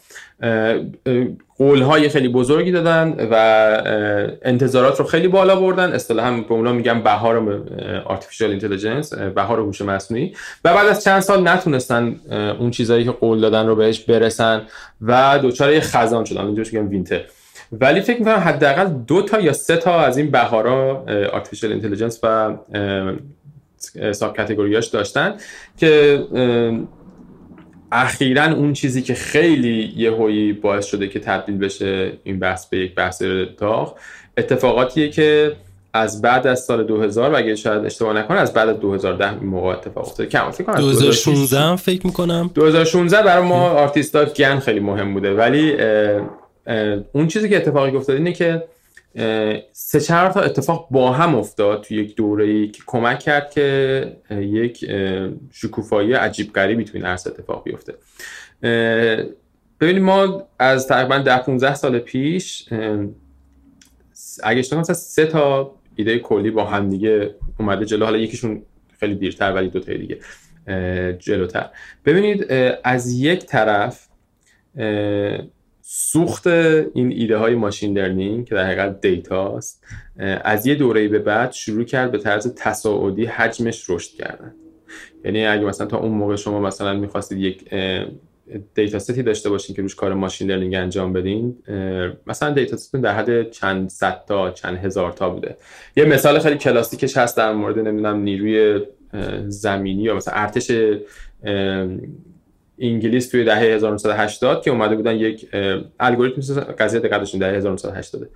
قول 1.59 1.83
های 1.83 2.09
خیلی 2.09 2.29
بزرگی 2.29 2.73
دادن 2.73 3.29
و 3.31 3.37
انتظارات 4.43 4.99
رو 4.99 5.05
خیلی 5.07 5.29
بالا 5.29 5.61
بردن. 5.61 5.93
اصطلاحا 5.93 6.31
به 6.31 6.53
اونا 6.53 6.73
میگن 6.73 7.03
بهار 7.03 7.63
artificial 8.05 8.51
intelligence 8.51 9.14
بهار 9.15 9.61
هوش 9.61 9.83
مصنوعی. 9.83 10.33
و 10.65 10.75
بعد 10.75 10.87
از 10.87 11.05
چند 11.05 11.21
سال 11.21 11.49
نتونستن 11.49 12.21
اون 12.59 12.71
چیزهایی 12.71 13.05
که 13.05 13.11
قول 13.11 13.41
دادن 13.41 13.67
رو 13.67 13.77
بهش 13.77 14.01
برسن 14.01 14.63
و 15.03 15.39
دچار 15.43 15.73
یه 15.73 15.81
خزان 15.81 16.25
شدن. 16.25 16.47
اینجوری 16.47 16.79
میگن 16.79 16.89
winter. 16.89 17.21
ولی 17.73 18.01
فکر 18.01 18.19
می‌کنم 18.19 18.35
حداقل 18.35 18.89
دو 19.07 19.23
تا 19.23 19.41
یا 19.41 19.53
سه 19.53 19.77
تا 19.77 20.01
از 20.01 20.17
این 20.17 20.31
بهارا 20.31 21.05
artificial 21.33 21.73
intelligence 21.73 22.21
و 22.23 22.57
subcategory 24.12 24.37
اش 24.37 24.87
داشتن 24.87 25.35
که 25.77 26.23
اخیرا 27.93 28.45
اون 28.45 28.72
چیزی 28.72 29.03
که 29.03 29.14
خیلی 29.14 29.93
یهویی 29.97 30.53
باعث 30.53 30.87
شده 30.87 31.09
که 31.09 31.20
تبدیل 31.20 31.59
بشه 31.59 32.12
این 32.24 32.39
بحث 32.39 32.66
به 32.66 32.78
یک 32.78 32.95
بحث 32.95 33.22
داغ 33.59 33.95
اتفاقاتیه 34.37 35.09
که 35.09 35.53
از 35.93 36.22
بعد 36.22 36.47
از 36.47 36.61
سال 36.61 36.84
2000 36.84 37.32
و 37.32 37.37
اگه 37.37 37.55
شاید 37.55 37.84
اشتباه 37.84 38.16
نکنه 38.18 38.39
از 38.39 38.53
بعد 38.53 38.68
از 38.68 38.80
2010 38.80 39.30
این 39.41 39.49
موقع 39.49 39.68
اتفاق 39.68 40.07
افتاده. 40.07 40.28
کم 40.28 40.51
فکر 40.51 40.64
کنم 40.64 40.76
2016 40.76 41.59
هم 41.59 41.76
فکر 41.76 42.07
می‌کنم. 42.07 42.51
2016 42.55 43.22
برای 43.22 43.45
ما 43.45 43.68
آرتیستا 43.68 44.24
گن 44.24 44.59
خیلی 44.59 44.80
مهم 44.80 45.14
بوده. 45.14 45.34
ولی 45.34 45.76
اون 47.12 47.28
چیزی 47.28 47.49
که 47.49 47.57
اتفاقی 47.57 47.97
افتاده 47.97 48.18
اینه 48.18 48.32
که 48.32 48.62
سه 49.73 50.01
چهار 50.01 50.31
تا 50.31 50.41
اتفاق 50.41 50.89
با 50.91 51.12
هم 51.12 51.35
افتاد 51.35 51.83
تو 51.83 51.95
یک 51.95 52.17
دوره 52.17 52.45
ای 52.45 52.69
که 52.69 52.83
کمک 52.87 53.19
کرد 53.19 53.51
که 53.51 54.17
یک 54.31 54.91
شکوفایی 55.53 56.12
عجیب 56.12 56.53
غریبی 56.53 56.85
تو 56.85 56.93
این 56.95 57.05
عرصه 57.05 57.31
اتفاق 57.31 57.64
بیفته. 57.64 57.95
ببینید 59.81 60.03
ما 60.03 60.49
از 60.59 60.89
تقریبا 60.89 61.19
10 61.19 61.39
15 61.39 61.75
سال 61.75 61.99
پیش 61.99 62.69
اگه 64.43 64.59
اشتباه 64.59 64.83
سه 64.83 65.27
تا 65.27 65.75
ایده 65.97 66.19
کلی 66.19 66.51
با 66.51 66.64
هم 66.64 66.91
دیگه 66.91 67.35
اومده 67.59 67.85
جلو. 67.85 68.05
حالا 68.05 68.19
یکیشون 68.19 68.62
خیلی 69.01 69.14
دیرتر 69.14 69.53
ولی 69.53 69.69
دو 69.69 69.81
تا 69.81 69.93
دیگه 69.93 70.19
جلوتر. 71.19 71.71
ببینید 72.05 72.53
از 72.85 73.12
یک 73.12 73.45
طرف 73.45 74.09
سوخت 75.89 76.47
این 76.47 77.12
ایده 77.12 77.37
های 77.37 77.55
ماشین 77.55 77.99
لرنینگ 77.99 78.47
که 78.47 78.55
در 78.55 78.66
حقیقت 78.66 79.01
دیتا 79.01 79.57
است 79.57 79.84
از 80.45 80.66
یه 80.66 80.74
دوره 80.74 81.09
به 81.09 81.18
بعد 81.18 81.53
شروع 81.53 81.84
کرد 81.84 82.12
به 82.12 82.18
طرز 82.18 82.55
تصاعدی 82.55 83.24
حجمش 83.24 83.91
رشد 83.91 84.11
کردن. 84.11 84.55
یعنی 85.24 85.47
اگه 85.47 85.64
مثلا 85.64 85.87
تا 85.87 85.99
اون 85.99 86.12
موقع 86.12 86.37
شما 86.37 86.61
مثلا 86.61 86.95
می‌خواستید 86.95 87.39
یک 87.39 87.74
data 88.75 88.99
set 88.99 89.17
ی 89.17 89.23
داشته 89.22 89.51
باشین 89.51 89.76
که 89.76 89.82
روش 89.82 89.95
کار 89.95 90.14
machine 90.14 90.51
learning 90.51 90.75
انجام 90.74 91.12
بدین 91.12 91.57
مثلا 92.26 92.51
data 92.51 92.77
set 92.77 92.89
تون 92.89 93.01
در 93.01 93.14
حد 93.14 93.51
چند 93.51 93.89
صد 93.89 94.24
تا 94.28 94.51
چند 94.51 94.76
هزار 94.76 95.12
تا 95.12 95.30
بوده. 95.30 95.57
یه 95.97 96.05
مثال 96.05 96.39
خیلی 96.39 96.57
کلاسیکش 96.57 97.16
هست 97.16 97.37
در 97.37 97.53
مورد 97.53 97.78
نمی‌دونم 97.78 98.16
نیروی 98.16 98.80
زمینی 99.49 100.03
یا 100.03 100.16
مثلا 100.16 100.34
ارتش 100.34 100.70
انگلیس 102.79 103.29
توی 103.29 103.45
دهه 103.45 103.59
1980 103.59 104.62
که 104.62 104.70
اومده 104.70 104.97
بودن 104.97 105.16
یک 105.16 105.49
الگوریتم 106.01 106.61
قضیه 106.61 107.01
دقیقشون 107.01 107.41
دهه 107.41 107.57
1980 107.57 108.29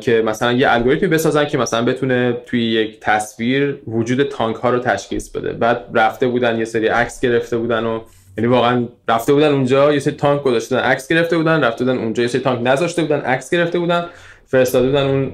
که 0.00 0.22
مثلا 0.26 0.52
یه 0.52 0.72
الگوریتمی 0.72 1.08
بسازن 1.08 1.44
که 1.44 1.58
مثلا 1.58 1.84
بتونه 1.84 2.36
توی 2.46 2.64
یک 2.64 3.00
تصویر 3.00 3.78
وجود 3.86 4.22
تانک 4.22 4.56
ها 4.56 4.70
رو 4.70 4.78
تشخیص 4.78 5.30
بده. 5.30 5.52
بعد 5.52 5.84
رفته 5.94 6.28
بودن 6.28 6.58
یه 6.58 6.64
سری 6.64 6.86
عکس 6.86 7.20
گرفته 7.20 7.56
بودن 7.56 7.84
و 7.84 8.00
یعنی 8.38 8.48
واقعا 8.50 8.88
رفته 9.08 9.32
بودن 9.32 9.52
اونجا 9.52 9.92
یه 9.92 9.98
سری 9.98 10.14
تانک 10.14 10.42
گذاشته 10.42 10.76
بودن 10.76 10.88
عکس 10.88 11.08
گرفته 11.08 11.36
بودن 11.36 11.64
رفته 11.64 11.84
بودن 11.84 11.98
اونجا 11.98 12.22
یه 12.22 12.28
سری 12.28 12.40
تانک 12.40 12.66
نذاشته 12.66 13.02
بودن 13.02 13.20
عکس 13.20 13.50
گرفته 13.50 13.78
بودن. 13.78 14.06
فرستاده 14.50 14.86
بودن 14.86 15.06
اون 15.06 15.32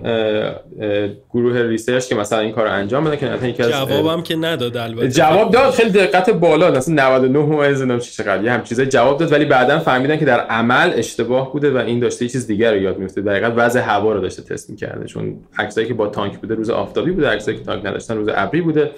گروه 1.31 1.62
research 1.62 2.09
که 2.09 2.14
مثلا 2.14 2.39
این 2.39 2.53
کار 2.53 2.67
انجام 2.67 3.05
بده 3.05 3.17
که 3.17 3.47
یکی 3.49 3.62
از 3.62 3.71
جوابم 3.71 4.23
که 4.23 4.37
نداد 4.37 4.77
البته. 4.77 5.09
جواب 5.09 5.51
داد 5.51 5.71
خیلی 5.71 5.91
دقت 5.91 6.31
بالا 6.31 6.71
مثلا 6.71 6.95
99 6.95 7.39
ممیز 7.39 7.79
نمی‌دونم 7.79 8.01
چی 8.01 8.11
چقدر 8.12 8.45
یه 8.45 8.53
هم 8.53 8.62
چیزای 8.62 8.87
جواب 8.87 9.19
داد 9.19 9.33
ولی 9.33 9.45
بعدا 9.45 9.79
فهمیدن 9.79 10.17
که 10.17 10.25
در 10.25 10.41
عمل 10.41 10.93
اشتباه 10.95 11.53
بوده 11.53 11.71
و 11.71 11.77
این 11.77 12.01
داشته 12.01 12.25
یه 12.25 12.31
چیز 12.31 12.47
دیگر 12.47 12.73
رو 12.73 12.83
یاد 12.83 12.99
می‌گرفته 12.99 13.21
دقیقاً 13.21 13.53
وضع 13.57 13.81
هوا 13.81 14.12
رو 14.12 14.21
داشته 14.21 14.43
تست 14.43 14.71
می‌کرده 14.71 15.07
چون 15.07 15.37
عکسایی 15.59 15.87
که 15.87 15.95
با 15.95 16.07
تانک 16.07 16.39
بوده 16.39 16.55
روز 16.55 16.71
آفتابی 16.71 17.11
بوده 17.11 17.29
عکسایی 17.29 17.59
که 17.59 17.64
تانک 17.64 17.87
نداشتن 17.87 18.17
روز 18.17 18.29
ابری 18.35 18.61
بوده. 18.61 18.91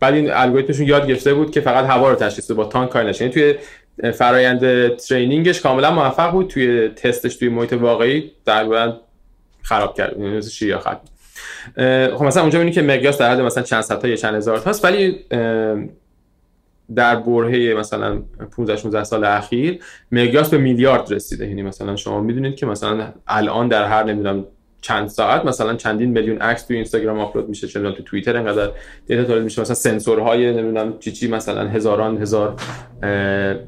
بعد 0.00 0.14
این 0.14 0.30
الگوریتمشون 0.32 0.86
یاد 0.86 1.06
گرفته 1.06 1.34
بود 1.34 1.50
که 1.50 1.60
فقط 1.60 1.84
هوا 1.84 2.10
رو 2.10 2.16
تشخیص 2.16 2.50
با 2.50 2.64
تانک 2.64 2.90
کار 2.90 3.02
نشه. 3.02 3.24
یعنی 3.24 3.34
توی 3.34 3.54
فرایند 4.12 4.88
ترینینگش 4.96 5.60
کاملا 5.60 5.90
موفق 5.90 6.30
بود 6.30 6.46
توی 6.48 6.88
تستش 6.88 7.36
توی 7.36 7.48
محیط 7.48 7.72
واقعی 7.72 8.32
در 8.44 8.64
خراب 9.66 9.94
کرد. 9.94 10.18
یعنی 10.18 10.36
مثل 10.36 10.50
شیر 10.50 10.78
ختم 10.78 11.00
خب 12.16 12.22
مثلا 12.24 12.42
اونجا 12.42 12.58
می‌بینی 12.58 12.74
که 12.74 12.82
مقیاس 12.82 13.18
در 13.18 13.30
حد 13.30 13.40
مثلا 13.40 13.62
چند 13.62 13.80
صد 13.80 13.98
تا 13.98 14.08
یا 14.08 14.16
چند 14.16 14.34
هزار 14.34 14.58
تاست 14.58 14.84
ولی 14.84 15.24
در 16.94 17.16
برهه 17.16 17.74
مثلا 17.78 18.22
15 18.56 18.76
16 18.76 19.04
سال 19.04 19.24
اخیر 19.24 19.78
مقیاس 20.12 20.50
به 20.50 20.58
میلیارد 20.58 21.12
رسیده. 21.12 21.46
یعنی 21.48 21.62
مثلا 21.62 21.96
شما 21.96 22.20
می‌دونید 22.20 22.56
که 22.56 22.66
مثلا 22.66 23.12
الان 23.26 23.68
در 23.68 23.84
هر 23.84 24.04
نمی‌دونم 24.04 24.44
چند 24.86 25.08
ساعت 25.08 25.44
مثلا 25.44 25.74
چندین 25.74 26.10
میلیون 26.10 26.38
عکس 26.38 26.62
تو 26.62 26.74
اینستاگرام 26.74 27.20
آپلود 27.20 27.48
میشه 27.48 27.68
چه 27.68 27.80
تو 27.80 28.02
توییتر 28.02 28.36
انقدر 28.36 28.70
data 29.06 29.24
تولید 29.24 29.44
میشه 29.44 29.60
مثلا 29.60 29.74
سنسورهای 29.74 30.52
نمی‌دونم 30.52 30.98
چی 30.98 31.12
چی 31.12 31.28
مثلا 31.28 31.68
هزاران 31.68 32.22
هزار 32.22 32.54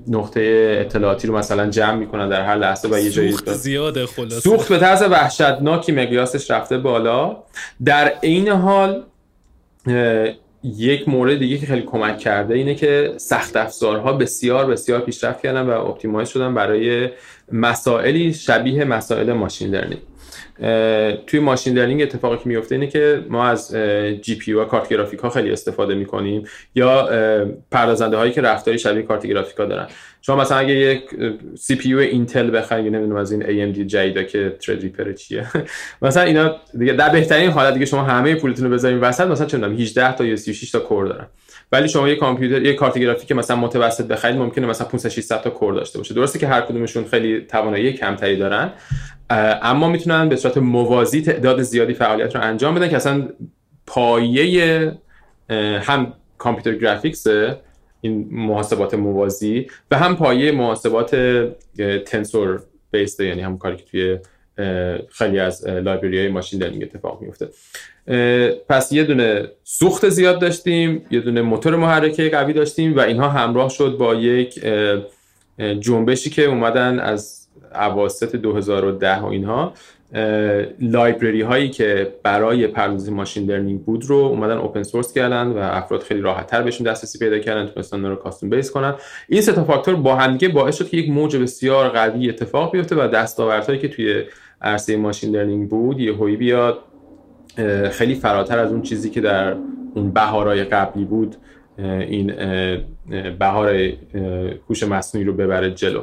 نقطه 0.09 0.77
اطلاعاتی 0.81 1.29
رو 1.29 1.39
مثلا 1.39 1.71
جمع 1.71 1.95
می‌کنن 1.95 2.29
در 2.29 2.43
هر 2.43 2.57
لحظه 2.57 2.89
و 2.89 2.99
یه 2.99 3.11
جایی 3.11 3.33
سوخت 3.33 3.53
زیاده 3.53 4.07
خلاص 4.07 4.43
سوخت 4.43 4.69
به 4.69 4.79
طرز 4.79 5.03
وحشتناکی 5.03 5.93
مقیاسش 5.93 6.51
رفته 6.51 6.79
بالا. 6.79 7.37
در 7.85 8.13
عین 8.23 8.49
حال 8.49 9.05
یک 10.65 11.09
مورد 11.09 11.39
دیگه 11.39 11.59
که 11.59 11.67
خیلی 11.67 11.83
کمک 11.83 12.19
کرده 12.19 12.55
اینه 12.55 12.75
که 12.75 13.13
سخت 13.17 13.57
افزارها 13.57 14.13
بسیار 14.13 14.67
بسیار 14.67 15.01
پیشرفت 15.01 15.43
کردن 15.43 15.67
و 15.67 15.71
optimize 15.71 16.29
شدن 16.29 16.55
برای 16.55 17.09
مسائلی 17.53 18.35
شبیه 18.35 18.85
مسائل 18.85 19.33
machine 19.33 19.71
learning 19.71 20.01
توی 21.27 21.41
machine 21.41 21.79
learning 21.79 22.03
اتفاقی 22.03 22.37
که 22.37 22.43
میفته 22.49 22.75
اینه 22.75 22.87
که 22.87 23.25
ما 23.29 23.47
از 23.47 23.75
GPU 24.23 24.53
و 24.53 24.65
کارت 24.65 24.89
گرافیک 24.89 25.21
ها 25.21 25.31
خیلی 25.31 25.51
استفاده 25.51 25.95
می‌کنیم 25.95 26.45
یا 26.75 27.09
پردازنده 27.71 28.17
هایی 28.17 28.33
که 28.33 28.41
رفتاری 28.41 28.79
شبیه 28.79 29.03
کارت 29.03 29.27
گرافیک 29.27 29.57
ها 29.57 29.65
دارن. 29.65 29.87
شما 30.21 30.37
مثلا 30.37 30.59
اگه 30.59 30.75
یک 30.75 31.03
CPU 31.59 31.99
اینتل 31.99 32.59
بخرید 32.59 32.95
نمی‌دونم 32.95 33.17
از 33.17 33.33
این 33.33 33.43
AMD 33.43 33.79
جدیدا 33.79 34.23
که 34.23 34.57
Threadripper 34.61 35.13
چیه. 35.13 35.47
مثلا 36.03 36.23
اینا 36.23 36.57
دیگه 36.79 36.93
در 36.93 37.09
بهترین 37.09 37.51
حالت 37.51 37.75
دیگه 37.75 37.87
شما 37.87 38.03
همه 38.03 38.35
پولتون 38.35 38.65
رو 38.65 38.73
بذارین 38.73 39.01
وسط 39.01 39.27
مثلا 39.27 39.47
چه 39.47 39.59
18 39.59 40.13
تا 40.13 40.25
یا 40.25 40.37
36 40.37 40.71
تا 40.71 40.79
core 40.79 41.07
دارن. 41.07 41.27
ولی 41.73 41.89
شما 41.89 42.09
یه 42.09 42.17
کامپیوتر 42.17 42.63
یه 42.63 42.73
کارت 42.75 42.99
گرافیک 42.99 43.33
مثلا 43.33 43.57
متوسط 43.57 44.07
بخرید 44.07 44.37
ممکنه 44.37 44.67
مثلا 44.67 44.87
500 44.87 45.09
600 45.09 45.41
تا 45.41 45.51
core 45.51 45.75
داشته 45.75 45.99
باشه. 45.99 46.15
درسته 46.15 46.39
که 46.39 46.47
هر 46.47 46.61
کدومشون 46.61 47.05
خیلی 47.05 47.41
توانایی 47.41 47.93
کمتری 47.93 48.37
دارن 48.37 48.73
اما 49.31 49.89
می‌تونن 49.89 50.29
به 50.29 50.37
صورت 50.37 50.59
موازی 50.59 51.23
تعداد 51.23 51.63
زیادی 51.63 51.95
فعالیت 51.95 52.37
رو 52.37 52.43
انجام 52.43 52.75
بدن 52.75 52.89
که 52.89 52.97
اصلا 52.97 53.29
پایه 53.87 54.93
هم 55.81 56.13
کامپیوتر 56.39 56.75
گرافیکس 56.75 57.27
این 58.01 58.29
محاسبات 58.31 58.95
موازی 58.95 59.67
و 59.91 59.99
هم 59.99 60.17
پایه 60.17 60.53
محاسبات 60.53 61.17
تنسور 62.07 62.63
بیسته 62.91 63.27
یعنی 63.27 63.41
هم 63.41 63.59
کاری 63.59 63.77
که 63.77 63.85
توی 63.85 64.19
خیلی 65.11 65.39
از 65.39 65.67
لایبرری 65.67 66.19
های 66.19 66.29
ماشین 66.29 66.63
لرنینگ 66.63 66.83
اتفاق 66.83 67.23
میفته. 67.23 67.49
پس 68.69 68.93
یه 68.93 69.05
دونه 69.05 69.49
سوخت 69.65 70.09
زیاد 70.09 70.41
داشتیم 70.41 71.07
یه 71.11 71.21
دونه 71.21 71.43
موتور 71.43 71.77
محرکه 71.77 72.29
قوی 72.29 72.53
داشتیم 72.53 72.97
و 72.97 73.01
اینها 73.01 73.29
همراه 73.29 73.69
شد 73.69 73.97
با 73.99 74.15
یک 74.15 74.65
جنبشی 75.81 76.31
که 76.31 76.45
اومدن 76.45 76.99
از 76.99 77.48
اواسط 77.75 78.37
2010 78.37 79.19
و 79.19 79.27
اینها 79.27 79.73
library 80.81 81.43
هایی 81.43 81.71
که 81.71 82.13
برای 82.23 82.67
پردازش 82.67 83.11
machine 83.11 83.51
learning 83.51 83.81
بود 83.81 84.05
رو 84.05 84.17
اومدن 84.17 84.57
open 84.57 84.83
source 84.83 85.13
کردن 85.13 85.47
و 85.47 85.59
افراد 85.59 86.03
خیلی 86.03 86.21
راحت 86.21 86.47
تر 86.47 86.63
بهشون 86.63 86.87
دسترسی 86.87 87.19
پیدا 87.19 87.39
کردن 87.39 87.67
تونستن 87.67 88.05
رو 88.05 88.17
customize 88.17 88.71
کنن. 88.71 88.95
این 89.29 89.41
سه 89.41 89.53
تا 89.53 89.65
فاکتور 89.65 89.97
با 89.97 90.17
همدیگه 90.17 90.49
باعث 90.49 90.77
شد 90.77 90.89
که 90.89 90.97
یک 90.97 91.11
موج 91.11 91.37
بسیار 91.37 91.89
قوی 91.89 92.29
اتفاق 92.29 92.73
بیفته 92.73 92.97
و 92.97 93.09
دستاوردهایی 93.09 93.79
که 93.79 93.89
توی 93.89 94.25
عرصه 94.63 94.97
machine 94.97 95.37
learning 95.37 95.69
بود 95.69 96.01
یهویی 96.01 96.37
بیاد. 96.37 96.79
خیلی 97.91 98.15
فراتر 98.15 98.59
از 98.59 98.73
اون 98.73 98.83
چیزی 98.83 99.11
که 99.11 99.21
در 99.21 99.57
اون 99.95 100.11
بهارای 100.11 100.65
قبلی 100.65 101.05
بود. 101.05 101.37
این 101.79 102.33
بهار 103.39 103.93
هوش 104.69 104.83
مصنوعی 104.83 105.27
رو 105.27 105.33
ببره 105.33 105.71
جلو. 105.71 106.03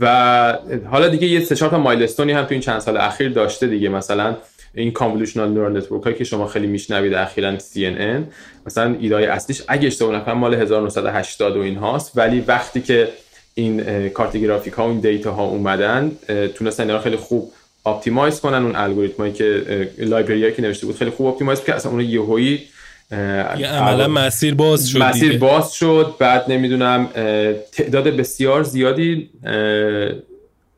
و 0.00 0.58
حالا 0.90 1.08
دیگه 1.08 1.26
یه 1.26 1.40
سه 1.40 1.54
چهار 1.54 1.70
تا 1.70 1.78
milestone 1.78 2.27
ی 2.27 2.32
هم 2.32 2.44
تو 2.44 2.48
این 2.50 2.60
چند 2.60 2.78
سال 2.78 2.96
اخیر 2.96 3.28
داشته 3.28 3.66
دیگه. 3.66 3.88
مثلا 3.88 4.36
این 4.74 4.92
convolutional 4.92 5.50
neural 5.50 5.76
network 5.76 6.02
هایی 6.02 6.16
که 6.16 6.24
شما 6.24 6.46
خیلی 6.46 6.66
میشنوید 6.66 7.14
اخیرا 7.14 7.58
CNN 7.58 8.22
مثلا 8.66 8.96
ایده‌ی 9.00 9.26
اصلیش 9.26 9.62
اگه 9.68 9.86
اشتباه 9.86 10.16
نکنم 10.16 10.38
مال 10.38 10.54
1980 10.54 11.56
و 11.56 11.60
این 11.60 11.76
هاست. 11.76 12.12
ولی 12.18 12.40
وقتی 12.40 12.80
که 12.80 13.08
این 13.54 14.08
کارت 14.08 14.36
گرافیک 14.36 14.72
ها 14.72 14.86
و 14.86 14.90
این 14.90 15.00
data 15.00 15.32
ها 15.32 15.44
اومدن 15.44 16.12
تونستن 16.54 16.82
اینا 16.82 17.00
خیلی 17.00 17.16
خوب 17.16 17.52
optimize 17.86 18.40
کنن. 18.40 18.62
اون 18.62 18.76
الگوریتمایی 18.76 19.32
که 19.32 19.62
library 19.98 20.52
که 20.52 20.62
نوشته 20.62 20.86
بود 20.86 20.96
خیلی 20.96 21.10
خوب 21.10 21.26
optimize 21.26 21.64
که 21.64 21.74
اصلا 21.74 21.92
اون 21.92 22.00
یهویی 22.00 22.62
یه 23.12 23.66
عملا 23.66 24.08
مسیر 24.08 24.54
باز 24.54 24.88
شد 24.88 25.02
مسیر 25.02 25.38
باز 25.38 25.72
شد. 25.72 26.14
بعد 26.18 26.52
نمی‌دونم 26.52 27.06
تعداد 27.72 28.04
بسیار 28.08 28.62
زیادی 28.62 29.30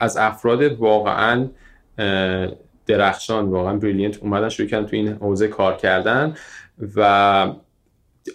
از 0.01 0.17
افراد 0.17 0.63
واقعا 0.63 1.47
درخشان 2.87 3.49
واقعا 3.49 3.77
brilliant 3.77 4.19
اومدن 4.19 4.49
شروع 4.49 4.69
کردن 4.69 4.87
تو 4.87 4.97
این 4.97 5.09
حوزه 5.09 5.49
کار 5.49 5.77
کردن. 5.77 6.35
و 6.97 7.47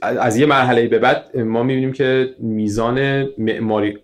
از 0.01 0.37
یه 0.37 0.45
مرحله 0.45 0.87
به 0.87 0.99
بعد 0.99 1.37
ما 1.37 1.63
می‌بینیم 1.63 1.93
که 1.93 2.35
میزان 2.39 3.27
معماری 3.37 3.97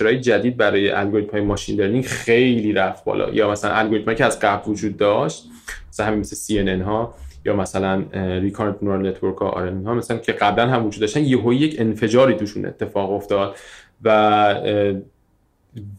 های 0.00 0.20
جدید 0.20 0.56
برای 0.56 0.90
الگوریتم 0.90 1.32
های 1.32 1.40
machine 1.40 1.80
learning 1.80 2.04
خیلی 2.04 2.72
رفت 2.72 3.04
بالا. 3.04 3.30
یا 3.30 3.50
مثلا 3.50 3.74
الگوریتم 3.74 4.14
که 4.14 4.24
از 4.24 4.40
قبل 4.40 4.70
وجود 4.70 4.96
داشت 4.96 5.44
مثلا 5.90 6.06
همین 6.06 6.20
مثل 6.20 6.36
CNN 6.36 6.82
ها 6.82 7.14
یا 7.44 7.56
مثلا 7.56 8.04
recurrent 8.38 8.82
neural 8.82 9.08
network 9.08 9.36
ها 9.36 9.48
RNN 9.48 9.86
ها 9.86 9.94
مثلا 9.94 10.18
که 10.18 10.32
قبلا 10.32 10.68
هم 10.68 10.86
وجود 10.86 11.00
داشتن 11.00 11.24
یهو 11.24 11.52
یک 11.52 11.76
انفجاری 11.78 12.34
توشون 12.34 12.66
اتفاق 12.66 13.12
افتاد 13.12 13.56
و 14.04 14.54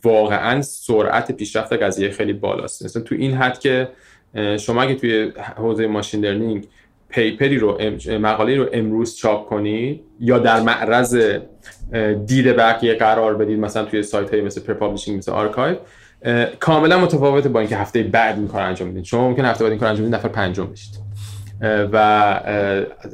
واقعا 0.03 0.61
سرعت 0.61 1.31
پیشرفت 1.31 1.73
قضیه 1.73 2.09
خیلی 2.09 2.33
بالاست. 2.33 2.85
مثلا 2.85 3.03
تو 3.03 3.15
این 3.15 3.33
حد 3.33 3.59
که 3.59 3.89
شما 4.59 4.81
اگه 4.81 4.95
توی 4.95 5.31
حوزه 5.57 5.87
machine 5.87 6.25
learning 6.25 6.67
paper 7.09 7.49
ی 7.49 7.57
رو 7.57 7.81
مقاله 8.19 8.57
رو 8.57 8.69
امروز 8.73 9.15
چاپ 9.15 9.49
کنید 9.49 10.01
یا 10.19 10.39
در 10.39 10.61
معرض 10.61 11.39
دید 12.25 12.55
بقیه 12.55 12.93
قرار 12.93 13.35
بدید 13.35 13.59
مثلا 13.59 13.85
توی 13.85 14.03
سایت 14.03 14.33
های 14.33 14.41
مثل 14.41 14.61
pre-publishing 14.61 15.17
مثل 15.17 15.31
آرکایو 15.31 15.75
کاملا 16.59 16.99
متفاوته 16.99 17.49
با 17.49 17.59
اینکه 17.59 17.77
هفته 17.77 18.03
بعد 18.03 18.37
این 18.37 18.47
کار 18.47 18.61
انجام 18.61 18.91
بدید 18.91 19.03
شما 19.03 19.29
ممکن 19.29 19.45
هفته 19.45 19.63
بعد 19.63 19.71
این 19.71 19.79
کار 19.79 19.89
انجام 19.89 20.05
بدید 20.05 20.15
نفر 20.15 20.27
پنجم 20.27 20.65
بشید. 20.65 21.12
و 21.63 22.39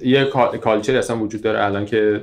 یه 0.01 0.25
culture 0.61 0.93
ی 0.93 0.97
اصلا 0.97 1.17
وجود 1.17 1.41
داره 1.41 1.65
الان 1.65 1.85
که 1.85 2.21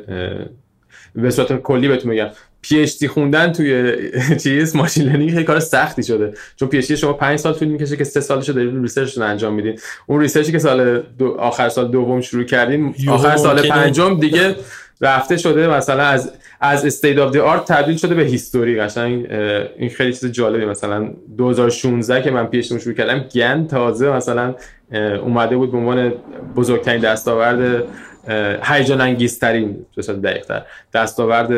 به 1.14 1.30
صورت 1.30 1.62
کلی 1.62 1.88
بهتون 1.88 2.10
میگم. 2.10 2.28
PhD 2.62 3.08
خوندن 3.08 3.52
توی 3.52 3.96
چیز 4.42 4.76
machine 4.76 5.04
learning 5.04 5.30
خیلی 5.30 5.44
کار 5.44 5.60
سختی 5.60 6.02
شده. 6.02 6.32
چون 6.56 6.68
PhD 6.68 6.92
شما 6.92 7.12
5 7.12 7.38
سال 7.38 7.52
طول 7.54 7.68
می‌کشه 7.68 7.96
که 7.96 8.04
3 8.04 8.20
سالشو 8.20 8.52
دارید 8.52 8.82
research 8.82 9.18
رو 9.18 9.24
انجام 9.24 9.54
میدین. 9.54 9.78
اون 10.06 10.20
research 10.20 10.49
ی 10.49 10.52
که 10.52 10.58
سال 10.58 11.02
دو 11.18 11.36
آخر 11.38 11.68
سال 11.68 11.90
دوم 11.90 12.20
شروع 12.20 12.44
کردین 12.44 12.94
آخر 13.08 13.36
سال 13.36 13.68
پنجم 13.68 14.20
دیگه 14.20 14.56
رفته 15.00 15.36
شده 15.36 15.68
مثلا 15.68 16.02
از 16.04 16.32
از 16.60 16.86
state 16.86 17.18
of 17.18 17.32
the 17.32 17.38
art 17.38 17.64
تبدیل 17.72 17.96
شده 17.96 18.14
به 18.14 18.22
history 18.22 18.80
قشنگ 18.80 19.32
این 19.78 19.88
خیلی 19.88 20.12
چیز 20.12 20.32
جالبی 20.32 20.64
مثلا 20.64 21.10
2016 21.38 22.22
که 22.22 22.30
من 22.30 22.46
PhD 22.46 22.72
شروع 22.72 22.94
کردم 22.94 23.18
GAN 23.18 23.66
تازه 23.66 24.10
مثلا 24.10 24.54
اومده 25.22 25.56
بود 25.56 25.72
به 25.72 25.78
عنوان 25.78 26.12
بزرگترین 26.56 27.00
دستاورد 27.00 27.84
هیجان 28.62 29.00
انگیزترین 29.00 29.86
به 29.96 30.02
دقیق‌تر 30.02 30.62
دستاورد 30.94 31.52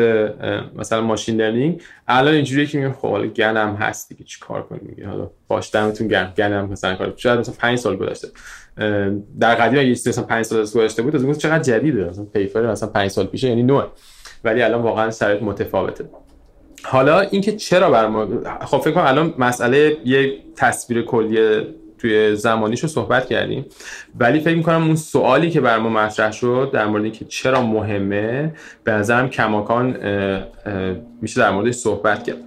مثلا 0.75 1.01
machine 1.01 1.41
learning 1.41 1.81
الان 2.07 2.33
اینجوریه 2.33 2.65
که 2.65 2.77
میگم 2.77 2.93
خب 2.93 3.09
حالا 3.09 3.27
GAN 3.27 3.57
هم 3.57 3.75
هست 3.75 4.09
دیگه 4.09 4.23
چیکار 4.23 4.63
کنیم؟ 4.63 4.81
میگه 4.85 5.07
حالا 5.07 5.29
باش 5.47 5.71
گرم. 5.71 6.33
GAN 6.37 6.53
هم 6.53 6.69
مثلا 6.69 6.95
کار 6.95 7.13
شاید 7.17 7.39
مثلا 7.39 7.55
5 7.59 7.77
سال 7.77 7.95
گذشته. 7.95 8.27
در 9.39 9.55
قدیم 9.55 9.79
اگه 9.79 9.91
مثلا 9.91 10.23
5 10.23 10.45
سال 10.45 10.61
گذشته 10.61 11.01
بود 11.01 11.15
از 11.15 11.23
اون 11.23 11.33
چقدر 11.33 11.63
جدیده؟ 11.63 12.09
مثلا 12.09 12.25
paper 12.25 12.71
مثلا 12.71 12.89
5 12.89 13.11
سال 13.11 13.25
پیشه 13.25 13.49
یعنی 13.49 13.63
نوع 13.63 13.83
ولی 14.43 14.61
الان 14.61 14.81
واقعا 14.81 15.11
شرایط 15.11 15.43
متفاوته. 15.43 16.05
حالا 16.83 17.19
اینکه 17.19 17.55
چرا 17.55 17.91
بر 17.91 18.07
ما 18.07 18.27
خب 18.65 18.77
فکر 18.77 18.91
کنم 18.91 19.05
الان 19.05 19.33
مسئله 19.37 19.97
یه 20.05 20.33
تصویر 20.55 21.01
کلی 21.01 21.61
توی 21.97 22.35
زمانیش 22.35 22.79
رو 22.79 22.87
صحبت 22.89 23.25
کردیم. 23.25 23.65
ولی 24.19 24.39
فکر 24.39 24.55
می‌کنم 24.55 24.83
اون 24.83 24.95
سوالی 24.95 25.49
که 25.49 25.61
بر 25.61 25.77
ما 25.77 25.89
مطرح 25.89 26.31
شد 26.31 26.69
در 26.73 26.85
مورد 26.85 27.13
که 27.13 27.25
چرا 27.25 27.61
مهمه 27.61 28.53
به 28.83 28.91
نظرم 28.91 29.29
کماکان 29.29 29.97
میشه 31.21 31.41
در 31.41 31.51
موردش 31.51 31.73
صحبت 31.73 32.23
کرد. 32.23 32.37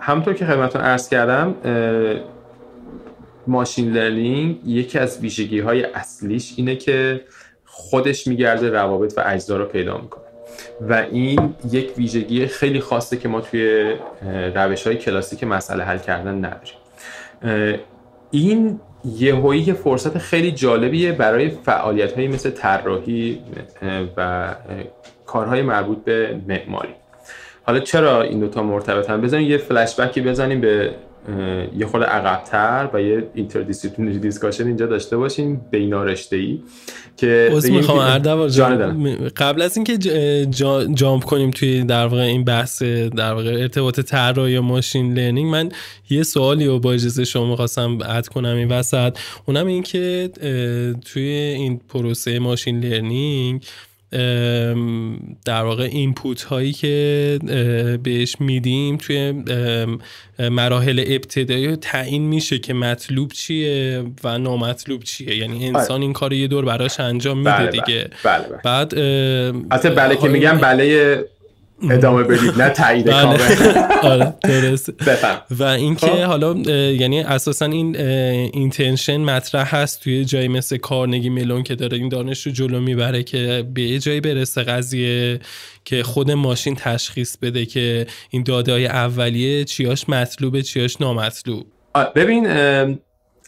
همونطور 0.00 0.34
که 0.34 0.46
خدمتتون 0.46 0.82
عرض 0.82 1.08
کردم 1.08 1.54
ماشین 3.50 3.92
لرنینگ 3.92 4.56
یکی 4.66 4.98
از 4.98 5.20
ویژگی 5.20 5.60
های 5.60 5.84
اصلیش 5.84 6.54
اینه 6.56 6.76
که 6.76 7.20
خودش 7.64 8.26
میگرده 8.26 8.70
روابط 8.70 9.14
و 9.16 9.22
اجزا 9.26 9.56
رو 9.56 9.64
پیدا 9.64 9.98
می‌کنه. 9.98 10.24
و 10.88 11.06
این 11.10 11.54
یک 11.70 11.98
ویژگی 11.98 12.46
خیلی 12.46 12.80
خاصه 12.80 13.16
که 13.16 13.28
ما 13.28 13.40
توی 13.40 13.94
روش 14.54 14.86
های 14.86 14.96
کلاسیک 14.96 15.44
مسئله 15.44 15.84
حل 15.84 15.98
کردن 15.98 16.44
نداریم. 16.44 17.80
این 18.30 18.80
یهویی 19.04 19.72
فرصت 19.72 20.18
خیلی 20.18 20.52
جالبیه 20.52 21.12
برای 21.12 21.50
فعالیت 21.50 22.12
هایی 22.12 22.28
مثل 22.28 22.50
طراحی 22.50 23.40
و 24.16 24.54
کارهای 25.26 25.62
مربوط 25.62 26.04
به 26.04 26.40
معماری. 26.48 26.94
حالا 27.62 27.78
چرا 27.80 28.22
این 28.22 28.40
دوتا 28.40 28.62
مرتبطن؟ 28.62 29.20
بزنیم 29.20 29.50
یه 29.50 29.58
فلش 29.58 30.00
بکی 30.00 30.20
بزنیم 30.20 30.60
به 30.60 30.94
یه 31.78 31.86
خورده 31.86 32.02
عقبتر 32.02 32.88
و 32.94 33.02
یه 33.02 33.26
interdisciplinary 33.34 34.18
discussion 34.18 34.66
اینجا 34.66 34.86
داشته 34.86 35.16
باشیم 35.16 35.60
بینا 35.70 36.04
رشته 36.04 36.36
ای 36.36 36.60
که 37.16 37.50
می‌خوام 37.70 38.18
قبل 39.36 39.62
از 39.62 39.76
اینکه 39.76 39.98
جا 40.46 40.84
jump 40.84 41.24
کنیم 41.24 41.50
توی 41.50 41.84
در 41.84 42.06
واقع 42.06 42.22
این 42.22 42.44
بحث 42.44 42.82
در 42.82 43.32
واقع 43.32 43.50
ارتباط 43.50 44.00
طراحی 44.00 44.52
با 44.52 44.62
machine 44.62 45.14
learning 45.14 45.50
من 45.50 45.68
یه 46.10 46.22
سوالی 46.22 46.66
رو 46.66 46.78
با 46.78 46.92
اجازه 46.92 47.24
شما 47.24 47.56
خواستم 47.56 47.98
add 48.06 48.28
کنم 48.28 48.56
این 48.56 48.68
وسط. 48.68 49.18
اونم 49.46 49.66
این 49.66 49.82
که 49.82 50.30
توی 51.12 51.22
این 51.22 51.80
پروسه 51.88 52.38
machine 52.38 52.80
learning 52.80 53.64
در 55.44 55.62
واقع 55.62 55.88
input 55.92 56.42
هایی 56.42 56.72
که 56.72 57.38
بهش 58.02 58.36
میدیم 58.40 58.96
توی 58.96 59.44
مراحل 60.38 61.04
ابتدایی 61.06 61.76
تعیین 61.76 62.22
میشه 62.22 62.58
که 62.58 62.74
مطلوب 62.74 63.32
چیه 63.32 64.04
و 64.24 64.38
نامطلوب 64.38 65.02
چیه. 65.02 65.36
یعنی 65.36 65.68
انسان 65.68 66.02
این 66.02 66.12
کار 66.12 66.32
یه 66.32 66.48
دور 66.48 66.64
براش 66.64 67.00
انجام 67.00 67.38
میده 67.38 67.50
بله 67.50 67.70
دیگه. 67.70 68.10
بله 68.24 68.44
بله. 68.48 68.60
بعد 68.64 68.98
البته 68.98 69.90
بله 69.90 70.16
که 70.16 70.28
میگم 70.28 70.58
بله 70.58 71.24
ادامه 71.90 72.22
بدید 72.22 72.62
نه 72.62 72.70
تایید 72.70 73.06
بله. 73.06 73.22
کامل. 73.22 73.38
آره 74.42 74.76
و 75.50 75.62
اینکه 75.64 76.06
خب. 76.06 76.22
حالا 76.22 76.54
یعنی 76.90 77.20
اساسا 77.22 77.64
این 77.64 77.96
اینتنشن 77.96 79.16
مطرح 79.16 79.76
هست 79.76 80.00
توی 80.00 80.24
جایی 80.24 80.48
مثل 80.48 80.76
کارنگی 80.76 81.28
ملون 81.28 81.62
که 81.62 81.74
داره 81.74 81.96
این 81.96 82.08
دانش 82.08 82.46
رو 82.46 82.52
جلو 82.52 82.80
می‌بره 82.80 83.22
که 83.22 83.64
به 83.74 83.98
جایی 83.98 84.20
برسه 84.20 84.62
قضیه 84.62 85.40
که 85.84 86.02
خود 86.02 86.30
ماشین 86.30 86.74
تشخیص 86.74 87.36
بده 87.36 87.66
که 87.66 88.06
این 88.30 88.42
داده 88.42 88.72
های 88.72 88.86
اولیه 88.86 89.64
چیاش 89.64 90.08
مطلوبه 90.08 90.62
چیاش 90.62 91.00
نامطلوب. 91.00 91.66
ببین 92.14 92.46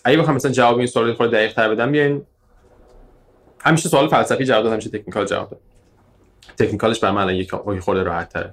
اگه 0.04 0.18
بخوام 0.18 0.36
مثلا 0.36 0.52
جواب 0.52 0.78
این 0.78 0.86
سوال 0.86 1.12
خود 1.12 1.30
دقیق 1.30 1.52
تر 1.52 1.68
بدم 1.74 1.92
بیاین. 1.92 2.22
همیشه 3.60 3.88
سوال 3.88 4.08
فلسفی 4.08 4.44
جواب 4.44 4.62
دادم 4.62 4.72
همیشه 4.72 4.90
technical 4.90 5.26
جواب 5.26 5.50
دادم. 5.50 5.62
technical 6.58 6.93
ش 6.93 7.00
برای 7.00 7.14
من 7.14 7.34
یک 7.34 7.50
خورده 7.80 8.02
راحت 8.02 8.28
تره 8.28 8.52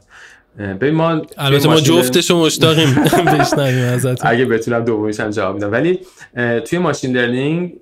ببین 0.59 0.93
ما 0.93 1.21
البته 1.37 1.69
ما 1.69 1.79
جفتش 1.79 2.31
مشتاقیم. 2.31 2.95
بشنویم 3.39 3.93
ازت 3.93 4.25
اگه 4.25 4.45
بتونم 4.45 4.85
دومیش 4.85 5.19
هم 5.19 5.29
جواب 5.29 5.55
میدم. 5.55 5.71
ولی 5.71 5.99
توی 6.65 6.79
machine 6.79 7.17
learning 7.17 7.79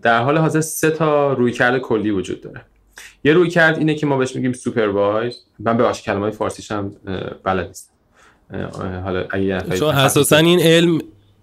در 0.00 0.22
حال 0.22 0.38
حاضر 0.38 0.60
سه 0.60 0.90
تا 0.90 1.32
رویکرد 1.32 1.78
کلی 1.78 2.10
وجود 2.10 2.40
داره. 2.40 2.60
یه 3.24 3.32
رویکرد 3.32 3.78
اینه 3.78 3.94
که 3.94 4.06
ما 4.06 4.16
بهش 4.16 4.36
میگیم 4.36 4.52
supervised 4.52 5.36
من 5.58 5.76
به 5.76 5.92
کلمه 5.92 6.30
فارسیش 6.30 6.72
هم 6.72 6.96
بلد 7.44 7.66
نیستم. 7.66 7.94
حالا 9.04 9.24
اگه 9.30 9.60
چون 9.78 9.94
اساسا 9.94 10.36
این 10.36 10.60
علم 10.60 10.98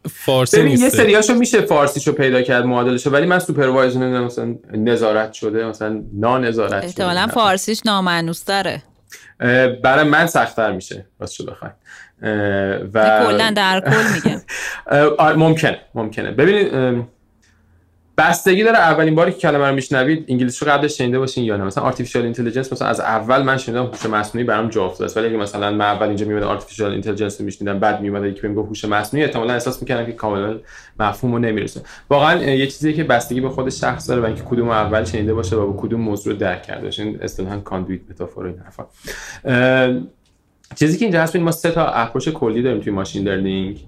فارسی 0.09 0.63
نیست 0.63 0.83
یه 0.83 0.89
سریاشو 0.89 1.33
میشه 1.33 1.61
فارسیشو 1.61 2.11
پیدا 2.11 2.41
کرد 2.41 2.65
معادلشو 2.65 3.09
ولی 3.09 3.25
من 3.25 3.39
supervised 3.39 3.97
نمی‌دونم 3.97 4.23
مثلا 4.23 4.55
نظارت 4.73 5.33
شده 5.33 5.65
مثلا 5.65 6.03
نانظارت 6.13 6.71
شده 6.71 6.85
احتمالاً 6.85 7.27
فارسیش 7.27 7.81
نامأنوس 7.85 8.45
داره 8.45 8.83
برای 9.83 10.03
من 10.03 10.27
سختتر 10.27 10.71
میشه 10.71 11.05
راستش 11.19 11.41
بخواید 11.41 11.73
و 12.93 13.25
کلا 13.25 13.53
در 13.55 13.79
کل 13.79 14.13
میگم 14.13 14.41
آره، 15.25 15.35
ممکنه 15.35 15.79
ممکنه. 15.95 16.31
ببینید 16.31 16.73
بستگی 18.17 18.63
داره 18.63 18.77
اولین 18.77 19.15
باری 19.15 19.31
که 19.31 19.37
کلمه 19.37 19.67
رو 19.67 19.75
میشنوید 19.75 20.25
انگلیسی 20.27 20.65
رو 20.65 20.71
قبلش 20.71 20.97
شنیده 20.97 21.19
باشین 21.19 21.43
یا 21.43 21.57
نه. 21.57 21.63
مثلا 21.63 21.83
artificial 21.83 22.23
intelligence 22.23 22.73
مثلا 22.73 22.87
از 22.87 22.99
اول 22.99 23.41
من 23.41 23.57
شنیدم 23.57 23.85
هوش 23.85 24.05
مصنوعی 24.05 24.47
برام 24.47 24.69
جا 24.69 24.85
افتاد 24.85 25.17
ولی 25.17 25.27
اگه 25.27 25.37
مثلا 25.37 25.71
من 25.71 25.85
اول 25.85 26.07
اینجا 26.07 26.25
میومد 26.25 26.43
artificial 26.43 26.91
intelligence 26.91 27.39
رو 27.39 27.45
میشنیدم 27.45 27.79
بعد 27.79 28.01
میومد 28.01 28.25
یکی 28.25 28.41
بهم 28.41 28.53
گفت 28.53 28.67
هوش 28.69 28.85
مصنوعی 28.85 29.25
احتمالاً 29.25 29.53
احساس 29.53 29.81
می‌کردم 29.81 30.05
که 30.05 30.11
کاملا 30.11 30.59
مفهومو 30.99 31.39
نمی‌رسه. 31.39 31.81
واقعا 32.09 32.43
یه 32.43 32.67
چیزی 32.67 32.93
که 32.93 33.03
بستگی 33.03 33.41
به 33.41 33.49
خود 33.49 33.69
شخص 33.69 34.09
داره 34.09 34.21
و 34.21 34.25
اینکه 34.25 34.41
کدوم 34.41 34.69
اول 34.69 35.03
شنیده 35.03 35.33
باشه 35.33 35.55
و 35.55 35.73
با 35.73 35.81
کدوم 35.81 36.01
موضوع 36.01 36.33
رو 36.33 36.39
درک 36.39 36.63
کرده 36.63 36.83
باشه. 36.83 37.03
این 37.03 37.19
اصطلاحاً 37.21 37.59
conduit 37.59 38.01
metaphor 38.09 38.45
این 38.45 38.55
حرفا. 38.57 38.85
چیزی 40.75 40.97
که 40.97 41.05
اینجا 41.05 41.21
هست 41.21 41.35
ما 41.35 41.51
سه 41.51 41.71
تا 41.71 41.85
approach 41.85 42.29
کلی 42.29 42.61
داریم 42.61 42.81
توی 42.81 42.93
machine 42.93 43.27
learning 43.27 43.85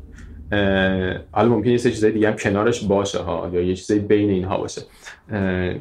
حالا 1.32 1.50
ممکنه 1.50 1.72
یه 1.72 1.80
چیزای 1.80 2.12
دیگه 2.12 2.28
هم 2.28 2.36
کنارش 2.36 2.84
باشه 2.84 3.20
ها 3.20 3.50
یا 3.54 3.62
یه 3.62 3.76
چیزای 3.76 4.00
بین 4.00 4.30
اینها 4.30 4.58
باشه. 4.58 4.82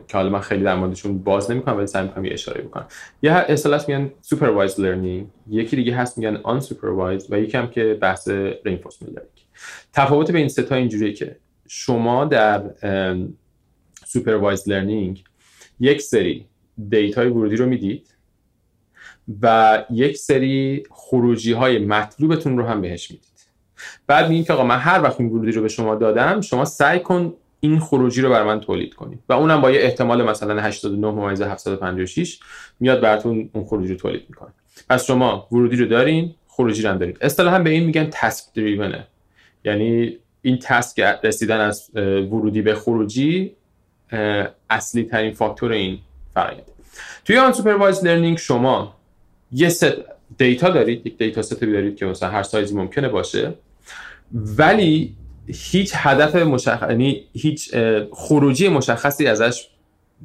که 0.08 0.12
حالا 0.12 0.28
من 0.28 0.40
خیلی 0.40 0.64
در 0.64 0.74
موردشون 0.74 1.18
باز 1.18 1.50
نمی‌کنم 1.50 1.76
ولی 1.76 1.86
سعی 1.86 2.02
می‌کنم 2.02 2.24
یه 2.24 2.32
اشاره 2.32 2.62
بکنم. 2.62 2.86
یه 3.22 3.32
اصطلاح 3.32 3.84
میگن 3.88 4.10
supervised 4.24 4.76
learning 4.76 5.24
یکی 5.50 5.76
دیگه 5.76 5.96
هست 5.96 6.18
میگن 6.18 6.36
unsupervised 6.42 7.26
و 7.30 7.40
یکی 7.40 7.56
هم 7.56 7.70
که 7.70 7.98
بحث 8.00 8.28
reinforcement 8.66 9.14
learning. 9.14 9.42
تفاوت 9.92 10.30
بین 10.30 10.48
سه 10.48 10.62
تا 10.62 10.74
اینجوریه 10.74 11.12
که 11.12 11.36
شما 11.68 12.24
در 12.24 12.62
supervised 14.06 14.64
learning 14.68 15.18
یک 15.80 16.00
سری 16.00 16.46
دیتای 16.88 17.28
ورودی 17.28 17.56
رو 17.56 17.66
می‌دید 17.66 18.14
و 19.42 19.78
یک 19.90 20.16
سری 20.16 20.82
خروجی 20.90 21.52
های 21.52 21.78
مطلوبتون 21.78 22.58
رو 22.58 22.64
هم 22.64 22.80
بهش 22.80 23.10
می‌دید. 23.10 23.31
بعد 24.06 24.28
میگین 24.28 24.44
که 24.44 24.52
آقا 24.52 24.64
من 24.64 24.78
هر 24.78 25.02
وقت 25.02 25.20
این 25.20 25.28
ورودی 25.30 25.52
رو 25.52 25.62
به 25.62 25.68
شما 25.68 25.94
دادم 25.94 26.40
شما 26.40 26.64
سعی 26.64 27.00
کن 27.00 27.34
این 27.60 27.80
خروجی 27.80 28.22
رو 28.22 28.30
بر 28.30 28.42
من 28.42 28.60
تولید 28.60 28.94
کنید. 28.94 29.18
و 29.28 29.32
اونم 29.32 29.60
با 29.60 29.70
یه 29.70 29.80
احتمال 29.80 30.22
مثلا 30.22 30.62
89 30.62 31.10
ممیز 31.10 31.42
756 31.42 32.38
میاد 32.80 33.00
براتون 33.00 33.50
اون 33.52 33.64
خروجی 33.64 33.92
رو 33.92 33.98
تولید 33.98 34.24
می‌کنه. 34.28 34.48
پس 34.90 35.06
شما 35.06 35.48
ورودی 35.52 35.76
رو 35.76 35.86
دارین 35.86 36.34
خروجی 36.48 36.82
رو 36.82 36.90
هم 36.90 36.98
دارید. 36.98 37.18
اصطلاحا 37.20 37.58
به 37.58 37.70
این 37.70 37.84
میگن 37.84 38.04
task 38.04 38.44
driven 38.54 38.99
ه 38.99 39.06
یعنی 39.64 40.18
این 40.42 40.58
task 40.62 41.00
رسیدن 41.24 41.60
از 41.60 41.90
ورودی 41.96 42.62
به 42.62 42.74
خروجی 42.74 43.52
اصلی 44.70 45.04
ترین 45.04 45.32
فاکتور 45.32 45.72
این 45.72 45.98
فرآیند 46.34 46.62
توی 47.24 47.38
unsupervised 47.38 48.04
learning 48.04 48.38
شما 48.38 48.94
یه 49.52 49.68
set 49.68 49.92
data 50.38 50.70
دارید 50.70 51.06
یک 51.06 51.18
dataset 51.18 51.60
دارید 51.60 51.96
که 51.96 52.06
مثلا 52.06 52.28
هر 52.28 52.42
سایزی 52.42 52.74
ممکنه 52.74 53.08
باشه. 53.08 53.54
ولی 54.34 55.16
هیچ 55.46 55.92
هدف 55.94 56.36
مشخص 56.36 56.90
یعنی 56.90 57.24
هیچ 57.32 57.74
خروجی 58.12 58.68
مشخصی 58.68 59.26
ازش 59.26 59.68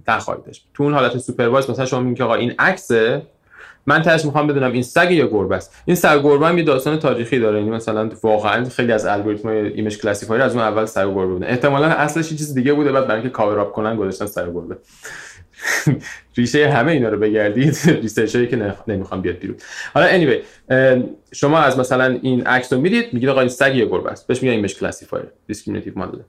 نخواهید 0.08 0.46
داشت 0.46 0.68
تو 0.74 0.84
اون 0.84 0.94
حالت 0.94 1.18
supervised 1.18 1.70
مثلا 1.70 1.86
شما 1.86 2.00
میگین 2.00 2.16
که 2.16 2.24
آقا 2.24 2.36
این 2.36 2.54
عکسه 2.60 3.22
من 3.86 4.02
تهش 4.02 4.26
می‌خوام 4.26 4.48
بدونم 4.48 4.72
این 4.72 4.84
سگ 4.84 5.12
یا 5.12 5.28
گربه 5.28 5.56
است. 5.56 5.76
این 5.86 5.96
سگ 5.96 6.24
گربه 6.24 6.48
هم 6.48 6.58
یه 6.58 6.64
داستان 6.64 7.00
تاریخی 7.00 7.40
داره. 7.40 7.58
یعنی 7.60 7.70
مثلا 7.70 8.10
واقعا 8.24 8.70
خیلی 8.70 8.92
از 8.92 9.06
الگوریتم 9.06 9.50
image 9.50 9.98
classifier 9.98 10.42
از 10.42 10.56
اون 10.56 10.64
اول 10.64 10.86
سگ 10.86 11.06
گربه 11.06 11.26
بودن. 11.26 11.48
احتمالا 11.48 11.88
اصلش 11.88 12.30
چیز 12.30 12.54
دیگه 12.54 12.74
بوده 12.74 12.92
بعد 12.92 13.08
برای 13.08 13.22
اینکه 13.22 13.34
cover 13.34 13.60
up 13.60 13.72
کنن 13.72 13.96
گذاشتن 13.96 14.26
سگ 14.26 14.54
گربه. 14.54 14.78
ریشه 16.38 16.70
همه 16.70 16.92
اینا 16.92 17.10
رو 17.10 17.20
بگردید. 17.20 17.78
research 18.02 18.36
هایی 18.36 18.48
که 18.48 18.76
نمی‌خوام 18.88 19.22
بیاد 19.22 19.36
بیرون. 19.36 19.58
حالا 19.94 20.08
anyway 20.08 20.44
شما 21.32 21.60
از 21.60 21.80
مثلا 21.80 22.20
این 22.22 22.48
عکس 22.48 22.74
رو 22.74 22.82
می‌دید 22.82 23.14
میگید 23.14 23.30
آقا 23.30 23.40
این 23.40 23.50
سگ 23.50 23.76
یا 23.76 23.86
گربه 23.86 24.12
است. 24.12 24.28
بهش 24.28 24.44
میگن 24.44 24.54
image 24.54 24.76
classifier 24.76 25.26
discriminative 25.48 26.00
model 26.00 26.20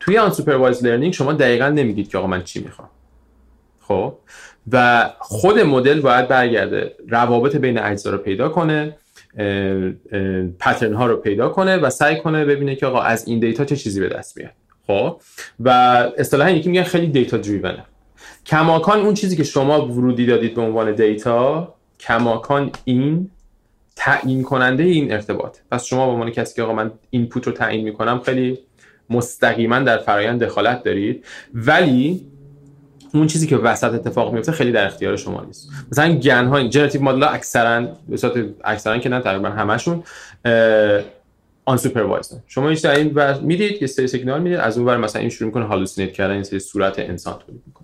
توی 0.00 0.18
unsupervised 0.18 0.84
learning 0.84 1.12
شما 1.12 1.32
دقیقا 1.32 1.68
نمیگید 1.68 2.08
که 2.08 2.18
آقا 2.18 2.26
من 2.26 2.42
چی 2.42 2.62
می‌خوام. 2.62 2.88
خب؟ 3.80 4.18
و 4.72 5.10
خود 5.18 5.58
مدل 5.58 6.00
باید 6.00 6.28
برگرده 6.28 6.94
روابط 7.08 7.56
بین 7.56 7.78
اجزا 7.78 8.10
رو 8.10 8.18
پیدا 8.18 8.48
کنه 8.48 8.96
pattern 10.58 10.94
ها 10.94 11.06
رو 11.06 11.16
پیدا 11.16 11.48
کنه 11.48 11.76
و 11.76 11.90
سعی 11.90 12.16
کنه 12.20 12.44
ببینه 12.44 12.76
که 12.76 12.86
آقا 12.86 13.00
از 13.00 13.28
این 13.28 13.38
data 13.38 13.64
چه 13.64 13.76
چیزی 13.76 14.00
به 14.00 14.08
دست 14.08 14.36
میاد. 14.36 14.52
خب؟ 14.86 15.20
و 15.60 15.68
اصطلاحا 16.18 16.50
یکی 16.50 16.68
میگن 16.68 16.82
خیلی 16.82 17.06
data 17.06 17.36
driven 17.36 17.77
ه 17.77 17.84
کماکان 18.46 19.00
اون 19.00 19.14
چیزی 19.14 19.36
که 19.36 19.44
شما 19.44 19.88
ورودی 19.88 20.26
دادید 20.26 20.54
به 20.54 20.62
عنوان 20.62 20.94
data 20.94 21.74
کماکان 22.00 22.70
این 22.84 23.30
تعیین 23.96 24.42
کننده 24.42 24.82
این 24.82 25.12
ارتباط. 25.12 25.58
پس 25.70 25.84
شما 25.84 26.06
به 26.06 26.12
عنوان 26.12 26.30
کسی 26.30 26.54
که 26.54 26.62
آقا 26.62 26.72
من 26.72 26.90
input 27.10 27.46
رو 27.46 27.52
تعیین 27.52 27.84
می‌کنم 27.84 28.20
خیلی 28.20 28.58
مستقیما 29.10 29.78
در 29.78 29.98
فرایند 29.98 30.44
دخالت 30.44 30.82
دارید. 30.82 31.24
ولی 31.54 32.26
اون 33.14 33.26
چیزی 33.26 33.46
که 33.46 33.56
وسط 33.56 33.94
اتفاق 33.94 34.34
میفته 34.34 34.52
خیلی 34.52 34.72
در 34.72 34.86
اختیار 34.86 35.16
شما 35.16 35.44
نیست. 35.44 35.70
مثلا 35.92 36.14
GAN 36.14 36.46
ها 36.46 36.62
generative 36.62 37.02
model 37.02 37.22
ها 37.22 37.28
اکثرا 37.28 37.86
به 38.08 38.16
صورت 38.16 38.44
اکثرا 38.64 38.98
که 38.98 39.08
نه 39.08 39.20
تقریبا 39.20 39.48
همشون 39.48 40.02
unsupervised 41.64 42.42
شما 42.46 42.68
این 42.68 42.86
این 42.86 43.14
می‌دید 43.42 43.82
یه 43.82 43.88
سری 43.88 44.06
سیگنال 44.06 44.42
می‌دید 44.42 44.58
از 44.58 44.78
اون 44.78 44.86
ور 44.86 44.96
مثلا 44.96 45.20
این 45.20 45.30
شروع 45.30 45.46
می‌کنه 45.46 45.64
hallucinate 45.64 46.12
کردن 46.12 46.34
این 46.34 46.42
سری 46.42 46.58
صورت 46.58 46.98
انسان 46.98 47.38
تولید 47.46 47.62
می‌کنه. 47.66 47.83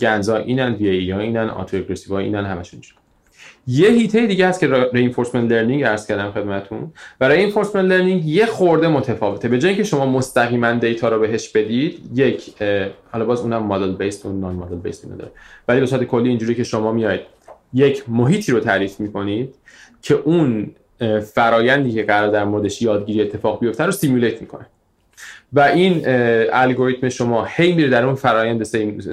GAN 0.00 1.10
ها 1.10 1.18
اینن 1.18 1.48
VAE 1.48 1.76
ها 2.10 2.11
اینن 2.11 2.14
auto 2.14 2.17
ها 2.17 2.18
اینن 2.18 2.44
همشون 2.44 2.80
یه 3.68 3.88
هیته 3.88 4.26
دیگه 4.26 4.48
هست 4.48 4.60
که 4.60 4.66
reinforcement 4.92 5.52
learning 5.52 5.84
عرض 5.84 6.06
کردم 6.06 6.30
خدمتتون. 6.30 6.92
و 7.20 7.28
reinforcement 7.28 7.84
learning 7.84 8.26
یه 8.26 8.46
خورده 8.46 8.88
متفاوته. 8.88 9.48
به 9.48 9.58
جای 9.58 9.68
اینکه 9.68 9.84
شما 9.84 10.06
مستقیما 10.06 10.72
data 10.72 11.08
رو 11.08 11.20
بهش 11.20 11.48
بدید 11.48 12.10
یک 12.14 12.54
حالا 13.12 13.24
باز 13.24 13.40
اونم 13.40 13.62
model-based 13.62 14.26
و 14.26 14.32
non 14.32 14.54
model-based 14.54 15.16
داره. 15.18 15.30
ولی 15.68 15.80
به 15.80 15.86
صورت 15.86 16.04
کلی 16.04 16.28
اینجوری 16.28 16.54
که 16.54 16.64
شما 16.64 16.92
میاید 16.92 17.20
یک 17.72 18.04
محیطی 18.08 18.52
رو 18.52 18.60
تعریف 18.60 19.00
می‌کنید 19.00 19.54
که 20.02 20.14
اون 20.14 20.70
فرایندی 21.34 21.92
که 21.92 22.02
قراره 22.02 22.30
در 22.30 22.44
موردش 22.44 22.82
یادگیری 22.82 23.22
اتفاق 23.22 23.60
بیفته 23.60 23.84
رو 23.84 23.92
simulate 23.92 24.40
می‌کنه. 24.40 24.66
و 25.52 25.60
این 25.60 26.02
الگوریتم 26.52 27.08
شما 27.08 27.44
هی 27.44 27.72
میره 27.72 27.88
در 27.88 28.04
اون 28.04 28.14
فرایند 28.14 28.62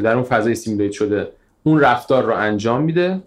در 0.04 0.14
اون 0.14 0.24
فضای 0.24 0.56
simulate 0.56 0.92
شده 0.92 1.28
اون 1.64 1.80
رفتار 1.80 2.24
رو 2.24 2.34
انجام 2.34 2.82
میده. 2.82 3.20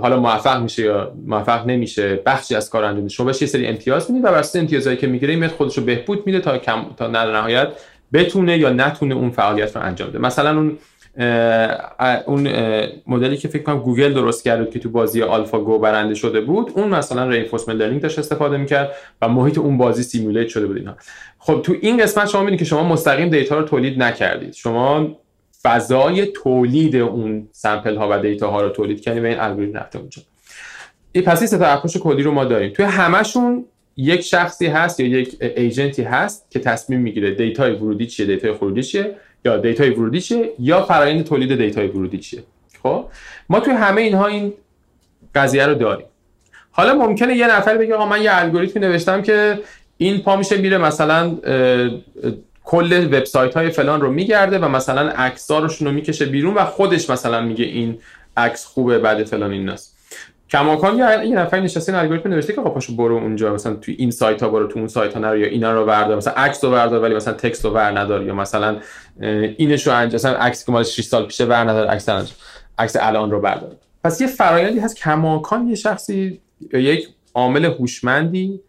حالا 0.00 0.20
موفق 0.20 0.62
میشه 0.62 0.82
یا 0.82 1.12
موفق 1.26 1.66
نمیشه 1.66 2.22
بخشی 2.26 2.54
از 2.54 2.70
کار 2.70 2.84
انجام 2.84 3.08
شما 3.08 3.26
بهش 3.26 3.42
یه 3.42 3.48
سری 3.48 3.66
امتیاز 3.66 4.10
می‌دید 4.10 4.24
و 4.24 4.28
واسه 4.28 4.58
امتیازایی 4.58 4.96
که 4.96 5.06
می‌گیره 5.06 5.36
میاد 5.36 5.50
خودش 5.50 5.78
رو 5.78 5.84
بهبود 5.84 6.26
میده 6.26 6.40
تا 6.40 6.58
کم 6.58 6.84
تا 6.96 7.06
نهایت 7.06 7.68
بتونه 8.12 8.58
یا 8.58 8.70
نتونه 8.70 9.14
اون 9.14 9.30
فعالیت 9.30 9.76
رو 9.76 9.82
انجام 9.82 10.08
بده. 10.08 10.18
مثلا 10.18 10.56
اون 10.56 10.78
اون 12.26 12.48
مدلی 13.06 13.36
که 13.36 13.48
فکر 13.48 13.62
کنم 13.62 13.78
گوگل 13.78 14.12
درست 14.12 14.44
کرده 14.44 14.70
که 14.70 14.78
تو 14.78 14.90
بازی 14.90 15.22
آلفا 15.22 15.60
گو 15.60 15.78
برنده 15.78 16.14
شده 16.14 16.40
بود 16.40 16.72
اون 16.74 16.88
مثلا 16.88 17.28
reinforcement 17.28 17.76
learning 17.76 18.02
داشت 18.02 18.18
استفاده 18.18 18.56
می‌کرد 18.56 18.92
و 19.22 19.28
محیط 19.28 19.58
اون 19.58 19.78
بازی 19.78 20.02
simulate 20.02 20.48
شده 20.48 20.66
بود 20.66 20.76
اینا. 20.76 20.96
خب 21.38 21.62
تو 21.62 21.74
این 21.80 22.02
قسمت 22.02 22.28
شما 22.28 22.40
می‌بینید 22.40 22.58
که 22.58 22.64
شما 22.64 22.88
مستقیم 22.88 23.28
data 23.28 23.58
رو 23.58 23.64
تولید 23.64 24.02
نکردید. 24.02 24.52
شما 24.54 25.16
فضای 25.62 26.26
تولید 26.26 26.96
اون 26.96 27.48
sample 27.52 27.96
ها 27.96 28.08
و 28.10 28.18
data 28.18 28.50
ها 28.50 28.62
رو 28.62 28.68
تولید 28.68 29.00
کردیم 29.00 29.22
و 29.22 29.26
این 29.26 29.40
الگوریتم 29.40 29.78
رفته 29.78 29.98
اونجا. 29.98 30.22
این 31.12 31.24
پس 31.24 31.52
این 31.52 31.62
approach 31.62 31.98
کلی 31.98 32.22
رو 32.22 32.32
ما 32.32 32.44
داریم. 32.44 32.72
توی 32.72 32.84
همشون 32.84 33.64
یک 33.96 34.20
شخصی 34.20 34.66
هست 34.66 35.00
یا 35.00 35.06
یک 35.06 35.36
agent 35.56 35.94
ی 35.94 36.02
هست 36.02 36.50
که 36.50 36.58
تصمیم 36.58 37.00
می‌گیره 37.00 37.30
data 37.30 37.64
ی 37.64 37.72
ورودی 37.72 38.06
چیه 38.06 38.26
data 38.26 38.47
ی 38.47 38.52
خروجی 38.52 38.82
چیه؟ 38.82 39.14
یا 39.44 39.56
data 39.56 39.83
ی 39.83 39.90
ورودی 39.90 40.20
چیه 40.20 40.52
یا 40.58 40.82
فرآیند 40.82 41.24
تولید 41.24 41.56
data 41.56 41.82
ی 41.82 41.88
ورودی 41.88 42.18
چیه؟ 42.18 42.42
خب؟ 42.82 43.04
ما 43.48 43.60
توی 43.60 43.74
همه 43.74 44.00
اینها 44.00 44.26
این 44.26 44.52
قضیه 45.34 45.66
رو 45.66 45.74
داریم. 45.74 46.06
حالا 46.70 46.94
ممکنه 46.94 47.36
یه 47.36 47.56
نفر 47.56 47.78
بگه 47.78 47.94
آقا 47.94 48.06
من 48.06 48.22
یه 48.22 48.30
الگوریتمی 48.32 48.82
نوشتم 48.82 49.22
که 49.22 49.60
این 49.96 50.22
پا 50.22 50.36
میشه 50.36 50.56
میره 50.56 50.78
مثلا 50.78 51.36
کل 52.64 53.06
وبسایت 53.06 53.56
های 53.56 53.70
فلان 53.70 54.00
رو 54.00 54.12
میگرده 54.12 54.58
و 54.58 54.68
مثلا 54.68 55.08
عکسارشون 55.08 55.88
رو 55.88 55.94
می‌کشه 55.94 56.26
بیرون 56.26 56.54
و 56.54 56.64
خودش 56.64 57.10
مثلا 57.10 57.40
میگه 57.40 57.64
این 57.64 57.98
عکس 58.36 58.64
خوبه 58.64 58.98
بعد 58.98 59.24
فلان 59.24 59.50
این 59.50 59.68
کماکان 60.50 60.98
یه 60.98 61.26
یه 61.26 61.36
نفر 61.36 61.60
نشسته 61.60 61.92
این 61.92 62.00
الگوریتم 62.00 62.30
نوشته 62.30 62.52
که 62.52 62.60
پاشو 62.60 62.96
برو 62.96 63.14
اونجا 63.14 63.54
مثلا 63.54 63.74
تو 63.74 63.92
این 63.98 64.10
سایت 64.10 64.42
ها 64.42 64.48
برو 64.48 64.66
تو 64.66 64.78
اون 64.78 64.88
سایت 64.88 65.14
ها 65.14 65.20
نرو 65.20 65.38
یا 65.38 65.46
اینا 65.46 65.72
رو 65.72 65.86
بردار. 65.86 66.16
مثلا 66.16 66.32
عکس 66.32 66.64
رو 66.64 66.70
بردار 66.70 67.02
ولی 67.02 67.14
مثلا 67.14 67.34
تکست 67.34 67.64
رو 67.64 67.70
ور 67.70 67.98
ندار 67.98 68.22
یا 68.22 68.34
مثلا 68.34 68.76
اینش 69.56 69.86
رو 69.86 69.92
انجام 69.92 70.14
مثلا 70.14 70.36
عکس 70.36 70.66
که 70.66 70.72
مال 70.72 70.84
6 70.84 71.04
سال 71.04 71.26
پیشه 71.26 71.44
ور 71.44 71.70
ندار 71.70 71.86
عکس 71.86 72.08
عکس 72.78 72.96
الان 73.00 73.30
رو 73.30 73.40
بردار. 73.40 73.76
پس 74.04 74.20
یه 74.20 74.26
فرآیندی 74.26 74.80
هست 74.80 74.96
کماکان 74.96 75.68
یه 75.68 75.74
شخصی 75.74 76.40
یا 76.72 76.80
یک 76.80 77.08
عامل 77.34 77.64
هوشمندی 77.64 78.60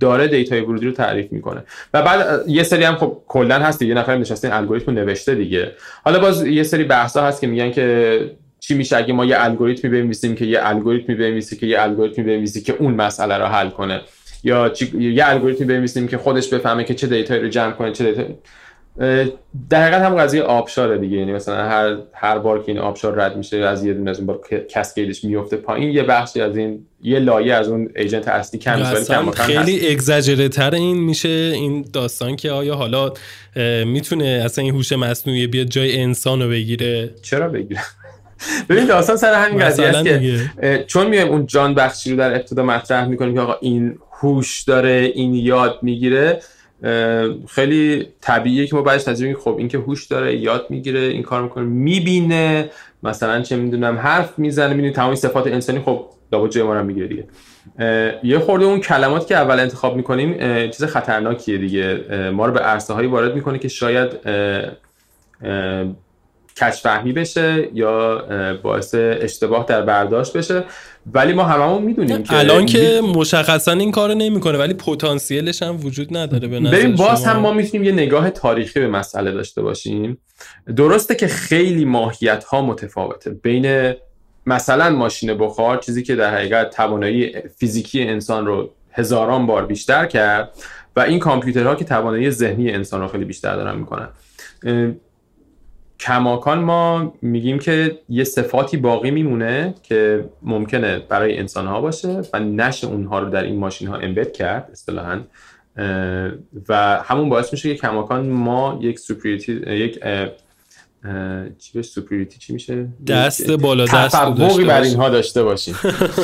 داره 0.00 0.28
data 0.28 0.54
ی 0.54 0.60
ورودی 0.60 0.86
رو 0.86 0.92
تعریف 0.92 1.32
می‌کنه. 1.32 1.64
و 1.94 2.02
بعد 2.02 2.48
یه 2.48 2.62
سری 2.62 2.84
هم 2.84 2.96
خب 2.96 3.22
کلا 3.28 3.58
هست 3.58 3.82
یه 3.82 3.94
نفر 3.94 4.16
نشسته 4.16 4.48
این 4.48 4.56
الگوریتم 4.56 4.92
نوشته 4.92 5.34
دیگه. 5.34 5.72
حالا 6.04 6.18
باز 6.18 6.46
یه 6.46 6.62
سری 6.62 6.84
بحثا 6.84 7.26
هست 7.26 7.40
که 7.40 7.46
میگن 7.46 7.70
که 7.70 8.30
چی 8.60 8.74
میشه 8.74 8.96
اگه 8.96 9.12
ما 9.12 9.24
یه 9.24 9.36
الگوریتمی 9.38 9.90
بنویسیم 9.90 10.34
که 10.34 10.44
یه 10.44 10.58
الگوریتمی 10.62 11.14
بنویسی 11.14 11.56
که 11.56 11.66
یه 11.66 11.82
الگوریتمی 11.82 12.24
بنویسی 12.24 12.60
که 12.60 12.76
اون 12.78 12.94
مسئله 12.94 13.38
رو 13.38 13.44
حل 13.44 13.70
کنه؟ 13.70 14.00
یا 14.44 14.72
یه 14.98 15.28
الگوریتمی 15.28 15.66
بنویسیم 15.66 16.08
که 16.08 16.18
خودش 16.18 16.48
بفهمه 16.48 16.84
که 16.84 16.94
چه 16.94 17.06
data 17.06 17.29
یی 17.29 17.40
رو 17.40 17.48
جمع 17.48 17.72
کنه 17.72 17.92
چه 17.92 18.04
data 18.04 18.24
یی 18.24 18.34
در 19.70 19.82
حقیقت 19.82 20.02
هم 20.02 20.14
قضیه 20.14 20.42
آبشاره 20.42 20.98
دیگه. 20.98 21.16
یعنی 21.16 21.32
مثلا 21.32 21.56
هر 21.56 21.96
هر 22.12 22.38
بار 22.38 22.62
که 22.62 22.72
این 22.72 22.78
آبشار 22.78 23.14
رد 23.14 23.36
میشه 23.36 23.56
از 23.56 23.84
یه 23.84 23.94
دونه 23.94 24.10
از 24.10 24.18
اون 24.18 24.26
بار 24.26 24.40
cascade 24.70 25.12
ش 25.12 25.24
میفته 25.24 25.56
پایین 25.56 25.90
یه 25.90 26.02
بخشی 26.02 26.40
از 26.40 26.56
این 26.56 26.86
یه 27.02 27.18
لایه 27.18 27.54
از 27.54 27.68
اون 27.68 27.88
agent 27.96 28.28
اصلی 28.28 28.60
کم 28.60 28.78
میشه 28.78 29.30
خیلی 29.32 29.88
اگزاجره 29.88 30.48
تر 30.48 30.74
این 30.74 30.96
میشه 30.96 31.28
این 31.28 31.84
داستان 31.92 32.36
که 32.36 32.50
آیا 32.50 32.74
حالا 32.74 33.12
می‌تونه 33.86 34.42
اصلا 34.44 34.64
این 34.64 34.74
هوش 34.74 34.92
مصنوعی 34.92 35.46
بیاد 35.46 35.66
جای 35.66 36.00
انسان 36.00 36.42
رو 36.42 36.48
بگیره؟ 36.48 37.10
چرا 37.22 37.48
بگیره؟ 37.48 37.80
ببین 38.68 38.86
داستان 38.86 39.16
سر 39.16 39.34
همین 39.34 39.64
قضیه 39.64 39.86
است 39.86 40.04
که 40.04 40.84
چون 40.86 41.06
میایم 41.06 41.28
اون 41.28 41.46
جان 41.46 41.74
بخشی 41.74 42.10
رو 42.10 42.16
در 42.16 42.34
ابتدا 42.34 42.62
مطرح 42.62 43.08
می‌کنیم 43.08 43.34
که 43.34 43.40
آقا 43.40 43.56
این 43.60 43.98
هوش 44.20 44.62
داره 44.62 45.12
این 45.14 45.34
یاد 45.34 45.78
می‌گیره 45.82 46.40
خیلی 47.48 48.06
طبیعیه 48.20 48.66
که 48.66 48.76
ما 48.76 48.82
بعدش 48.82 49.04
تجربه 49.04 49.34
خب 49.34 49.54
این 49.58 49.68
که 49.68 49.78
هوش 49.78 50.06
داره 50.06 50.36
یاد 50.36 50.66
می‌گیره 50.70 51.00
این 51.00 51.22
کار 51.22 51.42
می‌کنه 51.42 51.64
می‌بینه 51.64 52.70
مثلا 53.02 53.42
چه 53.42 53.56
می‌دونم 53.56 53.98
حرف 53.98 54.38
می‌زنه 54.38 54.74
می‌بینی 54.74 54.90
تمام 54.90 55.14
صفات 55.14 55.46
انسانی 55.46 55.80
خب 55.80 56.06
لابد 56.32 56.50
جای 56.50 56.62
ما 56.62 56.74
رو 56.74 56.84
می‌گیره 56.84 57.06
دیگه. 57.06 57.24
یه 58.22 58.38
خورده 58.38 58.64
اون 58.64 58.80
کلمات 58.80 59.26
که 59.26 59.36
اول 59.36 59.60
انتخاب 59.60 59.96
می‌کنیم 59.96 60.36
چیز 60.70 60.84
خطرناکیه 60.84 61.58
دیگه. 61.58 62.00
ما 62.34 62.46
رو 62.46 62.52
به 62.52 62.60
عرصه 62.60 62.94
هایی 62.94 63.08
وارد 63.08 63.34
می‌کنه 63.34 63.58
که 63.58 63.68
شاید 63.68 64.08
کچفهمی 66.60 67.12
بشه 67.12 67.68
یا 67.74 68.24
باعث 68.62 68.94
اشتباه 68.98 69.66
در 69.68 69.82
برداشت 69.82 70.36
بشه. 70.36 70.64
ولی 71.12 71.32
ما 71.32 71.44
هممون 71.44 71.82
می‌دونیم 71.82 72.22
که 72.22 72.36
الان 72.36 72.66
که 72.66 73.00
مشخصا 73.14 73.72
این 73.72 73.90
کارو 73.90 74.14
نمی‌کنه 74.14 74.58
ولی 74.58 74.74
پتانسیلش 74.74 75.62
هم 75.62 75.86
وجود 75.86 76.16
نداره 76.16 76.48
به 76.48 76.60
نظر 76.60 76.88
باز 76.88 77.24
هم 77.24 77.36
ما 77.36 77.52
می‌تونیم 77.52 77.84
یه 77.84 77.92
نگاه 77.92 78.30
تاریخی 78.30 78.80
به 78.80 78.88
مسئله 78.88 79.32
داشته 79.32 79.62
باشیم. 79.62 80.18
درسته 80.76 81.14
که 81.14 81.26
خیلی 81.26 81.84
ماهیت 81.84 82.44
ها 82.44 82.62
متفاوته. 82.62 83.30
بین 83.30 83.94
مثلا 84.46 84.90
ماشین 84.90 85.34
بخار 85.34 85.76
چیزی 85.76 86.02
که 86.02 86.16
در 86.16 86.34
حقیقت 86.34 86.70
توانایی 86.70 87.32
فیزیکی 87.56 88.02
انسان 88.02 88.46
رو 88.46 88.70
هزاران 88.92 89.46
بار 89.46 89.66
بیشتر 89.66 90.06
کرد 90.06 90.50
و 90.96 91.00
این 91.00 91.18
کامپیوترها 91.18 91.74
که 91.74 91.84
توانایی 91.84 92.30
ذهنی 92.30 92.70
انسان 92.70 93.00
رو 93.00 93.08
خیلی 93.08 93.24
بیشتر 93.24 93.56
دارن 93.56 93.78
می‌کنن. 93.78 94.08
کماکان 96.00 96.58
ما 96.58 97.14
میگیم 97.22 97.58
که 97.58 97.98
یه 98.08 98.24
صفاتی 98.24 98.76
باقی 98.76 99.10
میمونه 99.10 99.74
که 99.82 100.24
ممکنه 100.42 100.98
برای 100.98 101.38
انسان 101.38 101.66
ها 101.66 101.80
باشه 101.80 102.22
و 102.32 102.40
نشه 102.40 102.86
اونها 102.86 103.18
رو 103.18 103.30
در 103.30 103.42
این 103.42 103.58
ماشین 103.58 103.88
ها 103.88 103.96
امبد 103.96 104.32
کرد 104.32 104.68
اصطلاحا. 104.72 105.20
و 106.68 107.02
همون 107.04 107.28
باعث 107.28 107.52
میشه 107.52 107.74
که 107.74 107.80
کماکان 107.80 108.28
ما 108.28 108.78
یک 108.82 108.98
سوپریتی 108.98 109.52
یک 109.52 109.98
چی 111.58 111.72
بهش 111.74 111.86
سوپریتی 111.86 112.38
چی 112.38 112.52
میشه؟ 112.52 112.86
دست 113.06 113.50
بالا 113.50 113.84
دست 113.84 114.16
تفوقی 114.16 114.64
بر 114.64 114.80
اینها 114.80 115.08
داشته 115.08 115.42
باشیم. 115.42 115.74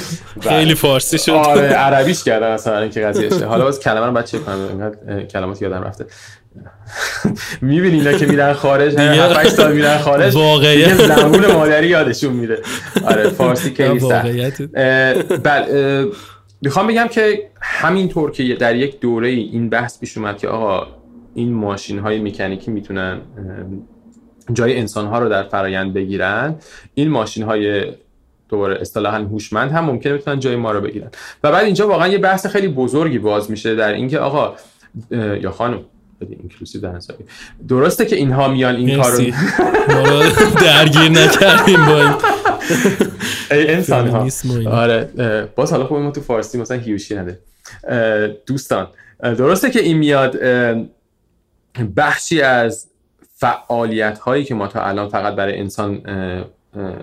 خیلی 0.49 0.75
فارسی 0.75 1.19
شد. 1.19 1.31
آره 1.31 1.63
عربیش 1.63 2.25
کردم 2.25 2.51
اصلا 2.51 2.79
اینکه 2.79 3.01
قضیه 3.01 3.45
حالا 3.45 3.65
باز 3.65 3.81
کلمه 3.81 4.07
رو 4.07 4.13
بعد 4.13 4.27
چک 4.27 4.45
کنم 4.45 4.93
کلمات 5.25 5.63
یادم 5.63 5.83
رفته. 5.83 6.07
می‌بینی 7.63 7.99
اینا 7.99 8.13
که 8.13 8.27
میرن 8.27 8.53
خارج؟ 8.53 8.99
8 8.99 9.49
سال 9.49 9.73
میرن 9.73 9.99
خارج. 9.99 10.37
واقعیت. 10.37 10.95
زبون 10.95 11.47
مادری 11.47 11.89
یادشون 11.89 12.33
میره. 12.33 12.59
آره 13.05 13.29
فارسی 13.29 13.75
خیلی 13.75 14.01
سخت. 14.01 14.27
بله 15.43 16.07
می‌خوام 16.63 16.87
بگم 16.87 17.09
که 17.09 17.51
همینطور 17.61 18.31
که 18.31 18.55
در 18.55 18.77
یک 18.77 19.01
دوره 19.01 19.29
این 19.29 19.69
بحث 19.69 20.01
پیش 20.01 20.19
اومد 20.19 20.39
که 20.39 20.49
آقا 20.49 20.87
این 21.35 21.53
ماشین 21.53 21.99
های 21.99 22.21
مکانیکی 22.21 22.71
می‌تونن 22.71 23.21
جای 24.53 24.79
انسان 24.79 25.07
ها 25.07 25.19
رو 25.19 25.29
در 25.29 25.43
فرایند 25.43 25.95
بگیرن 25.95 26.55
این 26.95 27.09
ماشین 27.09 27.43
های 27.43 27.85
دوباره 28.49 28.81
اصطلاحا 28.81 29.19
هوشمند 29.19 29.71
هم 29.71 29.85
ممکنه 29.85 30.15
بتونن 30.15 30.41
جای 30.41 30.57
ما 30.57 30.73
رو 30.73 30.81
بگیرن. 30.81 31.11
و 31.45 31.53
بعد 31.53 31.65
اینجا 31.65 31.89
واقعا 31.89 32.09
یه 32.09 32.19
بحث 32.19 32.47
خیلی 32.47 32.69
بزرگی 32.69 33.19
باز 33.19 33.51
میشه 33.51 33.75
در 33.75 33.93
اینکه 33.93 34.19
آقا 34.19 34.55
یا 35.41 35.51
خانم 35.51 35.81
اینکلوسیو 36.31 36.81
در 36.81 37.01
درسته 37.69 38.07
که 38.07 38.17
اینها 38.17 38.49
میان 38.49 38.77
این 38.77 39.03
کارو 39.03 39.19
درگیر 40.67 41.09
نکردیم 41.09 41.87
با 41.87 42.03
این. 42.03 42.13
ای 43.51 43.75
انسان 43.75 44.09
ها 44.09 44.29
آره 44.71 45.09
باز 45.57 45.73
حالا 45.73 45.87
خوب 45.87 45.99
ما 45.99 46.11
تو 46.11 46.21
فارسی 46.21 46.59
مثلا 46.59 46.79
هیوشی 46.79 47.15
نده. 47.15 47.39
دوستان 48.47 48.89
درسته 49.23 49.71
که 49.71 49.81
این 49.81 49.99
میاد 49.99 50.39
بخشی 51.97 52.41
از 52.41 52.87
فعالیت 53.37 54.19
هایی 54.19 54.45
که 54.45 54.55
ما 54.55 54.67
تا 54.67 54.83
الان 54.83 55.09
فقط 55.09 55.35
برای 55.35 55.59
انسان 55.59 56.03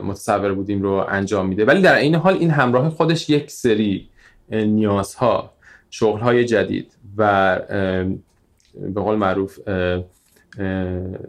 متصور 0.03 0.53
بودیم 0.53 0.81
رو 0.81 1.05
انجام 1.09 1.47
میده. 1.47 1.65
ولی 1.65 1.81
در 1.81 1.95
این 1.95 2.15
حال 2.15 2.33
این 2.33 2.51
همراه 2.51 2.89
خودش 2.89 3.29
یک 3.29 3.51
سری 3.51 4.09
نیازها 4.51 5.53
شغل 5.89 6.19
های 6.19 6.45
جدید 6.45 6.91
و 7.17 7.59
به 8.93 9.01
قول 9.01 9.15
معروف 9.15 9.59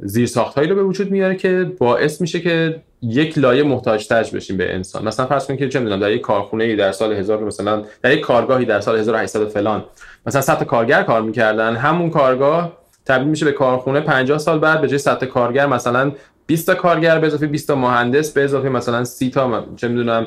زیر 0.03 0.27
ساخت 0.27 0.55
هایی 0.55 0.69
رو 0.69 0.75
به 0.75 0.83
وجود 0.83 1.11
میاره 1.11 1.35
که 1.35 1.73
باعث 1.79 2.21
میشه 2.21 2.41
که 2.41 2.83
یک 3.03 3.39
لایه 3.39 3.63
محتاج 3.63 4.07
تج 4.07 4.37
بشیم 4.37 4.57
به 4.57 4.75
انسان. 4.75 5.09
مثلا 5.09 5.27
فرض 5.27 5.47
کنید 5.47 5.59
که 5.59 5.69
چه 5.69 5.79
می‌دونم 5.79 6.01
در 6.01 6.13
یک 6.13 6.21
کارخونه 6.21 6.65
ای 6.65 6.77
در 6.77 6.93
سال 6.93 7.13
1000 7.13 7.45
مثلا 7.45 7.83
در 8.03 8.13
یک 8.13 8.21
کارگاهی 8.21 8.65
در 8.65 8.81
سال 8.81 8.99
1800 8.99 9.49
فلان 9.49 9.85
مثلا 10.27 10.41
100 10.41 10.65
کارگر 10.65 11.03
کار 11.03 11.23
می‌کردن 11.23 11.77
همون 11.77 12.11
کارگاه 12.11 12.73
تبدیل 13.07 13.29
میشه 13.29 13.45
به 13.45 13.53
کارخونه 13.53 14.01
50 14.01 14.39
سال 14.39 14.59
بعد 14.59 14.81
به 14.81 14.89
جای 14.89 14.99
100 14.99 15.25
کارگر 15.25 15.67
مثلا 15.67 16.13
20 16.47 16.67
تا 16.67 16.75
کارگر 16.75 17.19
به 17.19 17.27
اضافه 17.27 17.47
20 17.47 17.69
تا 17.69 17.75
مهندس 17.75 18.33
به 18.33 18.45
اضافه 18.45 18.69
مثلا 18.69 19.05
30 19.05 19.31
تا 19.31 19.65
چه 19.77 19.89
می‌دونم 19.89 20.27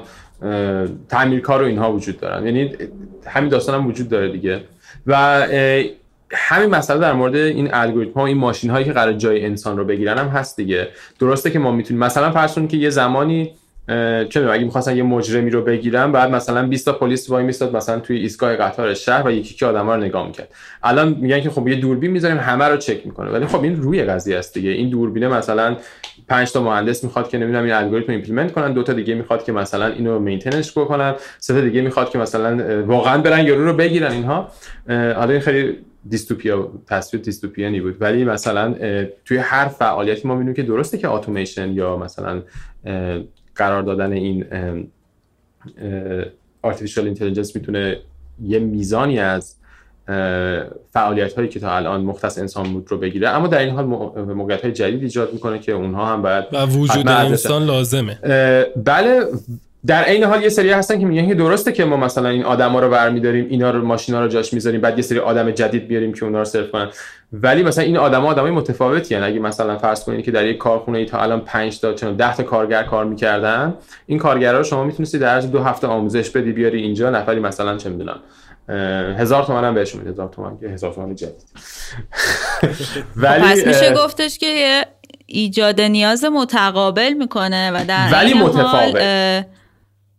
تعمیرکار 1.09 1.61
و 1.61 1.65
اینها 1.65 1.93
وجود 1.93 2.19
دارن. 2.19 2.45
یعنی 2.45 2.75
همین 3.25 3.49
داستان 3.49 3.75
هم 3.75 3.87
وجود 3.87 4.09
داره 4.09 4.31
دیگه. 4.31 4.63
و 5.07 5.47
همین 6.33 6.69
مسئله 6.69 6.99
در 6.99 7.13
مورد 7.13 7.35
این 7.35 7.69
الگوریتم 7.73 8.19
ها 8.19 8.25
این 8.25 8.37
ماشین 8.37 8.69
هایی 8.69 8.85
که 8.85 8.91
قرار 8.91 9.13
جای 9.13 9.45
انسان 9.45 9.77
رو 9.77 9.85
بگیرن 9.85 10.17
هم 10.17 10.27
هست 10.27 10.57
دیگه. 10.57 10.87
درسته 11.19 11.51
که 11.51 11.59
ما 11.59 11.71
می‌تونیم 11.71 12.03
مثلا 12.03 12.31
فرض 12.31 12.67
که 12.67 12.77
یه 12.77 12.89
زمانی 12.89 13.51
چه 14.29 14.49
اگه 14.51 14.63
می‌خواستن 14.63 14.97
یه 14.97 15.03
مجرمی 15.03 15.49
رو 15.49 15.61
بگیرن 15.61 16.11
بعد 16.11 16.31
مثلا 16.31 16.67
20 16.67 16.85
تا 16.85 16.93
پلیس 16.93 17.29
وای 17.29 17.43
میستاد 17.43 17.75
مثلا 17.75 17.99
توی 17.99 18.17
ایستگاه 18.17 18.55
قطار 18.55 18.93
شهر 18.93 19.27
و 19.27 19.31
یکی 19.31 19.55
که 19.55 19.65
آدما 19.65 19.95
رو 19.95 20.01
نگاه 20.01 20.27
می‌کرد. 20.27 20.47
الان 20.83 21.17
میگن 21.21 21.41
که 21.41 21.49
خب 21.49 21.67
یه 21.67 21.75
دوربین 21.75 22.11
می‌ذاریم 22.11 22.37
همه 22.37 22.65
رو 22.65 22.77
چک 22.77 23.05
می‌کنه. 23.05 23.31
ولی 23.31 23.45
خب 23.45 23.63
این 23.63 23.81
روی 23.81 24.03
قضیه 24.03 24.37
است 24.37 24.53
دیگه. 24.53 24.69
این 24.69 24.89
دوربینه 24.89 25.27
مثلا 25.27 25.77
5 26.27 26.51
تا 26.51 26.63
مهندس 26.63 27.03
می‌خواد 27.03 27.29
که 27.29 27.37
نمی‌دونم 27.37 27.63
این 27.63 27.73
الگوریتم 27.73 28.11
implement 28.11 28.51
کنن 28.51 28.73
دو 28.73 28.83
تا 28.83 28.93
دیگه 28.93 29.15
می‌خواد 29.15 29.43
که 29.43 29.51
مثلا 29.51 29.87
اینو 29.87 30.19
maintenance 30.19 30.77
بکنن 30.77 31.15
سه 31.39 31.53
تا 31.53 31.61
دیگه 31.61 31.81
می‌خواد 31.81 32.09
که 32.09 32.17
مثلا 32.17 32.83
واقعا 32.83 33.17
برن 33.17 33.45
یارو 33.45 33.65
رو 33.65 33.73
بگیرن 33.73 34.11
اینها. 34.11 34.51
حالا 34.89 35.31
این 35.31 35.39
خیلی 35.39 35.77
dystopia 36.09 36.71
تصویر 36.87 37.23
dystopian 37.23 37.75
ی 37.75 37.81
بود. 37.81 38.01
ولی 38.01 38.23
مثلا 38.23 38.75
توی 39.25 39.37
هر 39.37 39.67
فعالیتی 39.67 40.27
ما 40.27 40.33
می‌بینیم 40.33 40.53
که 40.53 40.63
درسته 40.63 40.97
که 40.97 41.09
اتوماسیون 41.09 41.73
یا 41.73 41.97
مثلا 41.97 42.41
قرار 43.55 43.83
دادن 43.83 44.11
این 44.11 44.45
artificial 46.67 47.15
intelligence 47.15 47.55
می‌تونه 47.55 47.97
یه 48.43 48.59
میزانی 48.59 49.19
از 49.19 49.55
فعالیت 50.91 51.33
هایی 51.33 51.47
که 51.47 51.59
تا 51.59 51.75
الان 51.75 52.01
مختص 52.01 52.37
انسان 52.37 52.73
بود 52.73 52.91
رو 52.91 52.97
بگیره. 52.97 53.29
اما 53.29 53.47
در 53.47 53.59
این 53.59 53.69
حال 53.69 53.85
موقعیت 53.85 54.61
های 54.61 54.71
جدید 54.71 55.03
ایجاد 55.03 55.33
می‌کنه 55.33 55.59
که 55.59 55.71
اونها 55.71 56.05
هم 56.05 56.21
باید 56.21 56.45
و 56.53 56.65
وجود 56.65 57.07
انسان 57.07 57.65
لازمه. 57.65 58.15
بله 58.85 59.25
در 59.85 60.03
عین 60.03 60.23
حال 60.23 60.43
یه 60.43 60.49
سری 60.49 60.69
هستن 60.69 60.99
که 60.99 61.05
میگن 61.05 61.27
که 61.27 61.33
درسته 61.33 61.71
که 61.71 61.85
ما 61.85 61.97
مثلا 61.97 62.29
این 62.29 62.43
آدما 62.43 62.79
رو 62.79 62.89
برمیداریم 62.89 63.47
اینا 63.49 63.71
رو 63.71 63.85
ماشینا 63.85 64.21
رو 64.21 64.27
جاش 64.27 64.53
می‌ذاریم 64.53 64.81
بعد 64.81 64.97
یه 64.97 65.01
سری 65.01 65.19
آدم 65.19 65.51
جدید 65.51 65.87
بیاریم 65.87 66.13
که 66.13 66.25
اونا 66.25 66.39
رو 66.39 66.45
صرف 66.45 66.71
کنن. 66.71 66.89
ولی 67.33 67.63
مثلا 67.63 67.83
این 67.83 67.97
آدما 67.97 68.27
آدمای 68.27 68.51
متفاوتی 68.51 69.15
هن. 69.15 69.23
اگه 69.23 69.39
مثلا 69.39 69.77
فرض 69.77 70.03
کنید 70.03 70.25
که 70.25 70.31
در 70.31 70.45
یک 70.45 70.57
کارخونه 70.57 70.97
ای 70.97 71.05
تا 71.05 71.21
الان 71.21 71.41
5 71.41 71.79
تا 71.79 71.93
چون 71.93 72.15
10 72.15 72.35
تا 72.35 72.43
کارگر 72.43 72.83
کار 72.83 73.05
می‌کردن 73.05 73.73
این 74.05 74.19
کارگرا 74.19 74.57
رو 74.57 74.63
شما 74.63 74.83
می‌تونستید 74.83 75.21
در 75.21 75.27
عرض 75.27 75.51
دو 75.51 75.63
هفته 75.63 75.87
آموزش 75.87 76.29
بدی 76.29 76.51
بیاری 76.51 76.81
اینجا 76.81 77.09
نفری 77.09 77.39
مثلا 77.39 77.77
چه 77.77 77.89
می‌دونم 77.89 78.19
هزار 79.17 79.43
تومن 79.43 79.63
هم 79.63 79.73
بهشون 79.73 80.07
هزار 80.07 80.29
تومن 80.29 80.57
که 80.57 80.67
هزار 80.67 80.93
تومن 80.93 81.15
جدید. 81.15 81.43
ولی 83.15 83.43
پس 83.43 83.67
میشه 83.67 83.93
گفتش 83.93 84.37
که 84.37 84.85
ایجاد 85.25 85.81
نیاز 85.81 86.25
متقابل 86.25 87.13
می‌کنه 87.13 87.71
و 87.71 87.85
در 87.87 88.09
ولی 88.11 88.33
متفاوت. 88.33 89.45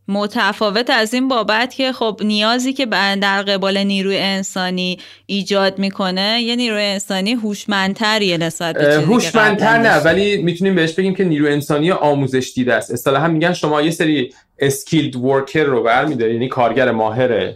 متفاوت 0.08 0.90
از 0.90 1.14
این 1.14 1.28
بابت 1.28 1.74
که 1.74 1.92
خب 1.92 2.20
نیازی 2.24 2.72
که 2.72 2.86
در 2.86 3.42
قبال 3.42 3.78
نیروی 3.78 4.16
انسانی 4.18 4.98
ایجاد 5.26 5.78
می‌کنه 5.78 6.42
یه 6.42 6.56
نیروی 6.56 6.82
انسانی 6.82 7.32
هوشمندتریه 7.32 8.38
نسبت 8.38 8.74
به 8.74 9.00
هوشمندتر 9.00 9.78
نه 9.78 9.96
ولی 9.96 10.42
می‌تونیم 10.42 10.74
بهش 10.74 10.92
بگیم 10.92 11.14
که 11.14 11.24
نیروی 11.24 11.52
انسانی 11.52 11.90
آموزش 11.90 12.52
دیده 12.54 12.74
است. 12.74 12.90
اصطلاحا 12.90 13.28
میگن 13.28 13.52
شما 13.52 13.82
یه 13.82 13.90
سری 13.90 14.32
skilled 14.58 15.16
worker 15.16 15.64
رو 15.64 15.82
برمیداری 15.82 16.32
یعنی 16.32 16.48
کارگر 16.48 16.90
ماهر 16.90 17.52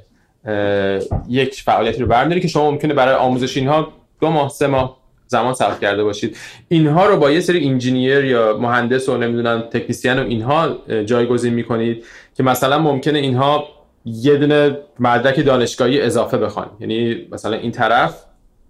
یک 1.29 1.63
فعالیتی 1.63 2.01
رو 2.01 2.07
برمیداری 2.07 2.41
که 2.41 2.49
شما 2.49 2.71
ممکنه 2.71 2.95
برای 2.95 3.15
آموزش 3.15 3.57
اینها 3.57 3.93
دو 4.21 4.31
ماه 4.31 4.49
سه 4.49 4.67
ماه 4.67 4.99
زمان 5.29 5.55
صرف 5.55 5.81
کرده 5.81 6.05
باشید. 6.05 6.37
اینها 6.69 7.07
رو 7.07 7.17
با 7.17 7.31
یه 7.31 7.41
سری 7.41 7.69
engineer 7.69 8.25
یا 8.25 8.59
مهندس 8.61 9.09
و 9.09 9.17
نمی‌دونم 9.17 9.61
تکنیسیان 9.61 10.19
و 10.19 10.23
اینها 10.23 10.77
جایگزین 11.05 11.55
می‌کنید 11.55 12.05
که 12.37 12.43
مثلا 12.43 12.79
ممکنه 12.79 13.19
اینها 13.19 13.65
یه 14.05 14.37
دونه 14.37 14.79
مدرک 14.99 15.45
دانشگاهی 15.47 16.01
اضافه 16.01 16.39
بخوان. 16.39 16.71
یعنی 16.81 17.27
مثلا 17.33 17.57
این 17.57 17.73
طرف 17.73 18.25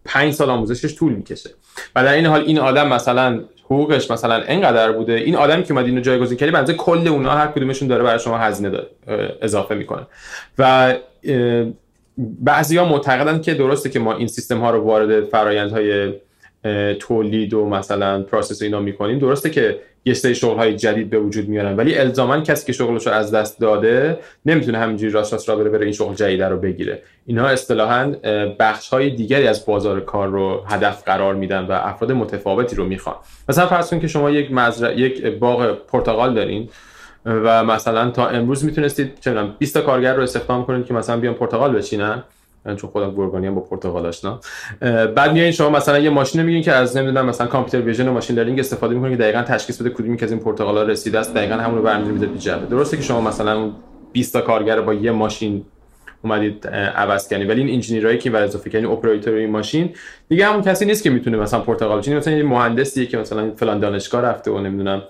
پنج 0.04 0.32
سال 0.32 0.50
آموزشش 0.50 0.96
طول 0.96 1.12
می‌کشه. 1.12 1.50
و 1.96 2.04
در 2.04 2.12
این 2.12 2.26
حال 2.26 2.40
این 2.40 2.59
آدم 2.59 2.88
مثلا 2.88 3.40
حقوقش 3.64 4.11
مثلا 4.11 4.42
انقدر 4.46 4.92
بوده. 4.92 5.12
این 5.12 5.36
آدمی 5.36 5.62
که 5.62 5.72
اومد 5.72 5.86
اینو 5.86 6.00
جایگزین 6.00 6.38
کردی 6.38 6.52
بنظر 6.52 6.72
کل 6.72 7.09
اونها 7.09 7.36
هر 7.36 7.46
کدومشون 7.46 7.88
داره 7.88 8.02
برای 8.02 8.18
شما 8.18 8.38
هزینه 8.38 8.70
داره 8.70 8.88
اضافه 9.42 9.74
می‌کنه. 9.74 10.06
و 10.59 10.94
بعضی 12.18 12.76
ها 12.76 12.84
معتقدن 12.84 13.40
که 13.40 13.54
درسته 13.54 13.90
که 13.90 13.98
ما 13.98 14.16
این 14.16 14.26
سیستم 14.26 14.59
ها 14.59 14.70
رو 14.70 14.80
وارد 14.80 15.24
فرایندهای 15.24 16.12
تولید 17.00 17.54
و 17.54 17.66
مثلا 17.66 18.22
process 18.22 18.62
اینا 18.62 18.80
می‌کنیم. 18.80 19.18
درسته 19.18 19.50
که 19.50 19.80
یه 20.04 20.14
سری 20.14 20.34
شغل 20.34 20.56
های 20.56 20.76
جدید 20.76 21.11
به 21.11 21.18
وجود 21.18 21.48
میارن 21.48 21.76
ولی 21.76 21.98
الزاما 21.98 22.40
کسی 22.40 22.66
که 22.66 22.72
شغلش 22.72 23.06
رو 23.06 23.12
از 23.12 23.34
دست 23.34 23.61
داده 23.61 24.18
نمی‌تونه 24.46 24.78
همینجوری 24.78 25.12
راست 25.12 25.32
راست 25.32 25.48
را 25.48 25.56
بره 25.56 25.70
بره 25.70 25.84
این 25.84 25.92
شغل 25.92 26.14
جدید 26.14 26.42
رو 26.42 26.56
بگیره. 26.56 27.02
اینها 27.26 27.48
اصطلاحا 27.48 28.12
بخش 28.59 28.88
های 28.88 29.11
دیگری 29.11 29.46
از 29.46 29.66
بازار 29.66 30.00
کار 30.00 30.28
رو 30.28 30.64
هدف 30.66 31.02
قرار 31.04 31.34
میدن 31.34 31.64
و 31.66 31.72
افراد 31.72 32.12
متفاوتی 32.12 32.76
رو 32.76 32.84
می‌خوان. 32.84 33.16
مثلا 33.48 33.66
فرض 33.66 33.90
کنید 33.90 34.02
که 34.02 34.09
شما 34.09 34.30
یک 34.30 34.52
مزرعه 34.52 35.00
یک 35.00 35.26
باغ 35.26 35.78
پرتقال 35.86 36.34
دارین 36.34 36.68
و 37.26 37.64
مثلا 37.64 38.11
تا 38.11 38.28
امروز 38.28 38.64
می‌تونستید 38.64 39.20
چه 39.20 39.42
20 39.59 39.74
تا 39.74 39.80
کارگر 39.80 40.14
رو 40.14 40.22
استخدام 40.22 40.66
کنید 40.66 40.86
که 40.86 40.94
مثلا 40.94 41.16
بیان 41.16 41.34
پرتقال 41.34 41.72
بچینن. 41.72 42.22
چون 42.76 42.90
خودم 42.90 43.10
گورگانی 43.10 43.46
هم 43.46 43.54
با 43.54 43.60
پرتغال 43.60 44.06
آشنا. 44.06 44.40
بعد 45.16 45.32
میایین 45.32 45.52
شما 45.52 45.70
مثلا 45.70 45.98
یه 45.98 46.10
ماشین 46.10 46.42
میگین 46.42 46.62
که 46.62 46.72
از 46.72 46.96
نمی‌دونم 46.96 47.26
مثلا 47.26 47.46
کامپیوتر 47.46 47.86
ویژن 47.86 48.08
و 48.08 48.12
ماشین 48.12 48.36
لرنینگ 48.36 48.60
استفاده 48.60 48.94
می‌کنین 48.94 49.12
که 49.12 49.22
دقیقاً 49.22 49.42
تشخیص 49.42 49.80
بده 49.80 49.90
کدومی 49.90 50.16
که 50.16 50.24
از 50.24 50.32
این 50.32 50.40
پرتغالا 50.40 50.82
رسیده 50.82 51.18
است 51.18 51.34
دقیقاً 51.34 51.54
همون 51.54 51.78
رو 51.78 51.82
برمی‌دارید 51.82 52.14
می‌ذارید 52.14 52.34
تو 52.34 52.40
جعبه. 52.40 52.66
درسته 52.66 52.96
که 52.96 53.02
شما 53.02 53.20
مثلا 53.20 53.70
20 54.12 54.32
تا 54.32 54.40
کارگر 54.40 54.80
با 54.80 54.94
یه 54.94 55.10
ماشین 55.10 55.64
اومدید 56.22 56.66
عوض 56.68 57.28
کنی 57.28 57.44
ولی 57.44 57.60
این 57.60 57.74
انجینیرایی 57.74 58.18
که 58.18 58.30
بر 58.30 58.42
اضافه 58.42 58.70
کنی 58.70 58.84
اپراتور 58.84 59.34
این 59.34 59.50
ماشین 59.50 59.90
دیگه 60.28 60.46
همون 60.46 60.62
کسی 60.62 60.84
نیست 60.84 61.02
که 61.02 61.10
می‌تونه 61.10 61.36
مثلا 61.36 61.60
پرتغال 61.60 61.98
بچینه 61.98 62.16
مثلا 62.16 62.34
یه 62.34 62.42
مهندسیه 62.42 63.06
که 63.06 63.18
مثلا 63.18 63.50
فلان 63.56 63.80
دانشگاه 63.80 64.22
رفته 64.22 64.50
و 64.50 64.60
نمی‌دونم 64.60 65.02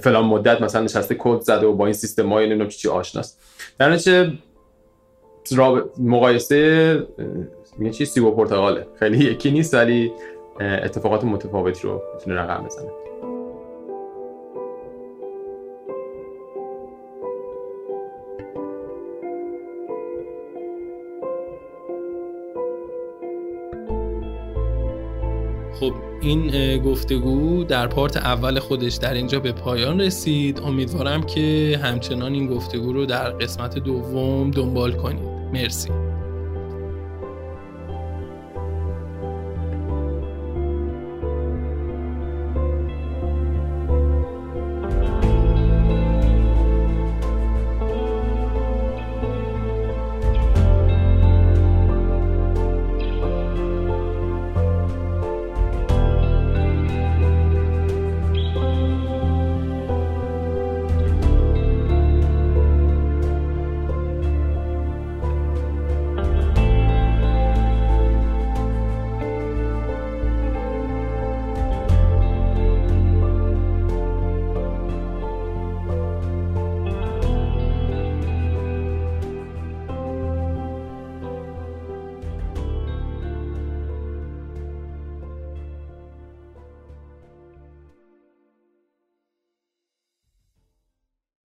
فلان 0.00 0.24
مدت 0.24 0.60
مثلا 0.60 0.82
نشسته 0.82 1.16
کد 1.18 1.40
زده 1.40 1.66
و 1.66 1.72
با 1.72 1.84
این 1.86 1.94
سیستم 1.94 2.32
های 2.32 2.46
نمی‌دونم 2.46 2.68
چی 2.68 2.88
آشناست. 2.88 3.40
در 3.78 3.90
مقایسه 5.98 7.06
میگه 7.78 7.92
چی 7.92 8.04
سیب 8.04 8.24
و 8.24 8.30
پرتقاله 8.30 8.86
خیلی 8.98 9.24
یکی 9.24 9.50
نیست 9.50 9.74
ولی 9.74 10.12
اتفاقات 10.60 11.24
متفاوتی 11.24 11.82
رو 11.82 12.02
می‌تونه 12.14 12.36
رقم 12.36 12.64
بزنه. 12.64 12.90
خب 25.80 25.92
این 26.20 26.78
گفتگو 26.82 27.64
در 27.64 27.86
پارت 27.86 28.16
اول 28.16 28.58
خودش 28.58 28.94
در 28.94 29.14
اینجا 29.14 29.40
به 29.40 29.52
پایان 29.52 30.00
رسید. 30.00 30.60
امیدوارم 30.60 31.22
که 31.22 31.78
همچنان 31.82 32.34
این 32.34 32.46
گفتگو 32.46 32.92
رو 32.92 33.06
در 33.06 33.30
قسمت 33.30 33.78
دوم 33.78 34.50
دنبال 34.50 34.92
کنید. 34.92 35.33
مرسی. 35.54 36.13